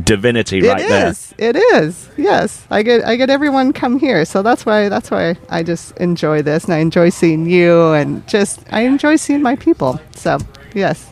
divinity 0.03 0.59
It 0.59 0.65
right 0.69 0.79
there. 0.79 1.09
is. 1.09 1.35
It 1.39 1.57
is. 1.57 2.09
Yes, 2.17 2.67
I 2.71 2.83
get 2.83 3.05
I 3.05 3.17
get 3.17 3.31
everyone 3.31 3.73
come 3.73 3.99
here, 3.99 4.25
so 4.25 4.43
that's 4.43 4.65
why 4.67 4.89
that's 4.89 5.11
why 5.11 5.37
I 5.51 5.63
just 5.63 5.97
enjoy 5.99 6.43
this, 6.43 6.65
and 6.65 6.73
I 6.75 6.79
enjoy 6.79 7.11
seeing 7.11 7.49
you, 7.49 7.93
and 7.93 8.27
just 8.27 8.61
I 8.73 8.81
enjoy 8.83 9.17
seeing 9.17 9.43
my 9.43 9.57
people. 9.57 10.01
So 10.17 10.39
yes, 10.75 11.11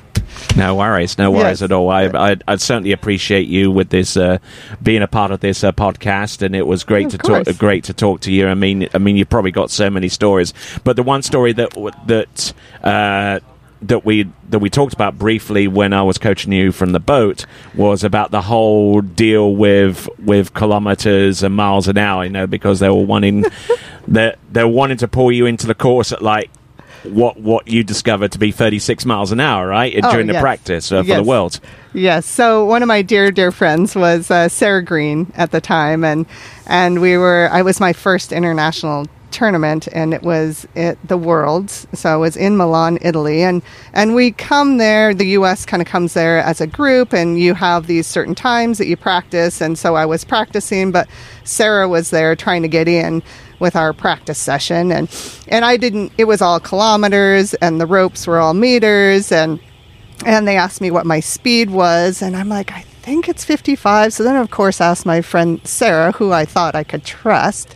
No 0.56 0.74
worries, 0.74 1.16
no 1.18 1.30
worries 1.30 1.60
Yes. 1.60 1.62
at 1.62 1.72
all. 1.72 1.88
I, 1.90 2.04
I 2.08 2.36
I 2.46 2.56
certainly 2.56 2.92
appreciate 2.92 3.48
you 3.48 3.70
with 3.70 3.88
this 3.88 4.16
uh, 4.16 4.38
being 4.82 5.02
a 5.02 5.08
part 5.08 5.30
of 5.30 5.40
this 5.40 5.64
uh, 5.64 5.72
podcast, 5.72 6.42
and 6.42 6.54
it 6.54 6.66
was 6.66 6.84
great 6.84 7.06
Of 7.06 7.12
to 7.12 7.18
talk. 7.18 7.58
Great 7.58 7.84
to 7.84 7.94
talk 7.94 8.20
to 8.22 8.32
you. 8.32 8.48
I 8.48 8.54
mean, 8.54 8.88
I 8.92 8.98
mean, 8.98 9.16
you've 9.16 9.30
probably 9.30 9.50
got 9.52 9.70
so 9.70 9.88
many 9.88 10.08
stories, 10.08 10.52
but 10.84 10.96
the 10.96 11.02
one 11.02 11.22
story 11.22 11.52
that 11.54 11.70
that. 12.06 12.52
Uh, 12.82 13.40
that 13.84 14.04
we 14.04 14.30
that 14.48 14.60
we 14.60 14.70
talked 14.70 14.94
about 14.94 15.18
briefly 15.18 15.66
when 15.66 15.92
I 15.92 16.02
was 16.02 16.16
coaching 16.16 16.52
you 16.52 16.70
from 16.70 16.92
the 16.92 17.00
boat 17.00 17.46
was 17.74 18.04
about 18.04 18.30
the 18.30 18.40
whole 18.42 19.00
deal 19.00 19.56
with 19.56 20.08
with 20.20 20.54
kilometers 20.54 21.42
and 21.42 21.56
miles 21.56 21.88
an 21.88 21.98
hour, 21.98 22.22
you 22.22 22.30
know, 22.30 22.46
because 22.46 22.78
they 22.78 22.88
were 22.88 23.04
wanting 23.04 23.44
they 24.06 24.36
they're 24.52 24.68
wanting 24.68 24.98
to 24.98 25.08
pull 25.08 25.32
you 25.32 25.46
into 25.46 25.66
the 25.66 25.74
course 25.74 26.12
at 26.12 26.22
like 26.22 26.48
what 27.04 27.36
what 27.38 27.68
you 27.68 27.82
discovered 27.84 28.32
to 28.32 28.38
be 28.38 28.52
36 28.52 29.04
miles 29.06 29.32
an 29.32 29.40
hour, 29.40 29.66
right? 29.66 29.92
Oh, 30.02 30.10
During 30.10 30.26
the 30.26 30.34
practice 30.34 30.90
uh, 30.92 31.02
for 31.02 31.06
the 31.08 31.08
Yes. 31.18 31.26
world. 31.26 31.60
Yes. 31.94 32.26
So 32.26 32.64
one 32.64 32.82
of 32.82 32.88
my 32.88 33.02
dear, 33.02 33.30
dear 33.30 33.52
friends 33.52 33.94
was 33.94 34.30
uh, 34.30 34.48
Sarah 34.48 34.82
Green 34.84 35.32
at 35.36 35.50
the 35.50 35.60
time, 35.60 36.04
and 36.04 36.26
and 36.66 37.00
we 37.00 37.16
were. 37.16 37.48
I 37.52 37.62
was 37.62 37.80
my 37.80 37.92
first 37.92 38.32
international 38.32 39.06
tournament, 39.30 39.88
and 39.92 40.12
it 40.12 40.22
was 40.22 40.66
at 40.76 40.98
the 41.06 41.16
Worlds. 41.16 41.86
So 41.94 42.16
it 42.16 42.20
was 42.20 42.36
in 42.36 42.56
Milan, 42.56 42.98
Italy, 43.02 43.42
and 43.42 43.62
and 43.92 44.14
we 44.14 44.30
come 44.32 44.78
there. 44.78 45.12
The 45.14 45.26
U.S. 45.28 45.64
kind 45.66 45.80
of 45.82 45.88
comes 45.88 46.14
there 46.14 46.38
as 46.38 46.60
a 46.60 46.66
group, 46.66 47.12
and 47.12 47.38
you 47.38 47.54
have 47.54 47.86
these 47.86 48.06
certain 48.06 48.34
times 48.34 48.78
that 48.78 48.86
you 48.86 48.96
practice. 48.96 49.60
And 49.60 49.78
so 49.78 49.94
I 49.96 50.06
was 50.06 50.24
practicing, 50.24 50.92
but 50.92 51.08
Sarah 51.44 51.88
was 51.88 52.10
there 52.10 52.36
trying 52.36 52.62
to 52.62 52.68
get 52.68 52.88
in 52.88 53.22
with 53.62 53.76
our 53.76 53.94
practice 53.94 54.38
session, 54.38 54.92
and 54.92 55.08
and 55.48 55.64
I 55.64 55.78
didn't. 55.78 56.12
It 56.18 56.24
was 56.24 56.42
all 56.42 56.60
kilometers, 56.60 57.54
and 57.54 57.80
the 57.80 57.86
ropes 57.86 58.26
were 58.26 58.38
all 58.38 58.52
meters, 58.52 59.32
and 59.32 59.58
and 60.26 60.46
they 60.46 60.56
asked 60.56 60.80
me 60.80 60.90
what 60.90 61.06
my 61.06 61.20
speed 61.20 61.70
was. 61.70 62.22
And 62.22 62.36
i'm 62.36 62.48
like 62.48 62.72
i 62.72 62.82
think 63.02 63.28
it's 63.28 63.44
55 63.44 64.12
so 64.12 64.22
then 64.22 64.36
of 64.36 64.50
course 64.50 64.80
I 64.80 64.86
asked 64.86 65.04
my 65.04 65.22
friend 65.22 65.60
sarah 65.66 66.12
who 66.12 66.30
i 66.32 66.44
thought 66.44 66.74
i 66.74 66.84
could 66.84 67.04
trust. 67.04 67.74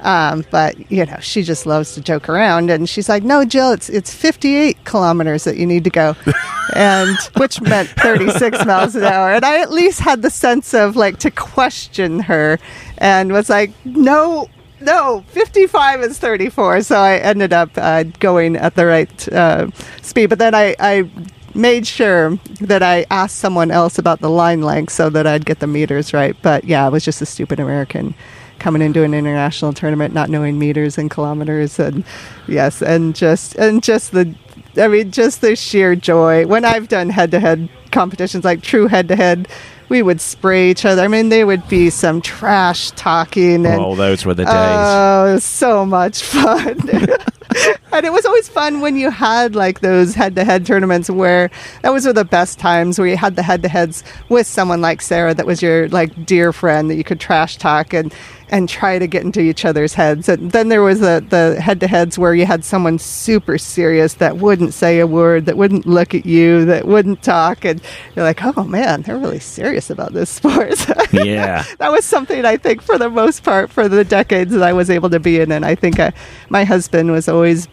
Um, 0.00 0.44
but 0.52 0.92
you 0.92 1.04
know 1.04 1.18
she 1.20 1.42
just 1.42 1.66
loves 1.66 1.94
to 1.94 2.00
joke 2.00 2.28
around. 2.28 2.70
And 2.70 2.88
she's 2.88 3.08
like 3.08 3.24
no 3.24 3.44
jill 3.44 3.72
it's 3.72 3.88
it's 3.88 4.14
58 4.14 4.84
kilometers 4.84 5.44
that 5.44 5.56
you 5.56 5.66
need 5.66 5.84
to 5.84 5.90
go. 5.90 6.14
And 6.74 7.16
which 7.38 7.62
meant 7.62 7.88
36 7.88 8.66
miles 8.66 8.94
an 8.94 9.02
hour. 9.02 9.32
And 9.32 9.44
i 9.44 9.58
at 9.60 9.72
least 9.72 10.00
had 10.00 10.22
the 10.22 10.30
sense 10.30 10.74
of 10.74 10.96
like 10.96 11.18
to 11.20 11.30
question 11.30 12.20
her 12.20 12.58
and 12.98 13.32
was 13.32 13.48
like 13.48 13.72
no 13.84 14.48
no, 14.80 15.24
55 15.28 16.02
is 16.02 16.18
34. 16.18 16.82
So 16.82 16.96
I 16.98 17.16
ended 17.16 17.52
up 17.52 17.70
uh, 17.76 18.04
going 18.20 18.56
at 18.56 18.74
the 18.74 18.86
right 18.86 19.32
uh, 19.32 19.70
speed. 20.02 20.26
But 20.26 20.38
then 20.38 20.54
I, 20.54 20.74
I 20.78 21.10
made 21.54 21.86
sure 21.86 22.36
that 22.60 22.82
I 22.82 23.06
asked 23.10 23.38
someone 23.38 23.70
else 23.70 23.98
about 23.98 24.20
the 24.20 24.30
line 24.30 24.62
length 24.62 24.92
so 24.92 25.10
that 25.10 25.26
I'd 25.26 25.44
get 25.44 25.60
the 25.60 25.66
meters 25.66 26.12
right. 26.12 26.36
But 26.42 26.64
yeah, 26.64 26.86
I 26.86 26.88
was 26.88 27.04
just 27.04 27.20
a 27.22 27.26
stupid 27.26 27.60
American 27.60 28.14
coming 28.58 28.82
into 28.82 29.04
an 29.04 29.14
international 29.14 29.72
tournament 29.72 30.12
not 30.12 30.28
knowing 30.28 30.58
meters 30.58 30.98
and 30.98 31.10
kilometers 31.10 31.78
and 31.78 32.04
yes 32.48 32.82
and 32.82 33.14
just 33.14 33.54
and 33.54 33.84
just 33.84 34.10
the 34.10 34.34
I 34.76 34.88
mean 34.88 35.12
just 35.12 35.40
the 35.40 35.54
sheer 35.54 35.94
joy 35.94 36.44
when 36.44 36.64
I've 36.64 36.88
done 36.88 37.08
head 37.10 37.30
to 37.32 37.40
head 37.40 37.68
competitions 37.92 38.44
like 38.44 38.62
true 38.62 38.88
head 38.88 39.06
to 39.08 39.16
head 39.16 39.48
we 39.88 40.02
would 40.02 40.20
spray 40.20 40.70
each 40.70 40.84
other 40.84 41.02
I 41.02 41.08
mean 41.08 41.28
there 41.28 41.46
would 41.46 41.68
be 41.68 41.90
some 41.90 42.20
trash 42.20 42.90
talking 42.92 43.66
and 43.66 43.80
Oh, 43.80 43.94
those 43.94 44.24
were 44.24 44.34
the 44.34 44.44
days. 44.44 44.54
Oh, 44.54 45.26
it 45.30 45.32
was 45.34 45.44
so 45.44 45.86
much 45.86 46.22
fun. 46.22 46.78
and 47.92 48.04
it 48.06 48.12
was 48.12 48.26
always 48.26 48.48
fun 48.48 48.80
when 48.80 48.96
you 48.96 49.10
had 49.10 49.54
like 49.54 49.80
those 49.80 50.14
head 50.14 50.34
to 50.36 50.44
head 50.44 50.66
tournaments 50.66 51.08
where 51.10 51.50
that 51.82 51.92
was 51.92 52.04
the 52.04 52.24
best 52.24 52.58
times 52.58 52.98
where 52.98 53.08
you 53.08 53.16
had 53.16 53.36
the 53.36 53.42
head 53.42 53.62
to 53.62 53.68
heads 53.68 54.04
with 54.28 54.46
someone 54.46 54.80
like 54.80 55.00
Sarah 55.00 55.34
that 55.34 55.46
was 55.46 55.62
your 55.62 55.88
like 55.88 56.26
dear 56.26 56.52
friend 56.52 56.90
that 56.90 56.96
you 56.96 57.04
could 57.04 57.20
trash 57.20 57.56
talk 57.56 57.92
and 57.94 58.14
and 58.50 58.68
try 58.68 58.98
to 58.98 59.06
get 59.06 59.22
into 59.22 59.40
each 59.40 59.64
other's 59.64 59.94
heads. 59.94 60.28
And 60.28 60.52
then 60.52 60.68
there 60.68 60.82
was 60.82 61.00
the 61.00 61.24
the 61.28 61.60
head 61.60 61.80
to 61.80 61.86
heads 61.86 62.18
where 62.18 62.34
you 62.34 62.46
had 62.46 62.64
someone 62.64 62.98
super 62.98 63.58
serious 63.58 64.14
that 64.14 64.38
wouldn't 64.38 64.74
say 64.74 65.00
a 65.00 65.06
word, 65.06 65.46
that 65.46 65.56
wouldn't 65.56 65.86
look 65.86 66.14
at 66.14 66.24
you, 66.24 66.64
that 66.64 66.86
wouldn't 66.86 67.22
talk 67.22 67.64
and 67.64 67.80
you're 68.14 68.24
like, 68.24 68.40
"Oh 68.42 68.64
man, 68.64 69.02
they're 69.02 69.18
really 69.18 69.40
serious 69.40 69.90
about 69.90 70.12
this 70.12 70.30
sport." 70.30 70.86
yeah. 71.12 71.64
that 71.78 71.92
was 71.92 72.04
something 72.04 72.44
I 72.44 72.56
think 72.56 72.82
for 72.82 72.98
the 72.98 73.10
most 73.10 73.42
part 73.42 73.70
for 73.70 73.88
the 73.88 74.04
decades 74.04 74.52
that 74.52 74.62
I 74.62 74.72
was 74.72 74.90
able 74.90 75.10
to 75.10 75.20
be 75.20 75.40
in. 75.40 75.52
And 75.52 75.64
I 75.64 75.74
think 75.74 75.98
uh, 75.98 76.12
my 76.48 76.64
husband 76.64 77.12
was 77.12 77.28
always 77.28 77.68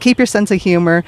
keep 0.00 0.18
your 0.18 0.26
sense 0.26 0.50
of 0.50 0.60
humor, 0.60 1.04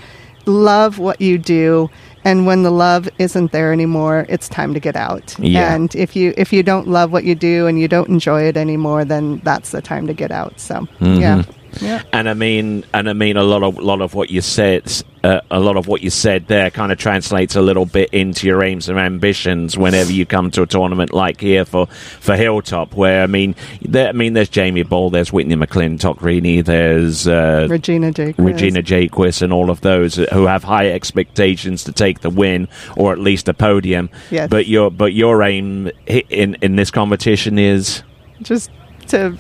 love 0.47 0.99
what 0.99 1.21
you 1.21 1.38
do. 1.38 1.90
And 2.25 2.47
when 2.47 2.63
the 2.63 2.71
love 2.71 3.09
isn't 3.19 3.53
there 3.53 3.73
anymore, 3.73 4.25
it's 4.29 4.49
time 4.49 4.73
to 4.75 4.81
get 4.81 4.97
out. 4.97 5.39
Yeah. 5.39 5.75
And 5.75 5.95
if 5.95 6.17
you 6.17 6.33
if 6.37 6.53
you 6.53 6.63
don't 6.63 6.89
love 6.89 7.13
what 7.13 7.25
you 7.25 7.35
do 7.35 7.67
and 7.67 7.79
you 7.79 7.87
don't 7.87 8.09
enjoy 8.09 8.43
it 8.43 8.57
anymore, 8.57 9.05
then 9.05 9.41
that's 9.45 9.71
the 9.71 9.83
time 9.83 10.07
to 10.07 10.15
get 10.15 10.31
out. 10.31 10.59
So 10.59 10.75
mm-hmm. 11.01 11.21
yeah, 11.21 11.43
yeah. 11.81 12.03
And 12.13 12.29
I 12.29 12.35
mean, 12.35 12.85
and 12.95 13.11
I 13.11 13.13
mean, 13.13 13.37
a 13.37 13.43
lot 13.43 13.63
of 13.63 13.79
lot 13.79 14.01
of 14.01 14.15
what 14.15 14.31
you 14.31 14.41
said, 14.41 14.91
uh, 15.25 15.41
a 15.51 15.59
lot 15.59 15.79
of 15.79 15.89
what 15.89 16.03
you 16.03 16.11
said 16.11 16.47
there, 16.49 16.71
kind 16.71 16.93
of 16.93 16.99
translates 16.99 17.57
a 17.57 17.63
little 17.63 17.87
bit 17.87 18.11
into 18.13 18.47
your 18.47 18.63
aims 18.63 18.91
and 18.91 18.99
ambitions 18.99 19.77
whenever 19.77 20.13
you 20.13 20.27
come 20.27 20.51
to 20.51 20.61
a 20.61 20.67
tournament 20.67 21.15
like 21.15 21.41
here 21.41 21.65
for 21.65 21.87
for 21.87 22.37
Hilltop. 22.37 22.95
Where 22.95 23.23
I 23.23 23.27
mean, 23.27 23.57
there, 23.81 24.11
I 24.11 24.13
mean, 24.13 24.35
there's 24.35 24.51
Jaimee 24.51 24.87
Bull, 24.87 25.09
there's 25.09 25.33
Whitney 25.33 25.57
McClintock 25.57 26.19
Rini, 26.19 26.63
there's 26.63 27.27
uh, 27.27 27.67
Regina 27.71 28.13
Jake. 28.13 28.35
Regina 28.37 28.83
Jaquess, 28.83 29.41
and 29.41 29.51
all 29.51 29.71
of 29.71 29.81
those 29.81 30.17
who 30.17 30.45
have 30.45 30.63
high 30.63 30.91
expectations 30.91 31.85
to 31.85 31.93
take 31.93 32.21
the 32.21 32.31
win 32.31 32.69
or 32.97 33.13
at 33.13 33.19
least 33.19 33.49
a 33.49 33.55
podium. 33.55 34.11
Yes. 34.31 34.51
But 34.51 34.67
your 34.67 34.91
but 34.91 35.15
your 35.15 35.43
aim 35.43 35.91
in 36.07 36.57
in 36.57 36.77
this 36.77 36.91
competition 36.91 37.59
is 37.59 38.03
just 38.43 38.71
to 39.09 39.39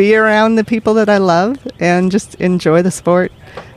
be 0.00 0.16
around 0.16 0.54
the 0.54 0.64
people 0.64 0.94
that 0.94 1.10
I 1.10 1.18
love 1.18 1.58
and 1.78 2.10
just 2.10 2.34
enjoy 2.36 2.80
the 2.80 2.90
sport. 2.90 3.30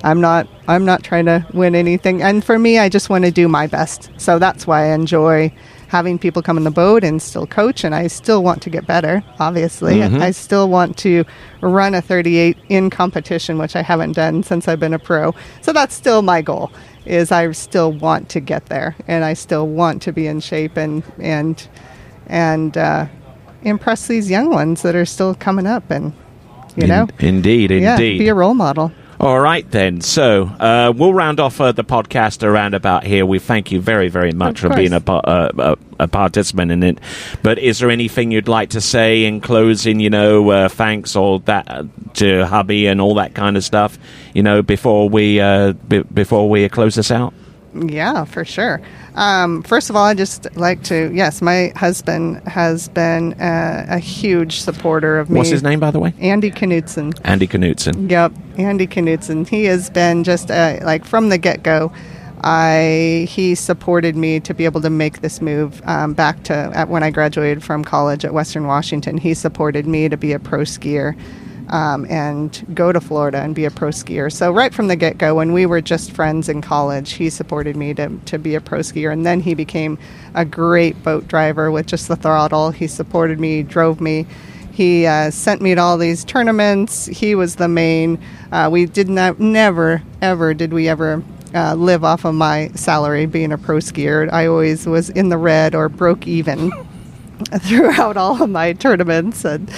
I'm 0.05 0.21
not 0.21 0.47
I'm 0.69 0.85
not 0.85 1.03
trying 1.03 1.25
to 1.25 1.45
win 1.53 1.75
anything 1.75 2.21
and 2.21 2.45
for 2.45 2.57
me 2.57 2.79
I 2.79 2.87
just 2.87 3.09
want 3.09 3.25
to 3.25 3.31
do 3.31 3.49
my 3.49 3.67
best. 3.67 4.09
So 4.15 4.39
that's 4.39 4.65
why 4.65 4.83
I 4.83 4.93
enjoy 4.93 5.53
having 5.89 6.17
people 6.17 6.41
come 6.41 6.55
in 6.55 6.63
the 6.63 6.71
boat 6.71 7.03
and 7.03 7.21
still 7.21 7.45
coach 7.45 7.83
and 7.83 7.93
I 7.93 8.07
still 8.07 8.41
want 8.41 8.61
to 8.61 8.69
get 8.69 8.87
better, 8.87 9.21
obviously. 9.37 10.01
I 10.21 10.31
still 10.31 10.69
want 10.69 10.97
to 10.99 11.25
run 11.59 11.93
a 11.93 12.01
38 12.01 12.57
in 12.69 12.89
competition 12.89 13.57
which 13.57 13.75
I 13.75 13.81
haven't 13.81 14.13
done 14.13 14.43
since 14.43 14.69
I've 14.69 14.79
been 14.79 14.93
a 14.93 14.99
pro. 14.99 15.35
So 15.59 15.73
that's 15.73 15.93
still 15.93 16.21
my 16.21 16.41
goal. 16.41 16.71
Is 17.05 17.33
I 17.33 17.51
still 17.51 17.91
want 17.91 18.29
to 18.29 18.39
get 18.39 18.67
there 18.67 18.95
and 19.09 19.25
I 19.25 19.33
still 19.33 19.67
want 19.67 20.01
to 20.03 20.13
be 20.13 20.27
in 20.27 20.39
shape 20.39 20.77
and 20.77 21.03
and 21.19 21.67
and 22.27 22.77
uh, 22.77 23.07
impress 23.63 24.07
these 24.07 24.29
young 24.29 24.49
ones 24.49 24.81
that 24.83 24.95
are 24.95 25.05
still 25.05 25.35
coming 25.35 25.67
up 25.67 25.91
and 25.91 26.13
you 26.75 26.87
know 26.87 27.07
In- 27.19 27.27
indeed, 27.37 27.71
yeah 27.71 27.93
indeed. 27.93 28.19
be 28.19 28.27
a 28.29 28.33
role 28.35 28.53
model 28.53 28.91
All 29.19 29.39
right, 29.39 29.63
then. 29.71 30.01
So 30.01 30.45
uh, 30.59 30.91
we'll 30.93 31.13
round 31.13 31.39
off 31.39 31.61
uh, 31.61 31.71
the 31.71 31.83
podcast 31.85 32.43
around 32.43 32.73
about 32.73 33.05
here. 33.05 33.25
We 33.25 33.39
thank 33.39 33.71
you 33.71 33.79
very, 33.79 34.09
very 34.09 34.33
much 34.33 34.59
for 34.59 34.69
being 34.69 34.91
a, 34.91 34.97
uh, 35.09 35.49
a, 35.99 36.03
a 36.03 36.07
participant 36.09 36.71
in 36.71 36.83
it. 36.83 36.97
But 37.41 37.57
is 37.57 37.79
there 37.79 37.89
anything 37.89 38.31
you'd 38.31 38.49
like 38.49 38.71
to 38.71 38.81
say 38.81 39.23
in 39.23 39.39
closing? 39.39 40.01
You 40.01 40.09
know, 40.09 40.49
uh, 40.49 40.67
thanks 40.67 41.15
all 41.15 41.39
that 41.45 41.69
uh, 41.69 41.83
to 42.15 42.45
hubby 42.47 42.87
and 42.87 42.99
all 42.99 43.15
that 43.15 43.33
kind 43.33 43.55
of 43.55 43.63
stuff. 43.63 43.97
You 44.33 44.43
know, 44.43 44.61
before 44.61 45.07
we 45.07 45.39
uh, 45.39 45.71
b- 45.87 46.03
before 46.13 46.49
we 46.49 46.67
close 46.67 46.95
this 46.95 47.11
out. 47.11 47.33
Yeah, 47.75 48.25
for 48.25 48.45
sure. 48.45 48.81
Um, 49.15 49.63
first 49.63 49.89
of 49.89 49.95
all, 49.95 50.05
I 50.05 50.13
just 50.13 50.55
like 50.55 50.83
to, 50.83 51.11
yes, 51.13 51.41
my 51.41 51.71
husband 51.75 52.47
has 52.47 52.87
been 52.89 53.35
a, 53.39 53.85
a 53.89 53.99
huge 53.99 54.61
supporter 54.61 55.19
of 55.19 55.29
me. 55.29 55.39
What's 55.39 55.49
his 55.49 55.63
name, 55.63 55.79
by 55.79 55.91
the 55.91 55.99
way? 55.99 56.13
Andy 56.19 56.51
Knutson. 56.51 57.19
Andy 57.23 57.47
Knutson. 57.47 58.09
Yep, 58.09 58.33
Andy 58.57 58.87
Knutson. 58.87 59.47
He 59.47 59.65
has 59.65 59.89
been 59.89 60.23
just 60.23 60.51
uh, 60.51 60.79
like 60.83 61.05
from 61.05 61.29
the 61.29 61.37
get 61.37 61.63
go. 61.63 61.91
I 62.45 63.25
he 63.29 63.55
supported 63.55 64.17
me 64.17 64.41
to 64.41 64.53
be 64.53 64.65
able 64.65 64.81
to 64.81 64.89
make 64.89 65.21
this 65.21 65.41
move 65.41 65.81
um, 65.85 66.13
back 66.13 66.43
to 66.43 66.53
at, 66.53 66.89
when 66.89 67.01
I 67.01 67.09
graduated 67.09 67.63
from 67.63 67.85
college 67.85 68.25
at 68.25 68.33
Western 68.33 68.67
Washington. 68.67 69.17
He 69.17 69.33
supported 69.33 69.87
me 69.87 70.09
to 70.09 70.17
be 70.17 70.33
a 70.33 70.39
pro 70.39 70.59
skier 70.59 71.17
um, 71.69 72.05
and 72.09 72.65
go 72.73 72.91
to 72.91 72.99
Florida 73.01 73.39
and 73.39 73.55
be 73.55 73.65
a 73.65 73.71
pro 73.71 73.89
skier. 73.89 74.31
So 74.31 74.51
right 74.51 74.73
from 74.73 74.87
the 74.87 74.95
get 74.95 75.17
go, 75.17 75.35
when 75.35 75.53
we 75.53 75.65
were 75.65 75.81
just 75.81 76.11
friends 76.11 76.49
in 76.49 76.61
college, 76.61 77.13
he 77.13 77.29
supported 77.29 77.75
me 77.75 77.93
to 77.95 78.09
to 78.25 78.39
be 78.39 78.55
a 78.55 78.61
pro 78.61 78.79
skier, 78.79 79.11
and 79.11 79.25
then 79.25 79.39
he 79.39 79.53
became 79.53 79.97
a 80.33 80.45
great 80.45 81.01
boat 81.03 81.27
driver 81.27 81.71
with 81.71 81.87
just 81.87 82.07
the 82.07 82.15
throttle. 82.15 82.71
He 82.71 82.87
supported 82.87 83.39
me, 83.39 83.63
drove 83.63 84.01
me. 84.01 84.25
He 84.71 85.05
uh, 85.05 85.29
sent 85.29 85.61
me 85.61 85.75
to 85.75 85.81
all 85.81 85.99
these 85.99 86.25
tournaments. 86.25 87.05
He 87.05 87.35
was 87.35 87.57
the 87.57 87.67
main. 87.67 88.19
Uh, 88.51 88.69
we 88.71 88.87
did 88.87 89.07
not, 89.07 89.39
never, 89.39 90.01
ever 90.19 90.55
did 90.55 90.73
we 90.73 90.89
ever 90.89 91.23
uh, 91.53 91.75
live 91.75 92.03
off 92.03 92.25
of 92.25 92.33
my 92.33 92.69
salary 92.69 93.27
being 93.27 93.51
a 93.51 93.57
pro 93.57 93.77
skier. 93.77 94.31
I 94.33 94.47
always 94.47 94.87
was 94.87 95.11
in 95.11 95.29
the 95.29 95.37
red 95.37 95.75
or 95.75 95.89
broke 95.89 96.25
even 96.25 96.71
throughout 97.59 98.17
all 98.17 98.41
of 98.41 98.49
my 98.49 98.73
tournaments. 98.73 99.45
And 99.45 99.71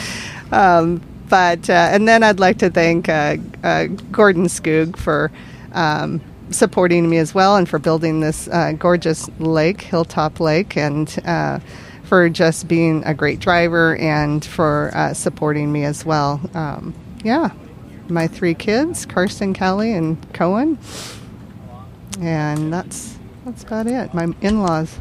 um, 0.53 1.01
but 1.29 1.69
uh, 1.69 1.89
and 1.91 2.07
then 2.07 2.23
I'd 2.23 2.39
like 2.39 2.59
to 2.59 2.69
thank 2.69 3.09
uh, 3.09 3.37
uh, 3.63 3.85
Gordon 4.11 4.45
Skoog 4.45 4.97
for. 4.97 5.31
Um, 5.73 6.21
supporting 6.51 7.09
me 7.09 7.17
as 7.17 7.33
well 7.33 7.55
and 7.55 7.67
for 7.67 7.79
building 7.79 8.19
this 8.19 8.47
uh, 8.49 8.71
gorgeous 8.73 9.27
lake 9.39 9.81
hilltop 9.81 10.39
lake 10.39 10.77
and 10.77 11.19
uh, 11.25 11.59
for 12.03 12.29
just 12.29 12.67
being 12.67 13.03
a 13.03 13.13
great 13.13 13.39
driver 13.39 13.95
and 13.97 14.45
for 14.45 14.91
uh, 14.93 15.13
supporting 15.13 15.71
me 15.71 15.83
as 15.83 16.05
well. 16.05 16.39
Um, 16.53 16.93
yeah, 17.23 17.51
my 18.07 18.27
three 18.27 18.53
kids, 18.53 19.05
Karsten, 19.05 19.53
Kelly, 19.53 19.93
and 19.93 20.33
Cohen, 20.33 20.77
and 22.19 22.71
that's 22.71 23.17
that's 23.45 23.63
about 23.63 23.87
it. 23.87 24.13
My 24.13 24.33
in-laws. 24.41 24.99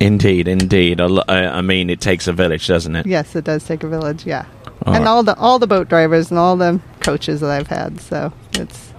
Indeed, 0.00 0.48
indeed. 0.48 1.00
I 1.00 1.10
I 1.28 1.60
mean, 1.60 1.90
it 1.90 2.00
takes 2.00 2.26
a 2.26 2.32
village, 2.32 2.66
doesn't 2.66 2.96
it? 2.96 3.06
Yes, 3.06 3.36
it 3.36 3.44
does 3.44 3.64
take 3.64 3.84
a 3.84 3.88
village. 3.88 4.26
Yeah, 4.26 4.46
All 4.86 4.94
and 4.94 5.04
right. 5.04 5.10
all 5.10 5.22
the 5.22 5.36
all 5.36 5.58
the 5.58 5.66
boat 5.66 5.88
drivers 5.88 6.30
and 6.30 6.38
all 6.38 6.56
the 6.56 6.80
coaches 7.00 7.40
that 7.40 7.50
I've 7.50 7.66
had. 7.66 8.00
So 8.00 8.32
it's 8.54 8.92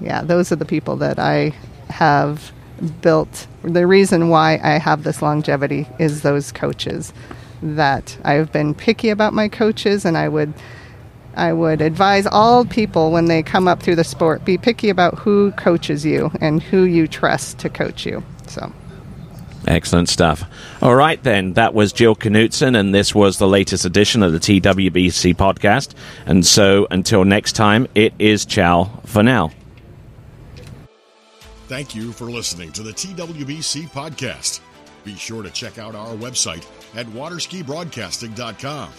yeah, 0.00 0.22
those 0.22 0.52
are 0.52 0.56
the 0.56 0.64
people 0.64 0.96
that 0.96 1.18
I 1.18 1.54
have 1.88 2.52
built. 3.00 3.46
The 3.62 3.86
reason 3.86 4.28
why 4.28 4.60
I 4.62 4.78
have 4.78 5.02
this 5.02 5.22
longevity 5.22 5.88
is 5.98 6.22
those 6.22 6.52
coaches. 6.52 7.12
That 7.62 8.18
I've 8.22 8.52
been 8.52 8.74
picky 8.74 9.08
about 9.08 9.32
my 9.32 9.48
coaches, 9.48 10.04
and 10.04 10.16
I 10.16 10.28
would 10.28 10.52
I 11.34 11.52
would 11.52 11.80
advise 11.80 12.26
all 12.26 12.64
people 12.64 13.10
when 13.10 13.26
they 13.26 13.42
come 13.42 13.66
up 13.66 13.82
through 13.82 13.96
the 13.96 14.04
sport 14.04 14.44
be 14.44 14.58
picky 14.58 14.90
about 14.90 15.18
who 15.18 15.52
coaches 15.52 16.04
you 16.04 16.30
and 16.40 16.62
who 16.62 16.84
you 16.84 17.06
trust 17.06 17.58
to 17.60 17.68
coach 17.68 18.06
you. 18.06 18.22
So. 18.46 18.72
Excellent 19.66 20.08
stuff. 20.08 20.44
All 20.80 20.94
right, 20.94 21.22
then. 21.22 21.54
That 21.54 21.74
was 21.74 21.92
Jill 21.92 22.14
Knutson, 22.14 22.78
and 22.78 22.94
this 22.94 23.14
was 23.14 23.38
the 23.38 23.48
latest 23.48 23.84
edition 23.84 24.22
of 24.22 24.32
the 24.32 24.38
TWBC 24.38 25.34
podcast. 25.34 25.94
And 26.24 26.46
so, 26.46 26.86
until 26.90 27.24
next 27.24 27.54
time, 27.54 27.88
it 27.94 28.14
is 28.18 28.44
ciao 28.44 29.00
for 29.04 29.22
now. 29.22 29.50
Thank 31.66 31.96
you 31.96 32.12
for 32.12 32.30
listening 32.30 32.70
to 32.72 32.84
the 32.84 32.92
TWBC 32.92 33.90
podcast. 33.90 34.60
Be 35.04 35.16
sure 35.16 35.42
to 35.42 35.50
check 35.50 35.78
out 35.78 35.96
our 35.96 36.14
website 36.14 36.64
at 36.94 37.06
waterskibroadcasting.com. 37.06 38.90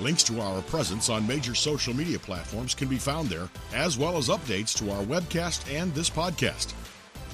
Links 0.00 0.22
to 0.24 0.40
our 0.40 0.62
presence 0.62 1.08
on 1.08 1.26
major 1.26 1.54
social 1.54 1.94
media 1.94 2.18
platforms 2.18 2.74
can 2.74 2.88
be 2.88 2.96
found 2.96 3.28
there, 3.28 3.48
as 3.74 3.98
well 3.98 4.16
as 4.16 4.28
updates 4.28 4.76
to 4.78 4.90
our 4.90 5.02
webcast 5.02 5.72
and 5.72 5.94
this 5.94 6.10
podcast. 6.10 6.72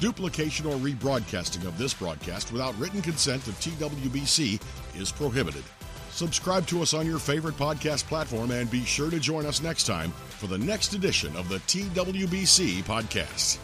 Duplication 0.00 0.66
or 0.66 0.74
rebroadcasting 0.76 1.66
of 1.66 1.78
this 1.78 1.94
broadcast 1.94 2.52
without 2.52 2.78
written 2.78 3.00
consent 3.00 3.46
of 3.48 3.54
TWBC 3.60 4.60
is 5.00 5.10
prohibited. 5.10 5.64
Subscribe 6.10 6.66
to 6.66 6.82
us 6.82 6.94
on 6.94 7.06
your 7.06 7.18
favorite 7.18 7.56
podcast 7.56 8.04
platform 8.04 8.50
and 8.50 8.70
be 8.70 8.84
sure 8.84 9.10
to 9.10 9.20
join 9.20 9.44
us 9.44 9.62
next 9.62 9.84
time 9.84 10.10
for 10.30 10.46
the 10.46 10.58
next 10.58 10.94
edition 10.94 11.34
of 11.36 11.48
the 11.48 11.58
TWBC 11.60 12.82
podcast. 12.84 13.58